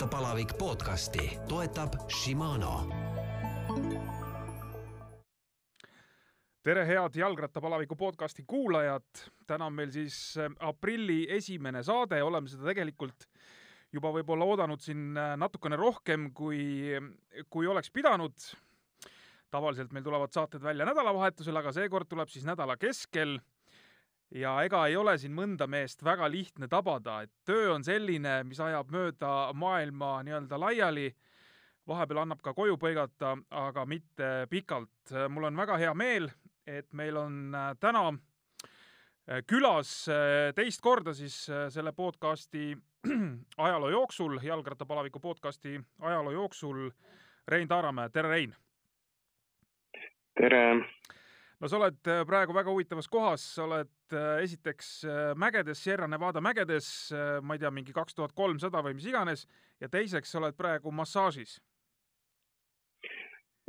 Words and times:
jalgrattapalavik 0.00 0.52
podcasti 0.58 1.38
toetab 1.48 1.92
Shimano. 2.08 2.88
tere, 6.62 6.86
head 6.86 7.14
jalgrattapalaviku 7.14 7.96
podcasti 7.96 8.44
kuulajad. 8.46 9.04
täna 9.46 9.66
on 9.66 9.72
meil 9.72 9.90
siis 9.90 10.38
äh, 10.38 10.48
aprilli 10.58 11.26
esimene 11.28 11.82
saade, 11.82 12.22
oleme 12.22 12.48
seda 12.48 12.64
tegelikult 12.64 13.28
juba 13.92 14.08
võib-olla 14.08 14.48
oodanud 14.48 14.80
siin 14.80 15.12
äh, 15.18 15.36
natukene 15.36 15.76
rohkem, 15.76 16.32
kui, 16.32 16.96
kui 17.50 17.66
oleks 17.66 17.90
pidanud. 17.90 18.32
tavaliselt 19.50 19.92
meil 19.92 20.04
tulevad 20.04 20.32
saated 20.32 20.62
välja 20.62 20.88
nädalavahetusel, 20.88 21.56
aga 21.56 21.72
seekord 21.72 22.08
tuleb 22.08 22.28
siis 22.28 22.48
nädala 22.48 22.76
keskel 22.76 23.36
ja 24.30 24.54
ega 24.64 24.84
ei 24.86 24.96
ole 24.96 25.16
siin 25.18 25.34
mõnda 25.34 25.66
meest 25.70 26.04
väga 26.04 26.28
lihtne 26.30 26.68
tabada, 26.70 27.20
et 27.24 27.32
töö 27.46 27.74
on 27.74 27.84
selline, 27.84 28.40
mis 28.46 28.60
ajab 28.60 28.92
mööda 28.94 29.50
maailma 29.54 30.20
nii-öelda 30.26 30.60
laiali, 30.60 31.08
vahepeal 31.90 32.22
annab 32.22 32.42
ka 32.44 32.54
koju 32.54 32.78
põigata, 32.78 33.36
aga 33.50 33.86
mitte 33.86 34.30
pikalt. 34.50 35.14
mul 35.28 35.50
on 35.50 35.56
väga 35.56 35.78
hea 35.78 35.94
meel, 35.94 36.30
et 36.66 36.92
meil 36.92 37.16
on 37.16 37.54
äh, 37.54 37.72
täna 37.80 38.06
äh, 38.12 39.42
külas 39.46 40.08
äh, 40.08 40.54
teist 40.54 40.80
korda 40.80 41.14
siis 41.14 41.42
selle 41.68 41.92
podcasti 41.92 42.76
ajaloo 43.66 43.90
jooksul, 43.90 44.38
jalgrattapalaviku 44.42 45.20
podcasti 45.20 45.80
ajaloo 46.00 46.32
jooksul 46.32 46.90
Rein 47.48 47.68
Taaramäe, 47.68 48.08
tere 48.08 48.28
Rein! 48.28 48.54
tere! 50.40 50.84
No 51.60 51.68
sa 51.68 51.78
oled 51.78 52.08
äh, 52.08 52.22
praegu 52.28 52.54
väga 52.56 52.72
huvitavas 52.72 53.08
kohas, 53.10 53.44
sa 53.56 53.64
oled 53.66 54.14
äh, 54.16 54.42
esiteks 54.44 54.92
äh, 55.04 55.18
mägedes, 55.38 55.82
Sierra 55.84 56.08
Nevada 56.08 56.42
mägedes, 56.44 56.88
ma 57.42 57.56
ei 57.56 57.62
tea, 57.62 57.72
mingi 57.74 57.94
kaks 57.96 58.16
tuhat 58.16 58.34
kolmsada 58.36 58.82
või 58.84 58.96
mis 58.96 59.08
iganes, 59.10 59.46
ja 59.80 59.90
teiseks 59.92 60.32
sa 60.32 60.40
oled 60.40 60.56
praegu 60.58 60.92
massaažis. 60.94 61.58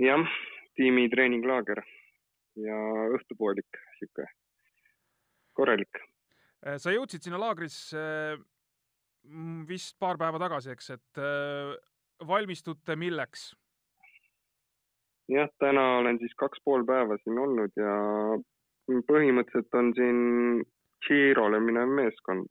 jah, 0.02 0.38
tiimi 0.80 1.10
treeninglaager 1.12 1.84
ja 2.62 2.78
õhtupoolik, 3.18 3.82
sihuke 4.00 4.26
korralik. 5.54 6.00
sa 6.78 6.94
jõudsid 6.96 7.24
sinna 7.28 7.40
laagrisse 7.42 8.02
vist 9.68 9.98
paar 10.00 10.18
päeva 10.18 10.40
tagasi, 10.42 10.72
eks, 10.74 10.90
et 10.96 11.22
valmistute 12.28 12.96
milleks? 12.98 13.52
Jah, 15.30 15.50
täna 15.60 15.84
olen 16.00 16.20
siis 16.20 16.34
kaks 16.40 16.62
pool 16.66 16.86
päeva 16.88 17.18
siin 17.22 17.40
olnud 17.40 17.76
ja 17.80 17.94
põhimõtteliselt 19.08 19.78
on 19.78 19.94
siin 19.98 20.20
Girole 21.08 21.60
minev 21.60 21.90
meeskond. 21.98 22.50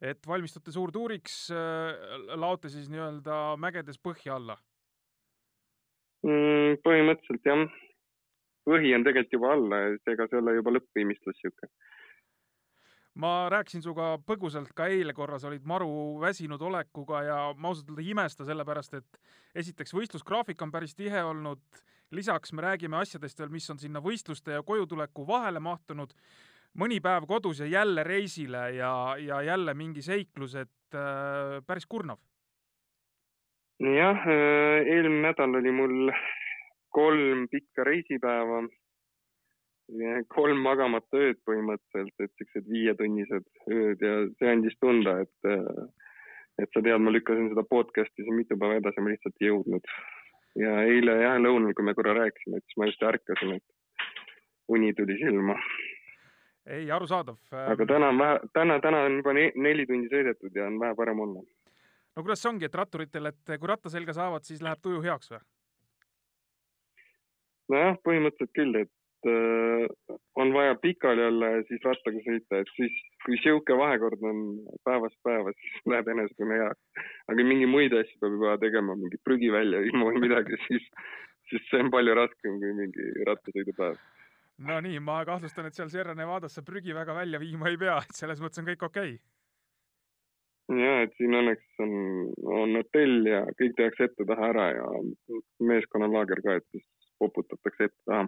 et 0.00 0.26
valmistute 0.28 0.70
suurtuuriks, 0.70 1.50
äh, 1.50 2.36
laote 2.36 2.68
siis 2.68 2.90
nii-öelda 2.92 3.56
mägedes 3.56 3.98
põhja 3.98 4.36
alla 4.36 4.58
mm,? 6.22 6.82
põhimõtteliselt 6.84 7.48
jah. 7.48 7.66
põhi 8.68 8.94
on 8.94 9.06
tegelikult 9.06 9.38
juba 9.38 9.52
alla 9.56 9.82
ja 9.82 9.94
seega 10.04 10.28
see 10.28 10.42
olla 10.42 10.52
juba 10.58 10.76
lõppviimistlus 10.76 11.40
sihuke 11.40 11.70
ma 13.20 13.48
rääkisin 13.52 13.82
sinuga 13.84 14.14
põgusalt 14.28 14.72
ka 14.76 14.88
eile 14.92 15.14
korra, 15.16 15.38
sa 15.40 15.48
olid 15.48 15.64
maru 15.68 15.88
väsinud 16.20 16.62
olekuga 16.62 17.22
ja 17.24 17.38
ma 17.56 17.72
ausalt 17.72 17.90
öelda 17.90 18.04
ei 18.04 18.12
imesta, 18.12 18.44
sellepärast 18.48 18.98
et 18.98 19.20
esiteks 19.62 19.94
võistlusgraafik 19.96 20.62
on 20.62 20.72
päris 20.74 20.94
tihe 20.96 21.22
olnud, 21.24 21.62
lisaks 22.16 22.52
me 22.52 22.66
räägime 22.66 23.00
asjadest 23.00 23.40
veel, 23.40 23.52
mis 23.54 23.68
on 23.72 23.80
sinna 23.80 24.02
võistluste 24.04 24.58
ja 24.58 24.62
kojutuleku 24.66 25.26
vahele 25.26 25.62
mahtunud, 25.64 26.12
mõni 26.76 27.00
päev 27.00 27.26
kodus 27.28 27.62
ja 27.64 27.70
jälle 27.72 28.04
reisile 28.04 28.68
ja, 28.76 28.92
ja 29.18 29.42
jälle 29.42 29.74
mingi 29.74 30.04
seiklus, 30.04 30.54
et 30.54 30.94
äh, 30.94 31.58
päris 31.66 31.86
kurnav. 31.86 32.20
jah, 33.80 34.28
äh, 34.28 34.84
eelmine 34.84 35.30
nädal 35.30 35.56
oli 35.56 35.72
mul 35.72 36.12
kolm 36.96 37.48
pikka 37.48 37.84
reisipäeva 37.84 38.62
kolm 40.34 40.60
magamata 40.64 41.16
ööd 41.16 41.38
põhimõtteliselt, 41.46 42.20
et 42.20 42.32
siuksed 42.40 42.68
viietunnised 42.70 43.46
ööd 43.70 44.02
ja 44.02 44.14
see 44.38 44.50
andis 44.50 44.74
tunda, 44.80 45.20
et, 45.22 45.50
et 46.58 46.70
sa 46.72 46.82
tead, 46.82 46.98
ma 47.00 47.14
lükkasin 47.14 47.52
seda 47.52 47.62
podcast'i 47.70 48.24
siin 48.24 48.34
mitu 48.34 48.58
päeva 48.58 48.80
edasi, 48.80 49.00
ma 49.00 49.12
lihtsalt 49.12 49.40
ei 49.40 49.50
jõudnud. 49.52 49.90
ja 50.56 50.72
eile 50.88 51.18
jah, 51.20 51.36
lõunal, 51.38 51.74
kui 51.76 51.84
me 51.84 51.94
korra 51.94 52.16
rääkisime, 52.16 52.58
et 52.58 52.64
siis 52.64 52.80
ma 52.80 52.88
just 52.90 53.02
ärkasin, 53.02 53.58
et 53.60 53.66
uni 54.68 54.92
tuli 54.94 55.18
silma. 55.22 55.54
ei, 56.66 56.90
arusaadav. 56.90 57.38
aga 57.52 57.86
täna 57.86 58.08
on 58.08 58.18
vähe, 58.18 58.40
täna, 58.52 58.80
täna 58.80 59.04
on 59.06 59.20
juba 59.20 59.36
neli 59.38 59.86
tundi 59.86 60.10
sõidetud 60.10 60.54
ja 60.54 60.66
on 60.66 60.80
vähe 60.80 60.94
parem 60.98 61.20
olla. 61.20 61.44
no 62.16 62.22
kuidas 62.22 62.42
see 62.42 62.50
ongi, 62.50 62.66
et 62.66 62.74
ratturitel, 62.74 63.30
et 63.30 63.58
kui 63.60 63.70
ratta 63.70 63.92
selga 63.92 64.12
saavad, 64.12 64.42
siis 64.42 64.62
läheb 64.66 64.82
tuju 64.82 65.04
heaks 65.06 65.30
või? 65.30 65.44
nojah, 67.70 67.96
põhimõtteliselt 68.02 68.54
küll, 68.54 68.82
et 68.82 68.90
äh, 68.90 69.05
on 70.36 70.52
vaja 70.54 70.74
pikali 70.74 71.24
olla 71.24 71.46
ja 71.46 71.62
siis 71.68 71.84
rattaga 71.84 72.22
sõita, 72.24 72.60
et 72.60 72.72
siis 72.76 72.96
kui 73.24 73.38
sihuke 73.42 73.76
vahekord 73.78 74.22
on 74.28 74.42
päevast 74.86 75.16
päeva, 75.26 75.52
siis 75.56 75.78
läheb 75.92 76.10
enesetunne 76.14 76.58
heaks. 76.62 77.06
aga 77.32 77.46
mingi 77.52 77.68
muid 77.70 77.96
asju 77.96 78.20
peab 78.22 78.36
juba 78.38 78.58
tegema, 78.62 78.98
mingi 78.98 79.20
prügi 79.24 79.52
välja 79.52 79.82
viima 79.84 80.10
või 80.10 80.22
midagi, 80.26 80.58
siis, 80.68 80.90
siis 81.50 81.70
see 81.70 81.82
on 81.84 81.92
palju 81.94 82.18
raskem 82.18 82.60
kui 82.62 82.74
mingi 82.82 83.08
rattasõidupäev. 83.28 84.02
no 84.68 84.82
nii, 84.88 85.00
ma 85.00 85.22
kahtlustan, 85.28 85.70
et 85.70 85.78
seal 85.78 85.92
Sierra 85.92 86.14
Nevadas 86.14 86.58
sa 86.58 86.66
prügi 86.66 86.94
väga 86.96 87.16
välja 87.16 87.42
viima 87.42 87.72
ei 87.72 87.80
pea, 87.80 87.98
et 88.04 88.20
selles 88.20 88.42
mõttes 88.44 88.62
on 88.62 88.70
kõik 88.70 88.86
okei 88.90 89.16
okay 89.16 89.24
ja, 90.74 90.94
et 91.04 91.12
siin 91.18 91.34
õnneks 91.38 91.82
on, 91.84 91.92
on 92.42 92.74
hotell 92.80 93.28
ja 93.28 93.44
kõik 93.58 93.76
tehakse 93.78 94.08
ette-taha 94.08 94.48
ära 94.50 94.64
ja 94.74 94.86
meeskonnalaager 95.62 96.42
ka, 96.42 96.56
et 96.58 96.66
siis 96.74 96.86
poputatakse 97.22 97.86
ette-taha 97.86 98.26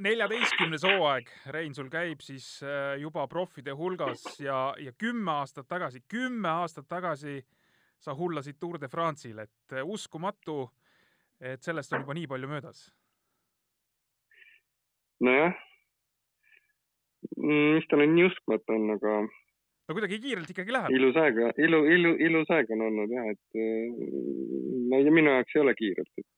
neljateistkümnes 0.00 0.84
hooaeg, 0.86 1.28
Rein, 1.54 1.74
sul 1.74 1.90
käib 1.92 2.22
siis 2.24 2.46
äh, 2.64 2.94
juba 3.00 3.26
proffide 3.30 3.74
hulgas 3.78 4.24
ja, 4.40 4.74
ja 4.80 4.92
kümme 4.98 5.30
aastat 5.38 5.68
tagasi, 5.70 6.02
kümme 6.08 6.48
aastat 6.50 6.88
tagasi 6.90 7.42
sa 8.02 8.14
hullasid 8.14 8.58
Tour 8.60 8.80
de 8.80 8.88
France'il, 8.90 9.38
et 9.44 9.76
äh, 9.76 9.84
uskumatu, 9.86 10.64
et 11.40 11.62
sellest 11.62 11.94
on 11.94 12.04
juba 12.04 12.18
nii 12.18 12.26
palju 12.30 12.50
möödas. 12.50 12.88
nojah, 15.24 15.54
mis 17.38 17.86
ta 17.88 17.96
nüüd 17.96 18.16
nii 18.16 18.28
uskmatu 18.28 18.74
on, 18.74 18.90
aga 18.96 19.14
no 19.22 19.94
kuidagi 19.94 20.18
kiirelt 20.20 20.50
ikkagi 20.50 20.74
läheb. 20.74 20.96
ilus 20.98 21.16
aeg, 21.22 21.38
ilu, 21.62 21.84
ilu, 21.86 22.16
ilus 22.28 22.50
aeg 22.50 22.72
on 22.74 22.82
olnud 22.90 23.14
jah, 23.14 23.30
et 23.30 23.62
äh, 23.62 23.94
ma 24.90 24.98
ei 24.98 25.06
tea, 25.06 25.14
minu 25.22 25.36
jaoks 25.38 25.54
ei 25.54 25.62
ole 25.62 25.76
kiirelt, 25.78 26.12
et 26.18 26.28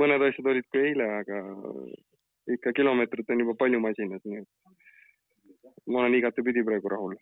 mõned 0.00 0.26
asjad 0.28 0.50
olid 0.52 0.68
ka 0.72 0.82
eile, 0.82 1.08
aga 1.20 1.40
ikka 2.56 2.72
kilomeetrit 2.76 3.30
on 3.32 3.42
juba 3.42 3.56
palju 3.58 3.80
masinas, 3.82 4.22
nii 4.24 4.42
et 4.42 5.86
ma 5.90 6.02
olen 6.02 6.18
igatepidi 6.18 6.64
praegu 6.66 6.92
rahul. 6.92 7.16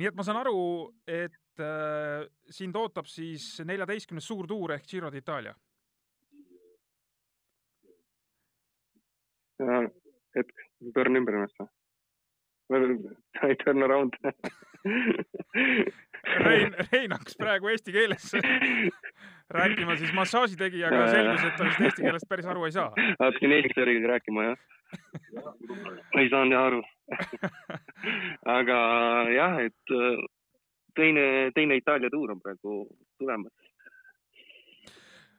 nii 0.00 0.10
et 0.10 0.16
ma 0.16 0.26
saan 0.26 0.40
aru, 0.40 0.60
et 1.08 1.64
äh, 1.64 2.28
sind 2.48 2.76
ootab 2.76 3.08
siis 3.10 3.52
neljateistkümnes 3.66 4.26
suurtuur 4.26 4.76
ehk 4.76 4.88
Giro 4.88 5.10
d'Itaalia? 5.12 5.56
hetk, 9.60 10.62
pööran 10.94 11.20
ümber 11.20 11.36
ennast 11.36 11.58
või? 11.60 11.68
I 12.70 13.54
turn 13.64 13.82
around 13.82 14.14
Rein, 16.44 16.74
Rein 16.92 17.12
hakkas 17.12 17.36
praegu 17.38 17.68
eesti 17.72 17.92
keeles 17.92 18.32
rääkima 19.58 19.96
siis 19.96 20.12
massaažitegijaga, 20.14 21.06
selgus, 21.10 21.44
et 21.44 21.56
ta 21.58 21.66
vist 21.66 21.80
eesti 21.80 22.04
keelest 22.06 22.28
päris 22.28 22.46
aru 22.46 22.64
ei 22.68 22.72
saa. 22.72 22.92
hakkasin 23.18 23.52
eesti 23.56 23.74
keeles 23.74 24.06
rääkima, 24.12 24.44
jah. 24.44 24.58
ei 26.20 26.30
saanud 26.30 26.54
jah 26.54 26.68
aru 26.70 26.82
aga 28.58 28.78
jah, 29.34 29.58
et 29.66 29.94
äh, 29.96 30.22
teine, 30.94 31.26
teine 31.54 31.80
Itaalia 31.80 32.10
tuur 32.10 32.36
on 32.36 32.40
praegu 32.40 32.84
tulemas. 33.18 33.52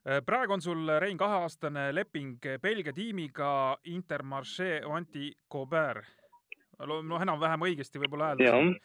Äh, 0.02 0.20
praegu 0.26 0.54
on 0.54 0.62
sul, 0.62 0.88
Rein, 1.00 1.18
kaheaastane 1.18 1.90
leping 1.96 2.40
Belgia 2.62 2.94
tiimiga 2.94 3.78
Intermarché 3.86 4.82
Anti 4.86 5.32
Cobert. 5.52 6.21
Noh, 6.90 7.22
enam-vähem 7.22 7.66
õigesti 7.70 8.02
võib-olla 8.02 8.32
hääldasin. 8.32 8.76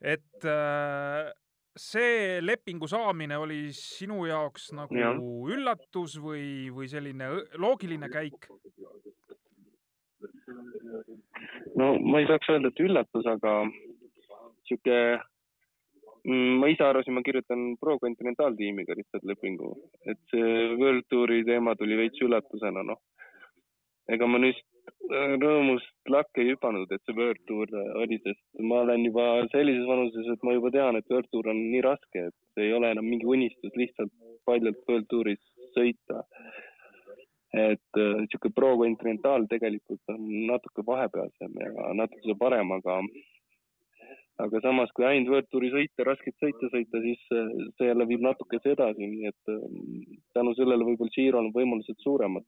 et 0.00 0.48
äh, 0.48 1.30
see 1.78 2.40
lepingu 2.42 2.88
saamine 2.90 3.38
oli 3.38 3.60
sinu 3.76 4.24
jaoks 4.26 4.72
nagu 4.76 4.98
ja. 4.98 5.12
üllatus 5.54 6.18
või, 6.22 6.68
või 6.74 6.90
selline 6.90 7.30
loogiline 7.60 8.10
käik? 8.12 8.48
no 11.78 11.92
ma 12.02 12.22
ei 12.22 12.28
saaks 12.28 12.50
öelda, 12.50 12.72
et 12.72 12.82
üllatus, 12.82 13.26
aga 13.30 13.52
sihuke, 14.68 14.96
mm, 16.26 16.56
ma 16.62 16.70
ise 16.72 16.84
arvasin, 16.84 17.14
ma 17.16 17.22
kirjutan 17.26 17.76
Pro 17.80 17.98
Continental 18.02 18.56
tiimiga 18.58 18.96
lihtsalt 18.98 19.26
lepingu, 19.28 19.74
et 20.08 20.20
see 20.32 20.72
World 20.80 21.06
Touri 21.12 21.44
teema 21.46 21.76
tuli 21.78 21.98
veits 22.00 22.24
üllatusena, 22.24 22.84
noh. 22.90 23.00
ega 24.08 24.26
ma 24.26 24.40
nüüd 24.42 24.58
rõõmust 25.42 26.10
lakke 26.12 26.42
ei 26.42 26.52
hüpanud, 26.52 26.90
et 26.92 27.02
see 27.04 27.16
World 27.16 27.40
Tour 27.48 27.72
oli, 28.02 28.18
sest 28.24 28.40
ma 28.60 28.82
olen 28.84 29.04
juba 29.06 29.26
sellises 29.52 29.86
vanuses, 29.88 30.28
et 30.32 30.44
ma 30.46 30.54
juba 30.56 30.72
tean, 30.74 30.98
et 30.98 31.10
World 31.12 31.28
Tour 31.32 31.50
on 31.52 31.60
nii 31.72 31.82
raske, 31.84 32.28
et 32.30 32.36
see 32.54 32.68
ei 32.68 32.74
ole 32.76 32.92
enam 32.94 33.08
mingi 33.08 33.28
unistus 33.28 33.74
lihtsalt 33.76 34.12
paljalt 34.48 34.80
World 34.88 35.08
Touris 35.12 35.42
sõita. 35.76 36.24
et 37.58 37.96
niisugune 37.96 38.52
Pro 38.54 38.74
Continental 38.76 39.46
tegelikult 39.48 40.10
on 40.12 40.20
natuke 40.50 40.82
vahepealsem 40.84 41.54
ja 41.56 41.92
natuke 41.96 42.34
parem, 42.38 42.74
aga 42.76 42.98
aga 44.44 44.60
samas, 44.62 44.92
kui 44.94 45.06
ainult 45.08 45.32
World 45.32 45.48
Touri 45.50 45.70
sõita, 45.72 46.04
raskeid 46.06 46.36
sõite 46.42 46.68
sõita, 46.74 47.00
siis 47.02 47.22
see 47.30 47.88
jälle 47.88 48.06
viib 48.06 48.20
natukese 48.22 48.76
edasi, 48.76 49.08
nii 49.14 49.32
et 49.32 49.54
tänu 50.36 50.52
sellele 50.60 50.84
võib-olla 50.90 51.16
Giro'l 51.16 51.48
on 51.48 51.54
võimalused 51.56 52.04
suuremad 52.04 52.44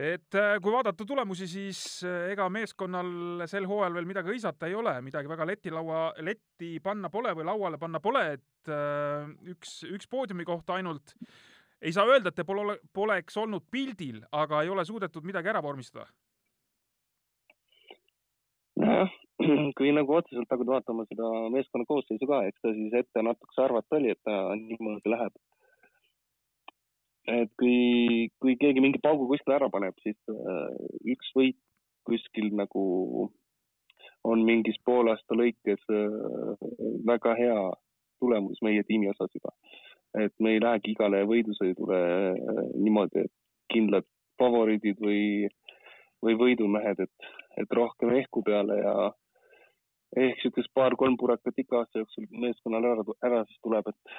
et 0.00 0.36
äh, 0.38 0.54
kui 0.62 0.72
vaadata 0.72 1.04
tulemusi, 1.04 1.46
siis 1.50 1.80
äh, 2.08 2.30
ega 2.32 2.46
meeskonnal 2.52 3.44
sel 3.50 3.66
hooajal 3.68 3.98
veel 3.98 4.08
midagi 4.08 4.32
hõisata 4.32 4.70
ei 4.70 4.76
ole, 4.78 4.94
midagi 5.04 5.28
väga 5.28 5.46
leti 5.48 5.72
laua, 5.74 6.06
letti 6.24 6.78
panna 6.84 7.10
pole 7.12 7.34
või 7.36 7.44
lauale 7.48 7.80
panna 7.80 8.00
pole, 8.00 8.22
et 8.38 8.72
äh, 8.72 9.28
üks, 9.52 9.80
üks 9.90 10.08
poodiumi 10.10 10.46
kohta 10.48 10.78
ainult. 10.78 11.14
ei 11.80 11.92
saa 11.92 12.08
öelda, 12.08 12.32
et 12.32 12.38
te 12.40 12.46
pole, 12.48 12.78
poleks 12.96 13.36
olnud 13.40 13.66
pildil, 13.70 14.22
aga 14.32 14.62
ei 14.64 14.72
ole 14.72 14.84
suudetud 14.88 15.26
midagi 15.28 15.52
ära 15.52 15.62
vormistada. 15.62 16.08
nojah, 18.80 19.12
kui 19.76 19.92
nagu 19.92 20.16
otseselt 20.16 20.48
hakata 20.48 20.70
vaatama 20.78 21.04
seda 21.12 21.28
meeskonna 21.52 21.84
koosseisu 21.88 22.30
ka, 22.30 22.44
eks 22.48 22.64
ta 22.64 22.72
siis 22.72 22.96
ette 23.04 23.26
natukese 23.26 23.66
arvata 23.68 24.00
oli, 24.00 24.16
et 24.16 24.22
ta 24.24 24.40
niimoodi 24.56 25.12
läheb 25.12 25.36
et 27.28 27.50
kui, 27.60 28.30
kui 28.40 28.56
keegi 28.60 28.80
mingi 28.80 29.00
paugu 29.02 29.28
kuskile 29.28 29.58
ära 29.58 29.68
paneb, 29.72 29.96
siis 30.04 30.16
äh, 30.32 30.72
üks 31.14 31.32
võit 31.36 31.58
kuskil 32.08 32.50
nagu 32.56 33.30
on 34.24 34.42
mingis 34.44 34.78
poolaasta 34.84 35.36
lõikes 35.36 35.84
äh, 35.92 36.66
väga 37.06 37.36
hea 37.38 37.60
tulemus 38.20 38.60
meie 38.62 38.84
tiimi 38.88 39.10
osas 39.12 39.32
juba. 39.34 39.54
et 40.18 40.32
me 40.42 40.56
ei 40.56 40.60
lähegi 40.60 40.90
igale 40.96 41.22
võidusõidule 41.24 41.98
äh, 42.00 42.62
niimoodi, 42.74 43.26
et 43.26 43.32
kindlad 43.72 44.06
favoriidid 44.40 44.98
või, 44.98 45.46
või 46.24 46.34
võidumehed, 46.40 47.04
et, 47.04 47.30
et 47.60 47.76
rohkem 47.78 48.16
ehku 48.16 48.42
peale 48.42 48.80
ja 48.80 48.94
ehk 50.16 50.40
niisugust 50.40 50.72
paar-kolm 50.74 51.16
purakat 51.20 51.58
iga 51.62 51.82
aasta 51.82 52.02
jooksul 52.02 52.26
meeskonnal 52.42 52.88
ära, 52.90 53.04
ära 53.22 53.44
siis 53.46 53.60
tuleb, 53.62 53.92
et 53.92 54.16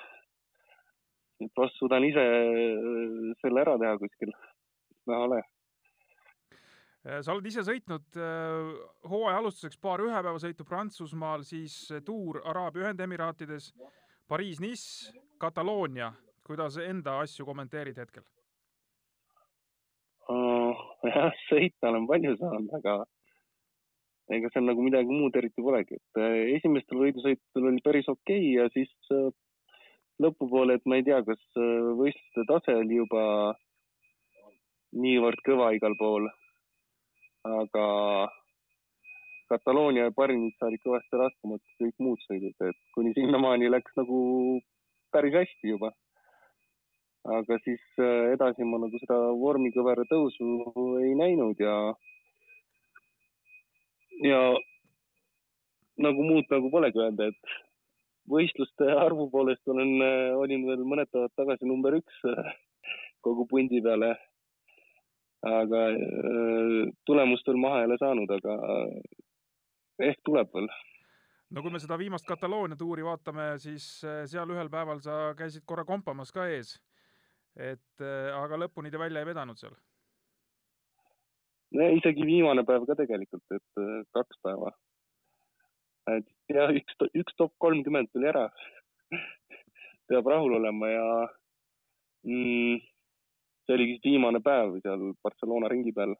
et 1.46 1.58
vast 1.58 1.78
suudan 1.80 2.06
ise 2.06 2.22
äh, 2.22 3.32
selle 3.42 3.64
ära 3.64 3.78
teha 3.82 3.98
kuskil, 4.02 4.34
näha 5.10 5.28
ole. 5.28 5.42
Äh, 7.02 7.22
sa 7.26 7.34
oled 7.34 7.48
ise 7.50 7.64
sõitnud 7.66 8.20
äh, 8.20 8.74
hooaja 9.10 9.40
alustuseks 9.42 9.80
paar 9.82 10.04
ühepäevasõitu 10.06 10.68
Prantsusmaal, 10.68 11.46
siis 11.48 11.78
tuur 12.06 12.42
Araabia 12.46 12.88
Ühendemiraatides, 12.88 13.72
Pariis-Nice, 14.32 15.16
Kataloonia. 15.42 16.14
kuidas 16.46 16.76
enda 16.82 17.20
asju 17.22 17.46
kommenteerid 17.46 17.98
hetkel 18.02 18.24
uh,? 20.28 20.80
jah, 21.06 21.36
sõita 21.48 21.92
olen 21.92 22.08
palju 22.10 22.34
saanud, 22.40 22.74
aga 22.80 22.96
ega 24.36 24.50
seal 24.52 24.66
nagu 24.66 24.84
midagi 24.84 25.14
muud 25.14 25.38
eriti 25.38 25.64
polegi, 25.64 25.96
et 26.00 26.20
esimestel 26.58 27.00
võidusõitudel 27.04 27.70
oli 27.70 27.84
päris 27.86 28.10
okei 28.12 28.42
okay 28.42 28.58
ja 28.58 28.68
siis 28.74 28.92
lõpupoole, 30.22 30.78
et 30.78 30.86
ma 30.86 31.00
ei 31.00 31.06
tea, 31.08 31.22
kas 31.28 31.42
äh, 31.58 31.90
võistluste 31.98 32.46
tase 32.50 32.76
oli 32.82 33.00
juba 33.02 33.24
niivõrd 34.92 35.42
kõva 35.48 35.72
igal 35.78 35.96
pool. 36.00 36.30
aga 37.48 37.86
Kataloonia 39.50 40.06
ja 40.08 40.14
Parinitsa 40.16 40.68
olid 40.70 40.80
kõvasti 40.86 41.18
raskemad 41.20 41.60
kui 41.64 41.88
kõik 41.88 42.04
muud 42.06 42.22
sõidud, 42.28 42.54
et 42.70 42.78
kuni 42.96 43.12
sinnamaani 43.18 43.72
läks 43.72 43.98
nagu 44.00 44.20
päris 45.12 45.36
hästi 45.36 45.74
juba. 45.74 45.92
aga 47.38 47.58
siis 47.64 47.82
äh, 48.02 48.32
edasi 48.34 48.66
ma 48.66 48.80
nagu 48.82 48.98
seda 49.02 49.18
vormikõvera 49.42 50.06
tõusu 50.10 50.46
ei 51.06 51.12
näinud 51.18 51.60
ja, 51.62 51.76
ja 54.26 54.40
nagu 56.02 56.26
muud 56.26 56.50
nagu 56.50 56.72
polegi 56.74 57.04
öelda, 57.04 57.28
et 57.30 57.54
võistluste 58.32 58.88
arvu 58.96 59.30
poolest 59.32 59.68
olen, 59.68 59.96
olin 60.40 60.68
veel 60.68 60.84
mõned 60.88 61.10
päevad 61.12 61.34
tagasi 61.36 61.68
number 61.68 62.00
üks 62.00 62.22
kogu 63.22 63.46
pundi 63.50 63.82
peale. 63.82 64.16
aga 65.42 65.80
äh, 65.90 66.90
tulemust 67.06 67.48
veel 67.50 67.58
maha 67.58 67.80
ei 67.82 67.88
ole 67.88 67.96
saanud, 67.98 68.30
aga 68.36 68.56
ehk 70.06 70.20
tuleb 70.26 70.52
veel. 70.54 70.68
no 71.50 71.64
kui 71.66 71.74
me 71.74 71.82
seda 71.82 71.98
viimast 71.98 72.28
Kataloonia 72.30 72.78
tuuri 72.78 73.06
vaatame, 73.06 73.56
siis 73.64 73.88
äh, 74.06 74.24
seal 74.30 74.54
ühel 74.54 74.70
päeval 74.70 75.02
sa 75.02 75.34
käisid 75.38 75.66
korra 75.66 75.86
kompamas 75.86 76.34
ka 76.36 76.46
ees. 76.50 76.76
et 77.56 78.06
äh, 78.06 78.30
aga 78.38 78.62
lõpuni 78.66 78.92
te 78.92 79.02
välja 79.02 79.24
ei 79.24 79.32
vedanud 79.32 79.58
seal? 79.58 79.74
isegi 81.72 82.26
viimane 82.28 82.66
päev 82.68 82.86
ka 82.86 82.98
tegelikult, 83.00 83.46
et 83.56 83.84
kaks 84.12 84.42
päeva 84.44 84.74
et 86.10 86.28
ja 86.50 86.68
üks, 86.74 86.98
üks 87.14 87.36
top 87.38 87.54
kolmkümmend 87.62 88.10
tuli 88.12 88.30
ära 88.32 88.48
peab 90.12 90.28
rahul 90.28 90.58
olema 90.58 90.90
ja 90.92 91.06
mm, 92.28 92.82
see 93.66 93.78
oligi 93.78 94.00
viimane 94.04 94.42
päev 94.44 94.76
seal 94.84 95.14
Barcelona 95.24 95.70
ringi 95.72 95.94
peal. 95.96 96.16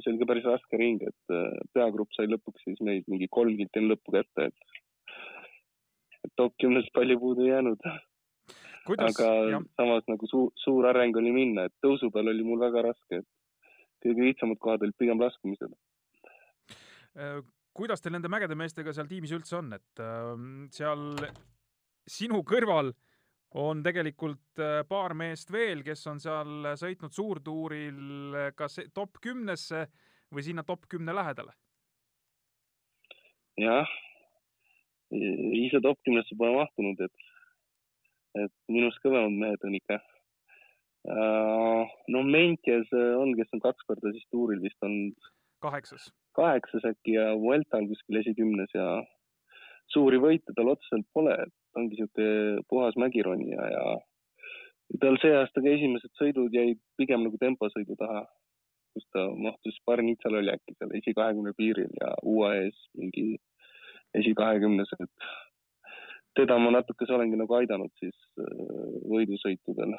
see 0.00 0.10
oli 0.12 0.20
ka 0.20 0.28
päris 0.28 0.44
raske 0.44 0.76
ring, 0.80 1.00
et 1.08 1.32
äh, 1.32 1.54
peagrupp 1.76 2.12
sai 2.12 2.28
lõpuks 2.28 2.66
siis 2.66 2.82
meid 2.84 3.06
mingi 3.08 3.30
kolm 3.32 3.54
kilti 3.56 3.80
enne 3.80 3.94
lõppu 3.94 4.12
kätte, 4.12 4.50
et, 4.50 6.34
top 6.36 6.52
kümnest 6.60 6.92
palju 6.92 7.16
puudu 7.22 7.46
ei 7.46 7.54
jäänud. 7.54 7.86
aga 9.06 9.30
jah. 9.52 9.64
samas 9.80 10.04
nagu 10.10 10.28
suur, 10.28 10.50
suur 10.64 10.90
areng 10.90 11.16
oli 11.16 11.32
minna, 11.32 11.64
et 11.66 11.74
tõusu 11.84 12.10
peal 12.12 12.28
oli 12.34 12.44
mul 12.44 12.60
väga 12.60 12.84
raske, 12.90 13.22
et 13.22 13.28
kõige 14.04 14.28
lihtsamad 14.28 14.60
kohad 14.60 14.84
olid 14.84 14.98
pigem 15.00 15.22
laskumisel 15.22 15.72
äh, 17.16 17.40
kuidas 17.76 18.02
teil 18.02 18.16
nende 18.16 18.30
mägede 18.32 18.56
meestega 18.58 18.94
seal 18.96 19.08
tiimis 19.10 19.34
üldse 19.36 19.58
on, 19.58 19.74
et 19.76 20.02
äh, 20.02 20.32
seal 20.74 21.04
sinu 22.08 22.42
kõrval 22.46 22.92
on 23.56 23.82
tegelikult 23.84 24.62
äh, 24.62 24.80
paar 24.88 25.14
meest 25.18 25.52
veel, 25.52 25.84
kes 25.86 26.06
on 26.10 26.20
seal 26.22 26.72
sõitnud 26.80 27.14
suurtuuril 27.14 28.40
kas 28.58 28.80
top 28.96 29.20
kümnesse 29.22 29.86
või 30.32 30.44
sinna 30.46 30.66
top 30.66 30.88
kümne 30.90 31.14
lähedale? 31.16 31.54
jah, 33.56 33.88
ise 35.16 35.80
top 35.80 36.00
kümnesse 36.04 36.36
pole 36.36 36.58
mahtunud, 36.58 37.00
et, 37.00 37.30
et 38.42 38.52
minust 38.68 39.00
kõvemad 39.04 39.32
mehed 39.32 39.64
on 39.64 39.78
ikka 39.78 39.96
uh,. 41.08 41.96
no 42.12 42.22
Mentjes 42.26 42.92
on, 42.92 43.32
kes 43.38 43.56
on 43.56 43.64
kaks 43.64 43.88
korda 43.88 44.12
siis 44.12 44.28
tuuril 44.32 44.60
vist 44.64 44.84
olnud. 44.84 45.32
kaheksas 45.64 46.10
kaheksas 46.36 46.84
äkki 46.92 47.16
ja 47.16 47.30
Vuelta 47.40 47.80
on 47.80 47.88
kuskil 47.90 48.20
esikümnes 48.20 48.74
ja 48.74 48.86
suuri 49.92 50.18
võite 50.22 50.54
tal 50.56 50.72
otseselt 50.74 51.06
pole, 51.14 51.36
et 51.46 51.78
ongi 51.78 51.94
niisugune 51.96 52.64
puhas 52.70 52.96
mägironija 53.00 53.68
ja 53.72 53.84
tal 55.02 55.18
see 55.22 55.34
aasta 55.36 55.62
ka 55.62 55.72
esimesed 55.72 56.12
sõidud 56.20 56.54
jäid 56.54 56.80
pigem 57.00 57.24
nagu 57.26 57.38
temposõidu 57.42 57.96
taha, 58.00 58.24
kus 58.94 59.06
ta 59.14 59.26
mahtus 59.46 59.78
Barnitsal 59.88 60.38
oli 60.40 60.52
äkki 60.54 60.76
seal 60.76 60.94
esikahekümne 61.00 61.54
piiril 61.58 61.92
ja 62.00 62.12
UAE-s 62.22 62.86
mingi 63.00 63.36
esikahekümnes, 64.16 64.92
et 65.00 65.30
teda 66.36 66.58
ma 66.60 66.72
natukese 66.74 67.14
olengi 67.16 67.38
nagu 67.40 67.56
aidanud 67.58 67.92
siis 68.00 68.16
äh, 68.40 68.52
võidusõitudel 69.10 69.96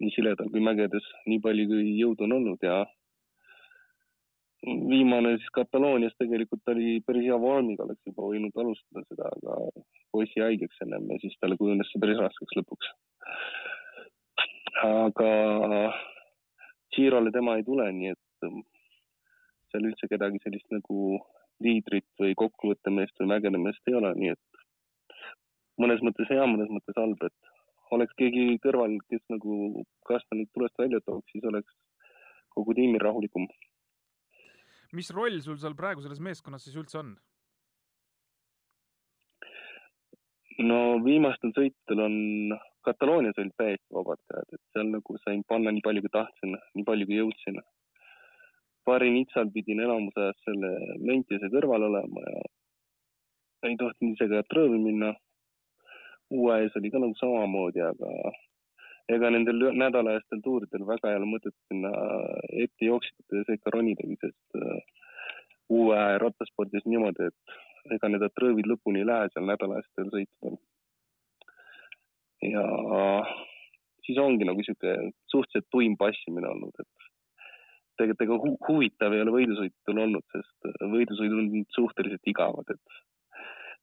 nii 0.00 0.14
siledal 0.14 0.48
kui 0.52 0.62
mägedes, 0.64 1.06
nii 1.28 1.42
palju 1.44 1.66
kui 1.68 1.94
jõudu 1.98 2.24
on 2.26 2.38
olnud 2.38 2.62
ja 2.64 2.82
viimane 4.66 5.36
siis 5.38 5.50
Kataloonias 5.56 6.12
tegelikult 6.18 6.68
oli 6.72 7.00
päris 7.06 7.24
hea 7.24 7.38
vormiga, 7.40 7.84
oleks 7.84 8.06
juba 8.06 8.28
võinud 8.28 8.56
alustada 8.62 9.04
seda, 9.08 9.30
aga 9.36 9.84
poiss 10.12 10.36
jäi 10.36 10.50
haigeks 10.50 10.82
ennem 10.84 11.08
ja 11.10 11.18
siis 11.22 11.36
talle 11.40 11.56
kujunes 11.60 11.88
see 11.92 12.02
päris 12.02 12.20
raskeks 12.20 12.58
lõpuks. 12.58 12.90
aga 14.84 15.30
Girole 16.96 17.30
tema 17.32 17.56
ei 17.56 17.64
tule, 17.64 17.86
nii 17.96 18.12
et 18.12 18.46
ähm, 18.46 18.62
seal 19.70 19.86
üldse 19.88 20.08
kedagi 20.10 20.40
sellist 20.44 20.66
nagu 20.74 21.20
liidrit 21.64 22.08
või 22.20 22.34
kokkuvõttemeest 22.36 23.20
või 23.20 23.30
mägedemeest 23.34 23.88
ei 23.88 23.96
ole, 23.96 24.10
nii 24.18 24.32
et 24.34 24.62
mõnes 25.80 26.02
mõttes 26.04 26.28
hea, 26.28 26.44
mõnes 26.50 26.68
mõttes 26.72 26.98
halb, 26.98 27.22
et 27.24 27.52
oleks 27.96 28.16
keegi 28.18 28.58
kõrval, 28.64 28.98
kes 29.08 29.22
nagu 29.32 29.84
kastanid 30.08 30.50
tulest 30.54 30.76
välja 30.82 31.00
tooks, 31.06 31.30
siis 31.32 31.46
oleks 31.48 31.72
kogu 32.56 32.74
tiimil 32.74 33.02
rahulikum 33.06 33.46
mis 34.96 35.10
roll 35.14 35.40
sul 35.44 35.58
seal 35.60 35.76
praegu 35.78 36.02
selles 36.04 36.22
meeskonnas 36.22 36.64
siis 36.66 36.78
üldse 36.80 37.00
on? 37.02 37.14
no 40.60 40.80
viimastel 41.04 41.54
sõitudel 41.56 42.02
on 42.04 42.16
Kataloonias 42.84 43.36
olid 43.38 43.52
täiesti 43.60 43.94
vabad 43.94 44.20
käed, 44.28 44.56
et 44.56 44.62
seal 44.74 44.88
nagu 44.88 45.16
sain 45.24 45.42
panna 45.48 45.72
nii 45.72 45.84
palju, 45.84 46.02
kui 46.04 46.12
tahtsin, 46.14 46.54
nii 46.78 46.84
palju, 46.88 47.06
kui 47.08 47.18
jõudsin. 47.18 47.58
Parinitsal 48.88 49.50
pidin 49.52 49.82
enamus 49.84 50.16
ajast 50.16 50.46
selle 50.48 50.70
Mentise 51.04 51.50
kõrval 51.52 51.84
olema 51.90 52.24
ja 52.24 52.44
ei 53.68 53.76
tohtinud 53.80 54.16
ise 54.16 54.30
ka 54.32 54.56
rõõmi 54.56 54.80
minna. 54.86 55.12
uue 56.30 56.56
ees 56.62 56.76
oli 56.78 56.90
ka 56.94 57.02
nagu 57.02 57.16
samamoodi, 57.18 57.82
aga 57.82 58.10
ega 59.14 59.30
nendel 59.34 59.70
nädalajastel 59.78 60.42
tuuridel 60.44 60.86
väga 60.88 61.10
ei 61.10 61.18
ole 61.20 61.28
mõtet 61.30 61.56
sinna 61.68 61.90
ette 62.64 62.88
jooksjate 62.88 63.44
sekka 63.48 63.72
ronidagi, 63.74 64.16
sest 64.22 64.60
äh, 64.60 64.80
uue 65.70 66.00
rattaspordis 66.22 66.86
niimoodi, 66.86 67.30
et 67.30 67.94
ega 67.96 68.10
need 68.10 68.26
rõõvid 68.42 68.68
lõpuni 68.70 69.02
ei 69.02 69.08
lähe 69.08 69.30
seal 69.32 69.46
nädalajastel 69.48 70.10
sõitudel. 70.14 70.58
ja 72.50 72.64
siis 74.06 74.18
ongi 74.18 74.46
nagu 74.48 74.62
sihuke 74.64 74.96
suhteliselt 75.32 75.68
tuim 75.74 75.96
passimine 76.00 76.48
olnud, 76.48 76.74
et 76.80 77.08
tegelikult 78.00 78.24
ega 78.26 78.38
hu 78.44 78.54
huvitav 78.68 79.14
ei 79.14 79.22
ole 79.24 79.36
võidusõitudel 79.36 80.02
olnud, 80.06 80.26
sest 80.34 80.70
võidusõidud 80.94 81.42
on 81.42 81.66
suhteliselt 81.76 82.32
igavad, 82.32 82.74
et 82.74 83.00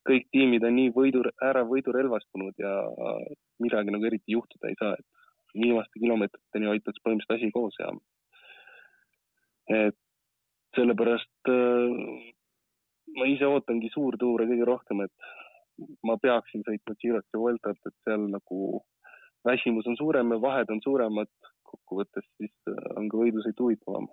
kõik 0.08 0.28
tiimid 0.32 0.64
on 0.64 0.76
nii 0.78 0.92
võidu, 0.96 1.24
ära 1.44 1.64
võidurelvastunud 1.68 2.64
ja 2.64 2.74
midagi 3.64 3.94
nagu 3.94 4.10
eriti 4.10 4.36
juhtuda 4.36 4.72
ei 4.72 4.80
saa, 4.80 4.96
et 4.96 5.17
viimaste 5.54 6.00
kilomeetriteni 6.00 6.70
hoitakse 6.72 7.04
põhimõtteliselt 7.04 7.38
asi 7.38 7.52
koos 7.56 7.80
ja 7.80 7.92
et 9.78 9.98
sellepärast 10.76 11.52
äh, 11.52 11.96
ma 13.18 13.28
ise 13.32 13.48
ootangi 13.50 13.90
suurtuure 13.94 14.48
kõige 14.50 14.68
rohkem, 14.68 15.04
et 15.08 15.98
ma 16.08 16.18
peaksin 16.22 16.64
sõitma 16.68 16.96
Girot 17.02 17.28
ja 17.34 17.42
Vueltat, 17.42 17.80
et 17.86 17.96
seal 18.08 18.28
nagu 18.32 18.84
väsimus 19.48 19.88
on 19.88 19.98
suurem 20.00 20.32
ja 20.34 20.40
vahed 20.42 20.72
on 20.74 20.82
suuremad, 20.84 21.32
kokkuvõttes 21.68 22.28
siis 22.38 22.56
äh, 22.72 22.84
on 22.96 23.10
ka 23.12 23.22
võidusõit 23.24 23.60
huvitavam. 23.60 24.08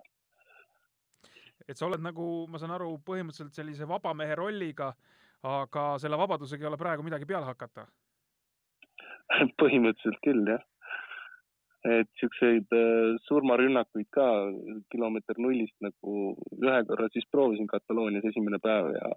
et 1.67 1.77
sa 1.77 1.87
oled 1.87 2.03
nagu, 2.03 2.45
ma 2.51 2.59
saan 2.61 2.75
aru, 2.75 2.97
põhimõtteliselt 3.05 3.55
sellise 3.57 3.87
vabamehe 3.89 4.35
rolliga 4.37 4.93
aga 5.45 5.85
selle 6.01 6.17
vabadusega 6.17 6.65
ei 6.65 6.69
ole 6.71 6.79
praegu 6.79 7.05
midagi 7.05 7.27
peale 7.29 7.47
hakata 7.47 7.85
põhimõtteliselt 9.61 10.21
küll, 10.25 10.45
jah. 10.49 10.63
Et 11.85 12.09
siukseid 12.19 12.71
äh, 12.73 13.15
surmarünnakuid 13.27 14.07
ka 14.15 14.25
kilomeeter 14.93 15.37
nullist 15.41 15.75
nagu 15.85 16.33
ühe 16.57 16.79
korra 16.89 17.09
siis 17.13 17.27
proovisin 17.31 17.69
Kataloonias 17.69 18.25
esimene 18.31 18.59
päev 18.63 18.89
ja 18.95 19.11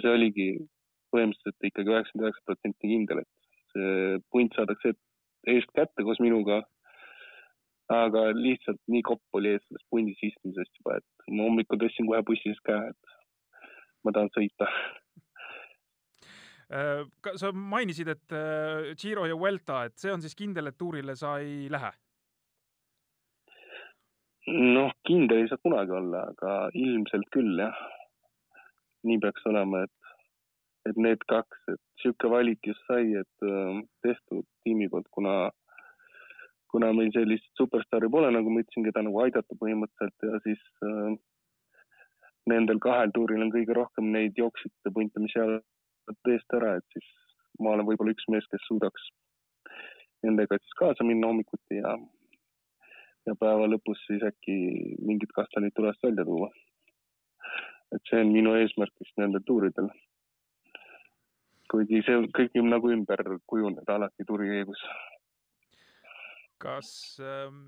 see 0.00 0.10
oligi 0.10 0.48
põhimõtteliselt 1.12 1.68
ikkagi 1.68 1.92
üheksakümmend 1.92 2.28
üheksa 2.28 2.46
protsenti 2.48 2.90
kindel, 2.90 3.22
et 3.22 3.74
see 3.74 4.20
punt 4.34 4.56
saadakse 4.56 4.94
eest 5.52 5.74
kätte 5.78 6.06
koos 6.06 6.22
minuga. 6.24 6.62
aga 7.92 8.20
lihtsalt 8.32 8.78
nii 8.88 9.02
kopp 9.04 9.36
oli 9.36 9.50
ees 9.52 9.60
sellest 9.66 9.84
pundis 9.92 10.20
istumisest 10.24 10.78
juba, 10.78 10.94
et 10.96 11.32
ma 11.34 11.44
hommikul 11.44 11.80
tõstsin 11.82 12.06
kohe 12.08 12.22
bussi 12.24 12.48
ees 12.48 12.60
käe, 12.64 12.86
et 12.88 13.66
ma 14.06 14.14
tahan 14.16 14.30
sõita 14.32 14.68
sa 17.36 17.50
mainisid, 17.52 18.08
et 18.08 18.32
äh, 18.36 18.94
Giro 18.96 19.26
ja 19.28 19.36
Vuelta, 19.38 19.84
et 19.88 19.98
see 20.00 20.12
on 20.12 20.22
siis 20.24 20.36
kindel, 20.38 20.70
et 20.70 20.78
tuurile 20.78 21.16
sa 21.18 21.36
ei 21.42 21.68
lähe? 21.72 21.92
noh, 24.46 24.90
kindel 25.06 25.44
ei 25.44 25.48
saa 25.50 25.60
kunagi 25.62 25.92
olla, 25.94 26.24
aga 26.32 26.54
ilmselt 26.74 27.28
küll 27.34 27.60
jah. 27.62 27.76
nii 29.06 29.18
peaks 29.22 29.44
olema, 29.50 29.84
et, 29.86 30.14
et 30.90 30.98
need 30.98 31.22
kaks, 31.30 31.60
et 31.70 31.80
sihuke 32.02 32.30
valik 32.30 32.58
just 32.66 32.82
sai, 32.88 33.12
et 33.20 33.46
äh, 33.46 33.82
tehtud 34.06 34.46
tiimi 34.64 34.88
poolt, 34.90 35.06
kuna, 35.14 35.50
kuna 36.74 36.92
meil 36.96 37.12
sellist 37.14 37.46
superstaari 37.58 38.10
pole, 38.10 38.30
nagu 38.34 38.50
ma 38.50 38.62
ütlesin, 38.64 38.86
keda 38.88 39.04
nagu 39.06 39.22
aidata 39.24 39.58
põhimõtteliselt 39.60 40.28
ja 40.30 40.42
siis 40.46 40.64
äh, 40.88 41.14
nendel 42.50 42.82
kahel 42.82 43.14
tuuril 43.14 43.44
on 43.44 43.52
kõige 43.54 43.78
rohkem 43.78 44.10
neid 44.14 44.38
jooksjate 44.38 44.94
punte, 44.94 45.22
mis 45.22 45.34
jäävad 45.38 45.62
eest 46.34 46.56
ära, 46.58 46.76
et 46.76 46.86
siis 46.94 47.08
ma 47.60 47.74
olen 47.74 47.86
võib-olla 47.86 48.14
üks 48.14 48.28
mees, 48.32 48.46
kes 48.50 48.64
suudaks 48.68 49.10
nendega 50.22 50.58
siis 50.60 50.76
kaasa 50.78 51.06
minna 51.06 51.30
hommikuti 51.30 51.80
ja, 51.80 51.94
ja 53.26 53.34
päeva 53.38 53.68
lõpus 53.70 54.00
siis 54.06 54.22
äkki 54.26 54.56
mingid 55.02 55.34
kastanid 55.36 55.74
tulest 55.76 56.02
välja 56.06 56.24
tuua. 56.28 56.50
et 57.92 58.08
see 58.08 58.22
on 58.24 58.32
minu 58.32 58.54
eesmärk 58.56 58.94
vist 59.02 59.18
nendel 59.20 59.42
tuuridel. 59.46 59.90
kuigi 61.70 62.02
see 62.06 62.26
kõik 62.38 62.58
nagu 62.68 62.92
ümber 62.94 63.24
kujuneda 63.46 63.96
alati 63.96 64.28
tuuri 64.28 64.50
käigus. 64.54 64.84
kas 66.58 67.18
ähm 67.20 67.64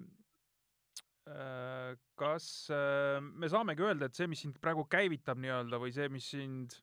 äh, 1.27 1.97
kas 2.15 2.71
äh, 2.71 3.21
me 3.21 3.49
saamegi 3.49 3.83
öelda, 3.83 4.07
et 4.07 4.15
see, 4.15 4.27
mis 4.27 4.43
sind 4.45 4.59
praegu 4.61 4.85
käivitab 4.85 5.39
nii-öelda 5.41 5.81
või 5.81 5.93
see, 5.97 6.09
mis 6.13 6.31
sind 6.31 6.77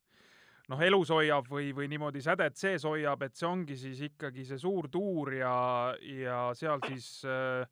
noh, 0.72 0.82
elus 0.88 1.12
hoiab 1.12 1.50
või, 1.51 1.72
või 1.75 1.90
niimoodi 1.92 2.24
sädet 2.24 2.60
sees 2.60 2.86
hoiab, 2.88 3.25
et 3.25 3.36
see 3.36 3.48
ongi 3.50 3.78
siis 3.80 4.01
ikkagi 4.08 4.46
see 4.48 4.60
suur 4.62 4.88
tuur 4.92 5.34
ja, 5.36 5.56
ja 6.00 6.44
seal 6.58 6.84
siis 6.88 7.10
äh, 7.28 7.66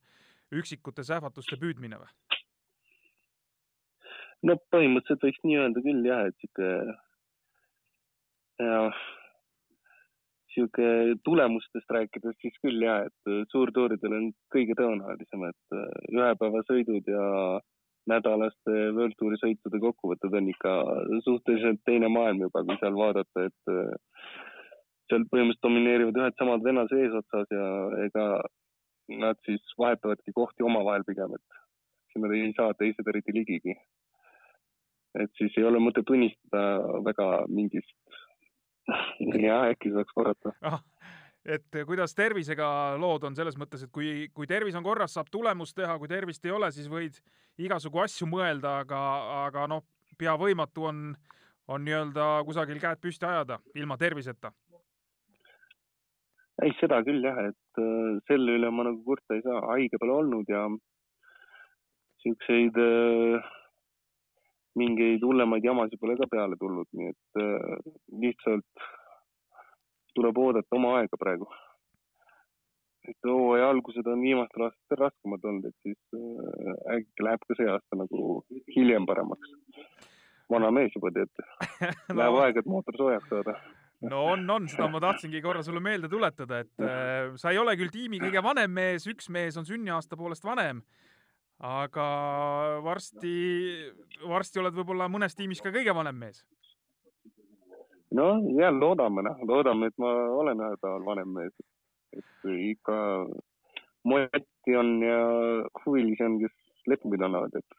üksikute 0.56 1.06
sähvatuste 1.08 1.60
püüdmine 1.62 2.02
või? 2.02 2.12
no 4.48 4.56
põhimõtteliselt 4.74 5.24
võiks 5.28 5.46
nii 5.46 5.62
öelda 5.62 5.84
küll 5.84 6.06
jah, 6.08 6.28
et 6.30 6.36
sihuke, 6.40 6.68
jah, 8.64 9.02
sihuke 10.56 10.92
tulemustest 11.28 11.92
rääkides 11.96 12.38
siis 12.44 12.56
küll 12.64 12.84
jah, 12.84 13.08
et 13.08 13.52
suurtuuridel 13.54 14.16
on 14.16 14.30
kõige 14.54 14.76
tõenäolisem, 14.80 15.44
et 15.50 15.76
äh, 15.80 15.92
ühepäevasõidud 16.16 17.12
ja 17.16 17.26
nädalaste 18.10 18.76
World 18.96 19.16
Touri 19.20 19.40
sõitude 19.42 19.82
kokkuvõtted 19.84 20.36
on 20.40 20.50
ikka 20.52 20.76
suhteliselt 21.26 21.82
teine 21.88 22.10
maailm 22.12 22.46
juba, 22.48 22.64
kui 22.66 22.78
seal 22.82 22.98
vaadata, 22.98 23.46
et 23.50 23.74
äh, 23.74 24.32
seal 25.10 25.26
põhimõtteliselt 25.32 25.66
domineerivad 25.68 26.20
ühed 26.22 26.38
samad 26.42 26.66
vennad 26.66 26.94
eesotsas 26.98 27.54
ja 27.56 27.70
ega 28.08 28.26
nad 29.24 29.40
siis 29.46 29.74
vahetavadki 29.82 30.36
kohti 30.36 30.66
omavahel 30.66 31.06
pigem, 31.08 31.34
et 31.38 31.62
sinna 32.14 32.30
ei 32.38 32.54
saa 32.58 32.76
teised 32.78 33.08
eriti 33.10 33.34
ligigi. 33.34 33.78
et 35.20 35.32
siis 35.42 35.56
ei 35.58 35.66
ole 35.66 35.80
mõtet 35.82 36.10
unistada 36.14 37.00
väga 37.06 37.30
mingist, 37.50 37.96
jah, 39.48 39.66
äkki 39.72 39.94
saaks 39.96 40.14
korrata 40.14 40.54
ah 40.62 40.82
et 41.50 41.80
kuidas 41.88 42.14
tervisega 42.18 42.70
lood 43.02 43.26
on 43.28 43.36
selles 43.38 43.58
mõttes, 43.60 43.84
et 43.86 43.92
kui, 43.94 44.30
kui 44.36 44.48
tervis 44.50 44.76
on 44.78 44.86
korras, 44.86 45.16
saab 45.16 45.30
tulemust 45.32 45.76
teha, 45.78 45.98
kui 46.00 46.10
tervist 46.12 46.46
ei 46.46 46.54
ole, 46.56 46.70
siis 46.76 46.90
võid 46.92 47.18
igasugu 47.60 48.04
asju 48.04 48.28
mõelda, 48.30 48.80
aga, 48.84 49.02
aga 49.48 49.68
noh, 49.72 49.84
pea 50.20 50.36
võimatu 50.40 50.90
on, 50.90 51.04
on 51.68 51.86
nii-öelda 51.86 52.32
kusagil 52.48 52.82
käed 52.82 53.02
püsti 53.02 53.28
ajada 53.30 53.60
ilma 53.76 53.98
terviseta. 53.98 54.54
ei, 56.64 56.74
seda 56.80 57.00
küll 57.08 57.24
jah, 57.24 57.38
et 57.50 57.80
äh, 57.80 58.20
selle 58.28 58.58
üle 58.60 58.70
ma 58.72 58.84
nagu 58.90 59.04
kurta 59.06 59.38
ei 59.38 59.46
saa, 59.46 59.62
haige 59.72 60.00
pole 60.00 60.18
olnud 60.18 60.50
ja 60.52 60.66
siukseid 62.24 62.76
äh, 62.84 63.48
mingeid 64.80 65.24
hullemaid 65.24 65.66
jamasid 65.66 66.02
pole 66.02 66.18
ka 66.20 66.28
peale 66.32 66.60
tulnud, 66.60 66.90
nii 66.92 67.14
et 67.14 67.42
äh, 67.44 67.94
lihtsalt 68.26 68.90
tuleb 70.20 70.38
oodata 70.44 70.76
oma 70.80 70.96
aega 71.00 71.20
praegu. 71.24 71.48
et 73.10 73.26
hooaja 73.26 73.70
algused 73.74 74.06
on 74.12 74.22
viimastel 74.22 74.68
aastatel 74.68 75.00
raskemad 75.02 75.46
olnud, 75.50 75.66
et 75.70 75.88
siis 75.88 76.18
äh, 76.20 76.98
äkki 76.98 77.26
läheb 77.26 77.46
ka 77.48 77.56
see 77.58 77.70
aasta 77.74 77.98
nagu 77.98 78.26
hiljem 78.76 79.08
paremaks. 79.10 79.54
vana 80.52 80.72
mees 80.76 80.94
juba 80.98 81.10
no. 81.24 82.18
läheb 82.20 82.40
aega, 82.44 82.60
et 82.60 82.70
mootor 82.74 83.00
soojaks 83.00 83.32
saada 83.32 83.56
no 84.12 84.22
on, 84.34 84.46
on, 84.50 84.68
seda 84.72 84.90
ma 84.92 85.02
tahtsingi 85.04 85.42
korra 85.42 85.64
sulle 85.66 85.82
meelde 85.84 86.12
tuletada, 86.12 86.62
et 86.66 86.84
äh, 86.84 87.34
sa 87.40 87.54
ei 87.56 87.62
ole 87.62 87.76
küll 87.80 87.92
tiimi 87.94 88.22
kõige 88.22 88.44
vanem 88.44 88.76
mees, 88.76 89.08
üks 89.12 89.32
mees 89.34 89.58
on 89.60 89.68
sünniaasta 89.68 90.20
poolest 90.20 90.46
vanem, 90.46 90.84
aga 91.66 92.08
varsti, 92.84 93.34
varsti 94.28 94.62
oled 94.62 94.76
võib-olla 94.76 95.10
mõnes 95.12 95.36
tiimis 95.36 95.64
ka 95.64 95.74
kõige 95.76 95.96
vanem 95.96 96.28
mees 96.28 96.44
no 98.18 98.30
jah, 98.58 98.72
loodame, 98.74 99.24
noh, 99.26 99.44
loodame, 99.48 99.90
et 99.90 100.02
ma 100.02 100.14
olen 100.40 100.64
ühel 100.64 100.80
päeval 100.82 101.06
vanem 101.12 101.36
mees. 101.36 101.54
et 102.16 102.50
ikka 102.50 102.96
motti 104.10 104.76
on 104.76 104.96
ja 105.04 105.20
huvilisi 105.84 106.26
on, 106.26 106.40
kes 106.42 106.88
lepinguid 106.90 107.22
annavad, 107.28 107.60
et. 107.60 107.78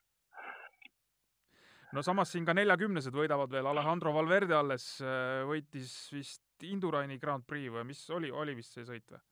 no 1.97 2.05
samas 2.07 2.31
siin 2.31 2.47
ka 2.47 2.55
neljakümnesed 2.55 3.17
võidavad 3.17 3.51
veel, 3.51 3.67
Alejandro 3.67 4.15
Valverde 4.15 4.55
alles 4.55 4.87
äh, 5.03 5.43
võitis 5.49 5.97
vist 6.15 6.47
Induraini 6.63 7.19
Grand 7.19 7.47
Prix 7.47 7.73
või 7.73 7.89
mis 7.89 8.05
oli, 8.15 8.31
oli 8.31 8.55
vist 8.55 8.77
see 8.77 8.87
sõit 8.87 9.07
või? 9.11 9.23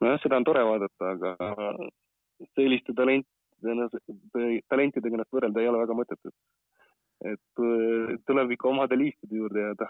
nojah, 0.00 0.20
seda 0.22 0.38
on 0.38 0.46
tore 0.46 0.62
vaadata, 0.64 1.14
aga 1.16 1.34
selliste 2.54 2.94
talentidega, 2.96 4.60
talentidega 4.72 5.18
ennast 5.18 5.34
võrrelda 5.34 5.60
ei 5.60 5.68
ole 5.68 5.82
väga 5.82 5.96
mõtet, 5.98 6.20
et 6.24 6.34
et 7.26 8.22
tuleb 8.26 8.54
ikka 8.54 8.70
omade 8.70 8.96
liistude 8.98 9.36
juurde 9.36 9.66
jääda. 9.66 9.88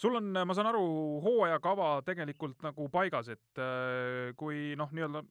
sul 0.00 0.16
on, 0.16 0.32
ma 0.32 0.56
saan 0.56 0.70
aru, 0.70 0.82
hooajakava 1.24 1.88
tegelikult 2.04 2.62
nagu 2.64 2.88
paigas, 2.92 3.28
et 3.32 3.60
äh, 3.60 4.32
kui 4.36 4.74
noh, 4.76 4.92
nii-öelda 4.92 5.24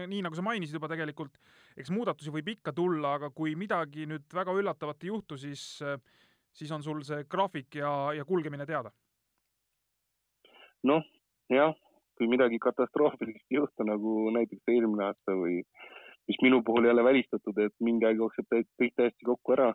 nii 0.00 0.22
nagu 0.24 0.36
sa 0.36 0.44
mainisid 0.44 0.76
juba 0.76 0.88
tegelikult, 0.92 1.38
eks 1.76 1.92
muudatusi 1.92 2.32
võib 2.32 2.52
ikka 2.56 2.72
tulla, 2.72 3.16
aga 3.18 3.30
kui 3.30 3.54
midagi 3.56 4.08
nüüd 4.10 4.28
väga 4.32 4.56
üllatavat 4.56 5.04
ei 5.04 5.12
juhtu, 5.12 5.40
siis, 5.40 5.64
siis 6.52 6.72
on 6.72 6.84
sul 6.84 7.02
see 7.04 7.24
graafik 7.28 7.80
ja, 7.80 7.94
ja 8.16 8.24
kulgemine 8.28 8.66
teada? 8.68 8.92
noh, 10.84 11.04
jah, 11.48 11.72
kui 12.18 12.28
midagi 12.30 12.60
katastroofilist 12.62 13.44
ei 13.50 13.58
juhtu, 13.58 13.86
nagu 13.88 14.14
näiteks 14.34 14.72
eelmine 14.72 15.08
aasta 15.08 15.36
või 15.38 15.62
mis 16.28 16.40
minu 16.44 16.62
puhul 16.64 16.86
ei 16.86 16.92
ole 16.94 17.04
välistatud, 17.04 17.58
et 17.60 17.74
mingi 17.84 18.06
aeg 18.08 18.20
jookseb 18.22 18.48
kõik 18.52 18.94
täiesti 18.96 19.28
kokku 19.28 19.56
ära 19.56 19.72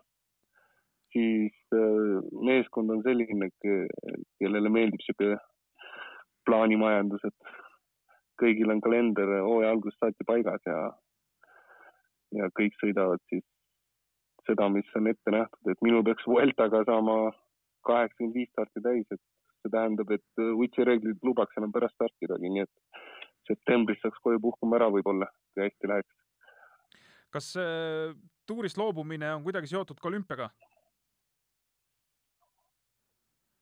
siis 1.12 1.56
äh, 1.74 2.18
meeskond 2.46 2.92
on 2.94 3.02
selline, 3.06 3.50
kellele 3.60 4.72
meeldib 4.72 5.02
sihuke 5.04 5.36
plaanimajandus, 6.48 7.24
et 7.28 7.54
kõigil 8.40 8.72
on 8.72 8.80
kalender 8.84 9.40
hooaja 9.44 9.74
algusest 9.74 10.00
saati 10.00 10.26
paigas 10.26 10.62
ja, 10.66 10.78
ja 12.38 12.48
kõik 12.56 12.78
sõidavad 12.80 13.20
siis 13.32 13.44
seda, 14.48 14.68
mis 14.72 14.88
on 14.96 15.10
ette 15.10 15.34
nähtud, 15.34 15.72
et 15.72 15.84
minul 15.84 16.04
peaks 16.06 16.26
Vueltaga 16.26 16.82
saama 16.88 17.18
kaheksakümmend 17.86 18.38
viis 18.38 18.50
starti 18.54 18.82
täis, 18.84 19.06
et 19.12 19.20
see 19.60 19.72
tähendab, 19.72 20.10
et 20.16 20.44
Witsi 20.58 20.86
reeglid 20.88 21.20
lubaks 21.26 21.58
enam 21.60 21.72
pärast 21.74 21.96
startidagi, 21.98 22.48
nii 22.54 22.64
et 22.64 23.02
septembris 23.50 24.00
saaks 24.02 24.20
koju 24.24 24.40
puhkama 24.42 24.78
ära 24.80 24.88
võib-olla, 24.94 25.28
kui 25.52 25.66
hästi 25.66 25.92
läheks. 25.92 26.16
kas 27.30 27.52
äh, 27.60 28.16
tuurist 28.46 28.78
loobumine 28.80 29.34
on 29.36 29.44
kuidagi 29.44 29.70
seotud 29.70 30.00
ka 30.00 30.08
olümpiaga? 30.10 30.50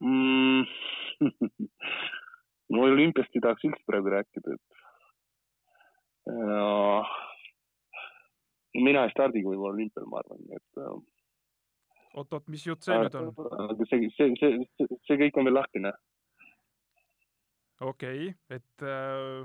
Mm,? 0.01 0.65
no 2.73 2.83
olümpiast 2.83 3.35
ei 3.35 3.43
tahaks 3.45 3.65
üldse 3.69 3.83
praegu 3.89 4.13
rääkida, 4.13 4.57
et 4.57 4.83
äh, 6.33 7.15
mina 8.79 9.05
ei 9.07 9.15
stardiga 9.15 9.51
võib-olla 9.51 9.75
olümpial, 9.77 10.09
ma 10.11 10.23
arvan, 10.23 10.45
et 10.59 10.83
äh,. 10.83 10.99
oot-oot, 12.21 12.49
mis 12.53 12.67
jutt 12.67 12.87
see 12.87 12.99
nüüd 13.03 13.19
on? 13.21 13.33
see, 13.91 14.11
see, 14.17 14.33
see, 14.41 14.53
see, 14.77 15.01
see 15.09 15.21
kõik 15.25 15.41
on 15.41 15.51
veel 15.51 15.59
lahtine. 15.61 15.95
okei 17.81 18.31
okay,, 18.31 18.61
et 18.61 18.87
äh, 18.87 19.43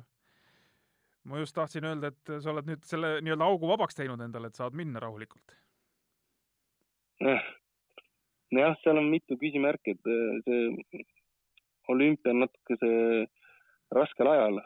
ma 1.24 1.42
just 1.42 1.56
tahtsin 1.58 1.90
öelda, 1.90 2.14
et 2.14 2.38
sa 2.38 2.54
oled 2.54 2.70
nüüd 2.70 2.86
selle 2.88 3.18
nii-öelda 3.24 3.50
augu 3.50 3.72
vabaks 3.72 3.98
teinud 3.98 4.22
endale, 4.22 4.52
et 4.52 4.62
saad 4.62 4.78
minna 4.78 5.02
rahulikult 5.04 5.60
eh 7.24 7.52
jah, 8.62 8.76
seal 8.84 9.00
on 9.02 9.10
mitu 9.12 9.38
küsimärki, 9.40 9.96
et 9.96 10.10
äh, 10.10 10.40
see 10.46 11.04
olümpia 11.90 12.34
on 12.34 12.44
natuke 12.46 12.78
see 12.80 13.26
raskel 13.94 14.30
ajal, 14.32 14.60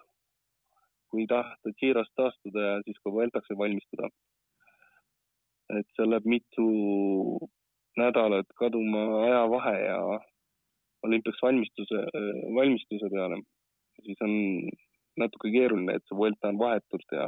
kui 1.11 1.27
tahta 1.29 1.73
Girost 1.79 2.13
taastuda 2.19 2.65
ja 2.65 2.79
siis 2.85 2.97
ka 3.03 3.11
Vueltaks 3.11 3.53
valmistuda. 3.57 4.09
et 5.77 5.87
seal 5.97 6.07
läheb 6.13 6.27
mitu 6.31 6.65
nädalat 7.99 8.47
kaduma 8.55 9.01
ajavahe 9.25 9.73
ja 9.81 9.97
olümpiaks 11.03 11.41
valmistuse, 11.43 12.03
valmistuse 12.55 13.09
peale, 13.11 13.41
siis 14.05 14.21
on 14.23 14.31
natuke 15.19 15.51
keeruline, 15.51 15.97
et 15.97 16.05
see 16.07 16.17
Vuelta 16.17 16.53
on 16.53 16.59
vahetult 16.61 17.17
ja 17.17 17.27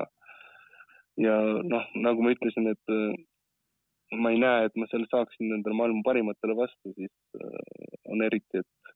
ja 1.19 1.35
noh, 1.73 1.83
nagu 1.99 2.23
ma 2.23 2.31
ütlesin, 2.31 2.71
et 2.71 2.95
ma 4.17 4.31
ei 4.33 4.39
näe, 4.41 4.65
et 4.65 4.75
ma 4.75 4.87
seal 4.89 5.05
saaksin 5.11 5.51
nendele 5.51 5.75
maailma 5.77 6.01
parimatele 6.05 6.55
vastu, 6.57 6.93
siis 6.95 7.13
äh, 7.37 7.99
on 8.09 8.23
eriti, 8.25 8.63
et 8.63 8.93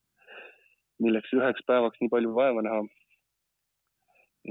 milleks 1.05 1.33
üheks 1.37 1.65
päevaks 1.69 2.01
nii 2.01 2.11
palju 2.13 2.33
vaeva 2.35 2.65
näha. 2.65 2.83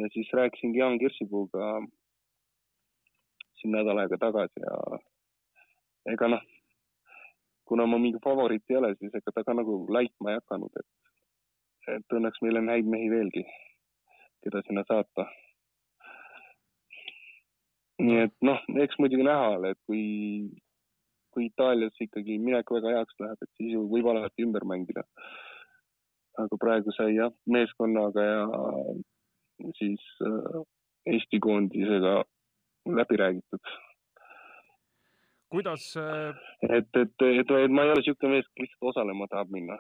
ja 0.00 0.08
siis 0.12 0.30
rääkisingi 0.32 0.78
Jaan 0.78 0.98
Kirsipuuga 0.98 1.82
siin 3.60 3.74
nädal 3.76 3.98
aega 3.98 4.18
tagasi 4.18 4.62
ja 4.64 4.78
ega 6.12 6.28
noh, 6.28 6.46
kuna 7.68 7.86
ma 7.86 7.98
mingi 7.98 8.22
favoriit 8.24 8.70
ei 8.70 8.76
ole, 8.76 8.94
siis 8.98 9.14
ega 9.14 9.34
ta 9.34 9.44
ka 9.44 9.54
nagu 9.54 9.76
laitma 9.96 10.32
ei 10.32 10.40
hakanud, 10.40 10.80
et, 10.80 10.90
et 11.96 12.16
õnneks 12.18 12.42
meil 12.42 12.62
on 12.62 12.72
häid 12.72 12.88
mehi 12.94 13.10
veelgi, 13.10 13.44
keda 14.46 14.62
sinna 14.66 14.86
saata 14.88 15.28
nii 18.02 18.18
et 18.26 18.34
noh, 18.46 18.60
eks 18.82 18.98
muidugi 19.00 19.26
näha 19.26 19.54
ole, 19.56 19.72
et 19.74 19.80
kui, 19.88 20.02
kui 21.34 21.46
Itaalias 21.48 21.96
ikkagi 22.02 22.38
minek 22.42 22.70
väga 22.74 22.96
heaks 22.96 23.18
läheb, 23.22 23.44
et 23.44 23.50
siis 23.60 23.74
ju 23.76 23.84
võib 23.90 24.10
alati 24.12 24.46
ümber 24.46 24.66
mängida. 24.68 25.06
aga 26.40 26.56
praegu 26.56 26.92
sai 26.96 27.12
jah, 27.12 27.32
meeskonnaga 27.44 28.22
ja 28.24 28.36
siis 29.76 30.04
äh, 30.24 30.62
Eesti 31.12 31.40
koondisega 31.44 32.22
läbi 32.98 33.16
räägitud. 33.20 33.72
kuidas 35.52 35.96
äh...? 35.96 36.32
et, 36.62 36.88
et, 36.96 37.12
et, 37.20 37.50
et 37.50 37.74
ma 37.74 37.84
ei 37.84 37.92
ole 37.92 38.00
niisugune 38.00 38.38
mees, 38.38 38.48
kes 38.56 38.64
lihtsalt 38.64 38.94
osalema 38.94 39.28
tahab 39.28 39.52
minna 39.52 39.76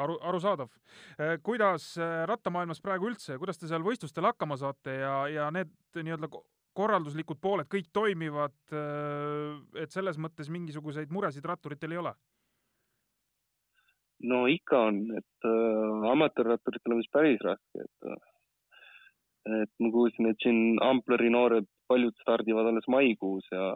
aru, 0.00 0.16
arusaadav. 0.22 0.72
Äh, 1.20 1.36
kuidas 1.42 1.92
rattamaailmas 2.32 2.80
praegu 2.80 3.12
üldse, 3.12 3.36
kuidas 3.38 3.60
te 3.60 3.68
seal 3.68 3.84
võistlustel 3.84 4.24
hakkama 4.32 4.56
saate 4.56 4.96
ja, 5.02 5.16
ja 5.28 5.50
need 5.52 5.72
nii-öelda 5.96 6.30
korralduslikud 6.76 7.40
pooled 7.42 7.68
kõik 7.72 7.90
toimivad, 7.96 8.56
äh, 8.72 9.82
et 9.82 9.94
selles 9.94 10.18
mõttes 10.20 10.50
mingisuguseid 10.52 11.12
muresid 11.14 11.46
ratturitel 11.48 11.96
ei 11.96 12.02
ole? 12.04 12.14
no 14.26 14.46
ikka 14.48 14.78
on, 14.90 15.02
et 15.18 15.48
äh, 15.48 16.06
amatöörratturitel 16.12 16.94
on 16.94 17.02
vist 17.02 17.12
päris 17.12 17.42
raske, 17.44 17.84
et 17.84 18.10
äh, 18.12 18.22
et 19.62 19.70
ma 19.78 19.90
kuulsin, 19.94 20.26
et 20.30 20.40
siin 20.42 20.80
Ampleri 20.82 21.28
noored 21.30 21.68
paljud 21.86 22.16
stardivad 22.22 22.66
alles 22.66 22.88
maikuus 22.90 23.46
ja 23.52 23.66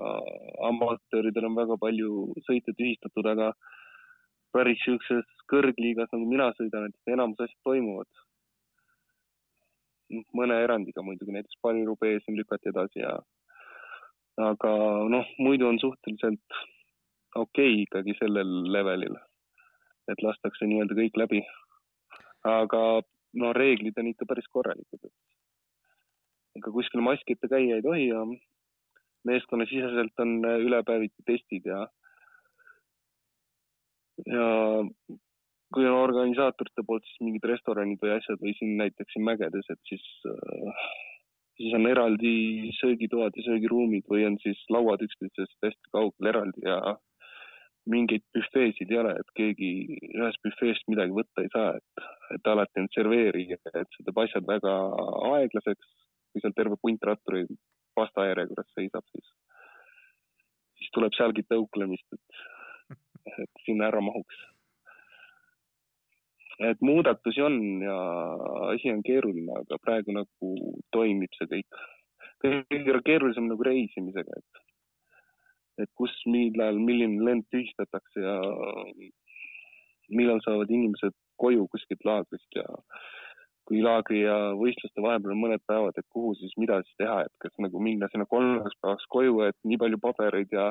amatööridel 0.67 1.47
on 1.47 1.55
väga 1.55 1.77
palju 1.79 2.25
sõite 2.49 2.75
tühistatud, 2.75 3.29
aga 3.31 3.53
päris 4.57 4.83
siukses 4.83 5.29
kõrgliigas 5.53 6.11
nagu 6.11 6.27
mina 6.27 6.49
sõidan, 6.57 6.89
et 6.91 7.15
enamus 7.15 7.45
asjad 7.45 7.61
toimuvad 7.69 8.11
mõne 10.37 10.57
erandiga 10.65 11.03
muidugi, 11.07 11.35
näiteks 11.35 11.59
Paris-Roubaix 11.63 12.25
siin 12.25 12.39
lükati 12.39 12.71
edasi 12.73 13.03
ja 13.03 13.15
aga 14.41 14.73
noh, 15.13 15.27
muidu 15.39 15.69
on 15.69 15.79
suhteliselt 15.83 16.61
okei 17.37 17.73
okay 17.73 17.83
ikkagi 17.85 18.17
sellel 18.19 18.53
levelil, 18.73 19.17
et 20.11 20.23
lastakse 20.25 20.67
nii-öelda 20.67 20.97
kõik 20.99 21.19
läbi. 21.23 21.43
aga 22.45 23.03
no 23.41 23.53
reeglid 23.53 23.99
on 24.01 24.09
ikka 24.11 24.27
päris 24.27 24.49
korralikud, 24.49 25.05
et 25.05 26.59
ega 26.59 26.73
kuskil 26.73 27.03
maskita 27.05 27.49
käia 27.53 27.77
ei 27.77 27.85
tohi 27.85 28.07
ja 28.09 28.25
meeskonnasiseselt 29.29 30.23
on 30.25 30.39
ülepäeviti 30.45 31.23
testid 31.27 31.67
ja 31.69 31.87
ja 34.27 34.47
kui 35.75 35.87
on 35.87 36.01
organisaatorite 36.01 36.83
poolt 36.87 37.05
siis 37.07 37.21
mingid 37.23 37.45
restoranid 37.47 38.01
või 38.03 38.17
asjad 38.17 38.41
või 38.43 38.57
siin 38.59 38.77
näiteks 38.81 39.15
siin 39.15 39.27
mägedes, 39.29 39.69
et 39.71 39.81
siis 39.91 40.07
äh, 40.27 40.89
siis 41.61 41.75
on 41.77 41.87
eraldi 41.87 42.73
söögitoad 42.81 43.37
ja 43.37 43.45
söögiruumid 43.45 44.07
või 44.09 44.25
on 44.29 44.39
siis 44.43 44.61
lauad 44.73 45.03
üksteisest 45.05 45.67
hästi 45.67 45.93
kaugel 45.93 46.31
eraldi 46.33 46.65
ja 46.65 46.97
mingeid 47.91 48.25
büfeesid 48.37 48.93
ei 48.93 49.01
ole, 49.01 49.13
et 49.21 49.33
keegi 49.37 49.71
ühest 50.13 50.41
büfeest 50.47 50.89
midagi 50.93 51.17
võtta 51.17 51.45
ei 51.45 51.51
saa, 51.53 51.75
et, 51.77 52.05
et 52.37 52.51
alati 52.53 52.83
on 52.83 52.89
serveerija, 52.95 53.59
et 53.73 53.97
see 53.97 54.07
teeb 54.07 54.21
asjad 54.25 54.47
väga 54.49 54.75
aeglaseks, 55.33 55.91
kui 56.33 56.45
seal 56.45 56.57
terve 56.57 56.79
punt 56.81 57.09
rattureid 57.09 57.53
pasta 57.99 58.29
järjekorras 58.29 58.71
seisab, 58.77 59.05
siis, 59.13 59.33
siis 60.81 60.93
tuleb 60.97 61.17
sealgi 61.17 61.45
tõuklemist, 61.51 62.07
et, 62.17 62.45
et 63.45 63.65
sinna 63.67 63.89
ära 63.91 64.05
mahuks 64.05 64.45
et 66.69 66.83
muudatusi 66.85 67.43
on 67.43 67.57
ja 67.83 67.97
asi 68.73 68.93
on 68.93 69.03
keeruline, 69.07 69.53
aga 69.63 69.79
praegu 69.85 70.13
nagu 70.17 70.51
toimib 70.97 71.33
see 71.39 71.49
kõik. 71.55 71.81
kõige 72.41 73.01
keerulisem 73.05 73.49
nagu 73.49 73.65
reisimisega, 73.65 74.37
et, 74.37 74.61
et 75.85 75.91
kus, 75.97 76.13
millal, 76.27 76.79
milline 76.81 77.25
lend 77.25 77.47
tühistatakse 77.53 78.25
ja 78.25 78.37
millal 80.11 80.41
saavad 80.45 80.71
inimesed 80.73 81.17
koju 81.41 81.67
kuskilt 81.73 82.05
laagrist 82.05 82.57
ja 82.57 82.65
kui 83.69 83.83
laagri 83.85 84.25
ja 84.25 84.37
võistluste 84.59 85.03
vahepeal 85.05 85.37
on 85.37 85.43
mõned 85.45 85.63
päevad, 85.69 85.97
et 86.01 86.09
kuhu 86.11 86.33
siis, 86.41 86.53
mida 86.59 86.81
siis 86.83 86.97
teha, 86.99 87.21
et 87.27 87.35
kas 87.45 87.53
nagu 87.63 87.81
minna 87.81 88.09
sinna 88.11 88.27
kolmeks 88.29 88.77
päevaks 88.83 89.07
koju, 89.15 89.45
et 89.47 89.57
nii 89.69 89.79
palju 89.81 90.01
pabereid 90.03 90.57
ja 90.57 90.71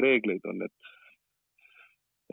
reegleid 0.00 0.48
on, 0.50 0.64
et, 0.66 0.90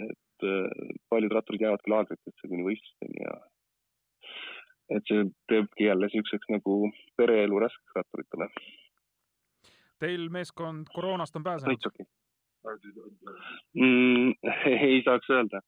et 0.08 0.18
et 0.42 0.50
äh, 0.50 0.94
paljud 1.10 1.32
ratturid 1.32 1.62
jäävadki 1.62 1.92
laagritesse 1.92 2.48
kuni 2.48 2.64
võistlusteni 2.66 3.26
ja 3.26 3.34
et 4.98 5.08
see 5.08 5.26
teebki 5.48 5.88
jälle 5.88 6.10
niisuguseks 6.10 6.50
nagu 6.52 6.92
pereelu 7.18 7.60
raskeks 7.60 7.96
ratturitele. 7.96 8.48
Teil 10.00 10.30
meeskond 10.30 10.90
koroonast 10.96 11.36
on 11.36 11.44
pääsenud? 11.44 11.78
mm,? 13.74 14.34
ei 14.90 15.02
saaks 15.06 15.30
öelda. 15.30 15.62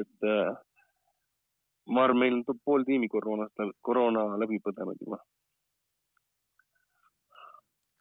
et 0.00 0.28
äh, 0.30 0.56
ma 1.86 2.04
arvan, 2.04 2.18
meil 2.18 2.40
on 2.40 2.58
pool 2.64 2.84
tiimi 2.86 3.08
koroonast, 3.08 3.54
koroona 3.80 4.24
läbi 4.40 4.60
põdenud 4.64 5.00
juba. 5.00 5.18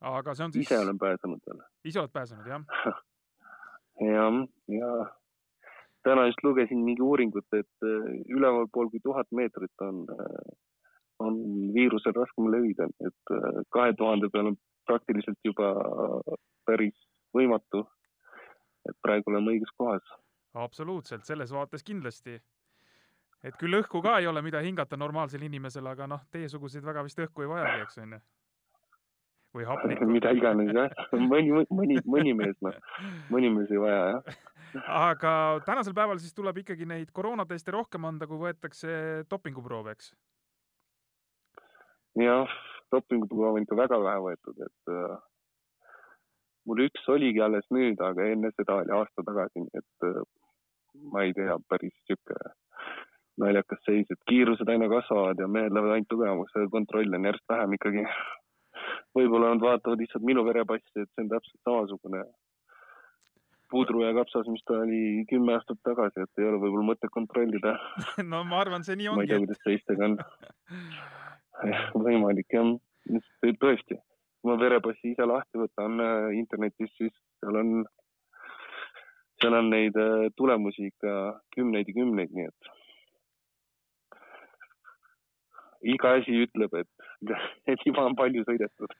aga 0.01 0.35
see 0.35 0.45
on 0.45 0.53
siis 0.53 0.67
ise 0.67 0.79
olen 0.79 0.99
pääsenud 0.99 1.41
veel. 1.47 1.63
ise 1.85 1.99
oled 1.99 2.13
pääsenud, 2.13 2.47
jah? 2.47 2.61
jah, 4.15 4.39
ja 4.67 4.91
täna 6.03 6.25
just 6.25 6.43
lugesin 6.43 6.83
mingi 6.85 7.01
uuringut, 7.01 7.47
et 7.53 7.85
äh, 7.85 8.09
ülevalpool 8.29 8.89
kui 8.89 8.99
tuhat 9.03 9.27
meetrit 9.31 9.85
on, 9.87 10.03
äh, 10.15 10.51
on 11.19 11.37
viirusel 11.73 12.15
raskem 12.17 12.49
levida, 12.51 12.89
et 13.07 13.35
äh, 13.35 13.61
kahe 13.69 13.93
tuhande 13.97 14.29
peal 14.33 14.51
on 14.53 14.57
praktiliselt 14.89 15.37
juba 15.45 15.73
päris 16.65 16.97
võimatu. 17.37 17.85
et 18.89 18.97
praegu 19.05 19.29
oleme 19.29 19.51
õiges 19.51 19.69
kohas. 19.77 20.13
absoluutselt, 20.53 21.25
selles 21.25 21.51
vaates 21.53 21.83
kindlasti. 21.83 22.41
et 23.43 23.57
küll 23.57 23.77
õhku 23.81 24.01
ka 24.01 24.19
ei 24.19 24.27
ole, 24.27 24.41
mida 24.41 24.59
hingata 24.59 24.97
normaalsel 24.97 25.41
inimesel, 25.41 25.87
aga 25.87 26.07
noh, 26.07 26.21
teiesuguseid 26.31 26.85
väga 26.85 27.03
vist 27.03 27.19
õhku 27.19 27.41
ei 27.41 27.47
vajagi, 27.47 27.81
eks 27.81 27.97
onju 27.97 28.21
või 29.55 29.67
hapnikku. 29.71 30.07
mida 30.09 30.33
iganes 30.35 30.71
jah, 30.75 30.95
mõni, 31.13 31.65
mõni, 31.69 31.99
mõni 32.05 32.35
mees 32.37 32.57
noh, 32.65 32.77
mõni 33.33 33.51
mees 33.53 33.71
ei 33.71 33.81
vaja 33.81 34.01
jah. 34.07 34.41
aga 34.87 35.33
tänasel 35.67 35.95
päeval 35.97 36.21
siis 36.23 36.35
tuleb 36.37 36.61
ikkagi 36.63 36.87
neid 36.89 37.11
koroonateste 37.15 37.73
rohkem 37.75 38.07
anda, 38.09 38.27
kui 38.27 38.39
võetakse 38.41 39.25
dopinguproove, 39.31 39.97
eks? 39.97 40.13
jah, 42.19 42.55
dopinguproove 42.91 43.59
on 43.59 43.67
ikka 43.67 43.79
väga 43.79 43.99
vähe 44.03 44.23
võetud, 44.27 44.63
et 44.67 44.95
äh, 44.95 45.17
mul 46.67 46.85
üks 46.87 47.07
oligi 47.11 47.43
alles 47.43 47.67
nüüd, 47.73 47.99
aga 48.03 48.31
enne 48.33 48.51
seda 48.55 48.81
oli 48.83 48.95
aasta 48.95 49.27
tagasi, 49.27 49.67
et 49.75 50.09
äh, 50.09 50.23
ma 51.11 51.23
ei 51.27 51.35
tea, 51.35 51.55
päris 51.71 51.95
sihuke 52.07 52.37
naljakas 53.41 53.79
seis, 53.87 54.09
et 54.11 54.19
kiirused 54.29 54.69
aina 54.69 54.89
kasvavad 54.91 55.39
ja 55.39 55.47
mehed 55.47 55.71
lähevad 55.73 55.95
ainult 55.95 56.09
tugevamaks, 56.11 56.57
kontrolle 56.73 57.17
on 57.17 57.27
järjest 57.29 57.47
vähem 57.49 57.75
ikkagi 57.77 58.03
võib-olla 59.17 59.53
nad 59.53 59.63
vaatavad 59.63 60.01
lihtsalt 60.01 60.25
minu 60.27 60.45
verepassi, 60.47 60.91
et 60.95 61.09
see 61.11 61.25
on 61.25 61.31
täpselt 61.31 61.61
samasugune 61.67 62.23
pudru 63.71 64.03
ja 64.03 64.11
kapsas, 64.15 64.49
mis 64.51 64.63
ta 64.67 64.81
oli 64.83 65.23
kümme 65.29 65.55
aastat 65.55 65.79
tagasi, 65.87 66.25
et 66.25 66.41
ei 66.41 66.47
ole 66.49 66.59
võib-olla 66.59 66.89
mõtet 66.91 67.13
kontrollida 67.15 67.77
no 68.31 68.43
ma 68.47 68.61
arvan, 68.65 68.85
see 68.87 68.99
nii 68.99 69.11
ongi. 69.13 69.21
ma 69.21 69.27
ei 69.27 69.31
tea, 69.31 69.41
kuidas 69.45 69.63
teistega 69.65 70.09
on. 70.09 70.17
võimalik 72.07 72.57
jah, 72.57 72.73
tõesti, 73.63 73.97
kui 74.41 74.51
ma 74.51 74.59
verepassi 74.59 75.13
ise 75.13 75.27
lahti 75.29 75.61
võtan 75.61 76.03
äh, 76.03 76.27
internetis, 76.39 76.91
siis 76.97 77.15
seal 77.39 77.59
on, 77.61 77.73
seal 79.41 79.57
on 79.59 79.71
neid 79.73 79.97
äh, 79.99 80.27
tulemusi 80.39 80.91
ikka 80.91 81.17
kümneid 81.55 81.91
ja 81.91 81.99
kümneid, 82.01 82.35
nii 82.35 82.49
et 82.51 82.71
iga 85.81 86.15
asi 86.19 86.35
ütleb, 86.45 86.75
et, 86.77 87.00
et 87.71 87.83
juba 87.85 88.05
on 88.07 88.15
palju 88.17 88.43
sõidetud. 88.47 88.93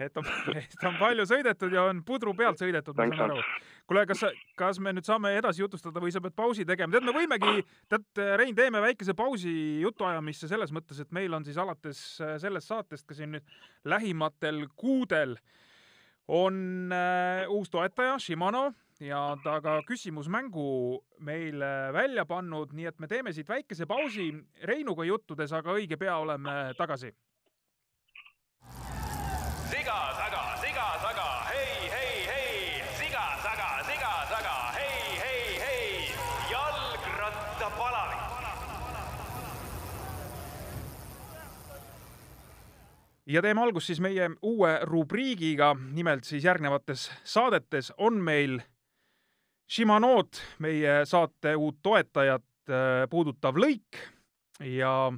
et 0.00 0.16
on, 0.18 0.30
et 0.62 0.86
on 0.88 0.96
palju 0.98 1.26
sõidetud 1.30 1.74
ja 1.74 1.86
on 1.90 2.02
pudru 2.06 2.34
pealt 2.38 2.60
sõidetud, 2.62 2.96
ma 2.98 3.08
saan 3.14 3.34
aru. 3.36 3.44
kuule, 3.90 4.04
kas, 4.10 4.24
kas 4.58 4.82
me 4.82 4.94
nüüd 4.96 5.06
saame 5.06 5.32
edasi 5.38 5.62
jutustada 5.62 6.02
või 6.02 6.12
sa 6.14 6.22
pead 6.24 6.36
pausi 6.38 6.66
tegema? 6.68 6.92
tead, 6.96 7.06
me 7.06 7.16
võimegi, 7.16 7.64
tead, 7.90 8.24
Rein, 8.40 8.54
teeme 8.58 8.82
väikese 8.84 9.14
pausi 9.18 9.54
jutuajamisse 9.84 10.50
selles 10.50 10.74
mõttes, 10.74 11.00
et 11.02 11.16
meil 11.16 11.34
on 11.36 11.46
siis 11.46 11.58
alates 11.60 12.04
sellest 12.42 12.70
saatest 12.70 13.06
ka 13.08 13.16
siin 13.16 13.36
nüüd 13.36 13.58
lähimatel 13.88 14.66
kuudel 14.76 15.38
on 16.30 16.92
äh, 16.94 17.48
uus 17.50 17.70
toetaja, 17.70 18.18
Shimano 18.22 18.70
ja 19.00 19.36
ta 19.44 19.58
ka 19.64 19.80
küsimusmängu 19.88 21.00
meile 21.24 21.90
välja 21.92 22.26
pannud, 22.28 22.74
nii 22.76 22.88
et 22.90 23.00
me 23.00 23.08
teeme 23.08 23.32
siit 23.32 23.48
väikese 23.48 23.86
pausi 23.88 24.30
Reinuga 24.68 25.06
juttudes, 25.08 25.52
aga 25.56 25.74
õige 25.78 25.98
pea 26.00 26.18
oleme 26.20 26.74
tagasi. 26.78 27.12
Siga 29.70 29.98
taga, 30.18 30.42
siga 30.62 30.86
taga, 31.02 31.28
hei, 31.50 31.90
hei, 31.94 32.14
hei, 32.30 32.82
siga 32.98 33.24
taga, 33.42 33.68
siga 33.86 34.10
taga, 34.30 34.56
hei, 34.76 35.18
hei, 35.22 35.44
hei, 35.64 36.14
jalgrattapalavik. 36.50 38.26
ja 43.30 43.42
teeme 43.42 43.62
algust 43.62 43.86
siis 43.86 44.00
meie 44.02 44.30
uue 44.42 44.72
rubriigiga, 44.90 45.72
nimelt 45.94 46.26
siis 46.26 46.44
järgnevates 46.44 47.10
saadetes 47.24 47.92
on 47.98 48.18
meil 48.18 48.58
Shimanot, 49.70 50.40
meie 50.58 51.04
saate 51.06 51.54
uut 51.54 51.78
toetajat 51.82 52.42
äh, 52.74 53.04
puudutav 53.10 53.54
lõik. 53.54 54.00
Ja 54.66 55.12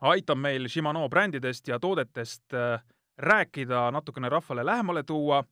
aitab 0.00 0.38
meil 0.38 0.68
Shimano 0.68 1.08
brändidest 1.08 1.68
ja 1.68 1.78
toodetest 1.78 2.54
äh, 2.54 2.82
rääkida, 3.18 3.90
natukene 3.90 4.28
rahvale 4.28 4.66
lähemale 4.66 5.02
tuua. 5.02 5.44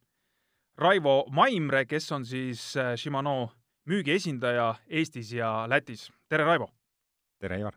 Raivo 0.78 1.24
Maimre, 1.30 1.84
kes 1.84 2.12
on 2.12 2.24
siis 2.26 2.76
äh, 2.76 2.94
Shimano 2.96 3.50
müügiesindaja 3.88 4.74
Eestis 4.88 5.32
ja 5.32 5.66
Lätis. 5.68 6.12
tere, 6.28 6.44
Raivo! 6.44 6.70
tere, 7.38 7.60
Ivar! 7.60 7.74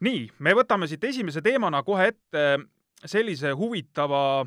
nii, 0.00 0.28
me 0.38 0.52
võtame 0.54 0.86
siit 0.86 1.04
esimese 1.04 1.42
teemana 1.42 1.82
kohe 1.82 2.06
ette 2.12 2.58
sellise 3.04 3.50
huvitava 3.56 4.46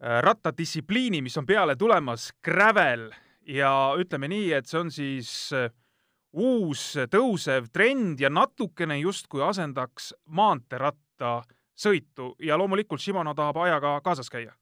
rattadistsipliini, 0.00 1.22
mis 1.22 1.36
on 1.36 1.46
peale 1.46 1.76
tulemas, 1.76 2.30
gravel 2.44 3.10
ja 3.46 3.70
ütleme 4.00 4.28
nii, 4.30 4.52
et 4.56 4.68
see 4.68 4.80
on 4.80 4.90
siis 4.92 5.30
äh, 5.56 5.70
uus 6.32 6.94
tõusev 7.10 7.70
trend 7.72 8.20
ja 8.20 8.30
natukene 8.30 8.98
justkui 9.00 9.42
asendaks 9.42 10.12
maanteeratta 10.26 11.40
sõitu. 11.80 12.34
Ja 12.42 12.58
loomulikult 12.60 13.02
Shimano 13.02 13.34
tahab 13.34 13.62
ajaga 13.64 13.98
kaasas 14.04 14.30
käia. 14.30 14.54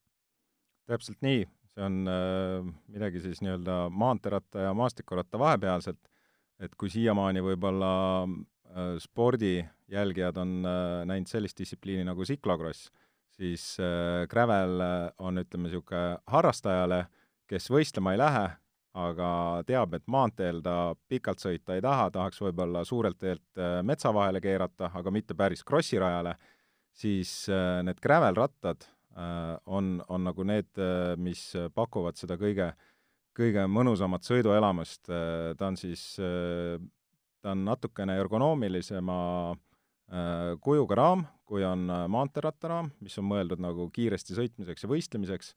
täpselt 0.89 1.19
nii, 1.21 1.43
see 1.69 1.83
on 1.85 2.09
äh, 2.09 2.69
midagi 2.89 3.21
siis 3.21 3.43
nii-öelda 3.45 3.89
maanteeratta 3.93 4.69
ja 4.69 4.75
maastikuratta 4.75 5.39
vahepealset, 5.39 5.99
et 6.59 6.75
kui 6.81 6.89
siiamaani 6.91 7.43
võib-olla 7.45 7.91
äh, 8.25 8.97
spordijälgijad 9.03 10.41
on 10.41 10.63
äh, 10.65 11.05
näinud 11.11 11.29
sellist 11.29 11.59
distsipliini 11.61 12.07
nagu 12.09 12.25
siklokross, 12.25 12.89
siis 13.37 13.75
äh, 13.83 14.25
gravel 14.31 14.81
on, 15.19 15.45
ütleme, 15.45 15.69
niisugune 15.69 16.23
harrastajale, 16.27 17.05
kes 17.49 17.69
võistlema 17.71 18.17
ei 18.17 18.23
lähe, 18.25 18.47
aga 18.99 19.31
teab, 19.69 19.95
et 19.99 20.07
maanteel 20.11 20.61
ta 20.65 20.77
pikalt 21.11 21.43
sõita 21.43 21.77
ei 21.77 21.83
taha, 21.85 22.09
tahaks 22.15 22.41
võib-olla 22.43 22.85
suurelt 22.87 23.19
teelt 23.21 23.61
äh, 23.61 23.81
metsa 23.87 24.13
vahele 24.15 24.43
keerata, 24.43 24.91
aga 24.99 25.13
mitte 25.15 25.37
päris 25.39 25.65
krossirajale, 25.67 26.35
siis 26.97 27.33
äh, 27.53 27.79
need 27.87 28.01
gravel-rattad 28.03 28.87
äh, 28.89 29.55
on, 29.67 29.99
on 30.09 30.27
nagu 30.27 30.47
need, 30.49 30.71
mis 31.23 31.51
pakuvad 31.75 32.19
seda 32.19 32.39
kõige, 32.41 32.73
kõige 33.39 33.69
mõnusamat 33.71 34.27
sõiduelamust, 34.27 35.07
ta 35.07 35.69
on 35.69 35.77
siis, 35.79 36.03
ta 36.19 37.53
on 37.53 37.61
natukene 37.69 38.17
ergonoomilisema 38.19 39.19
kujuga 40.65 40.97
raam, 40.99 41.23
kui 41.47 41.63
on 41.63 41.85
maanteerattaraam, 42.11 42.89
mis 43.05 43.15
on 43.21 43.29
mõeldud 43.29 43.63
nagu 43.63 43.87
kiiresti 43.95 44.35
sõitmiseks 44.35 44.83
ja 44.83 44.91
võistlemiseks 44.91 45.53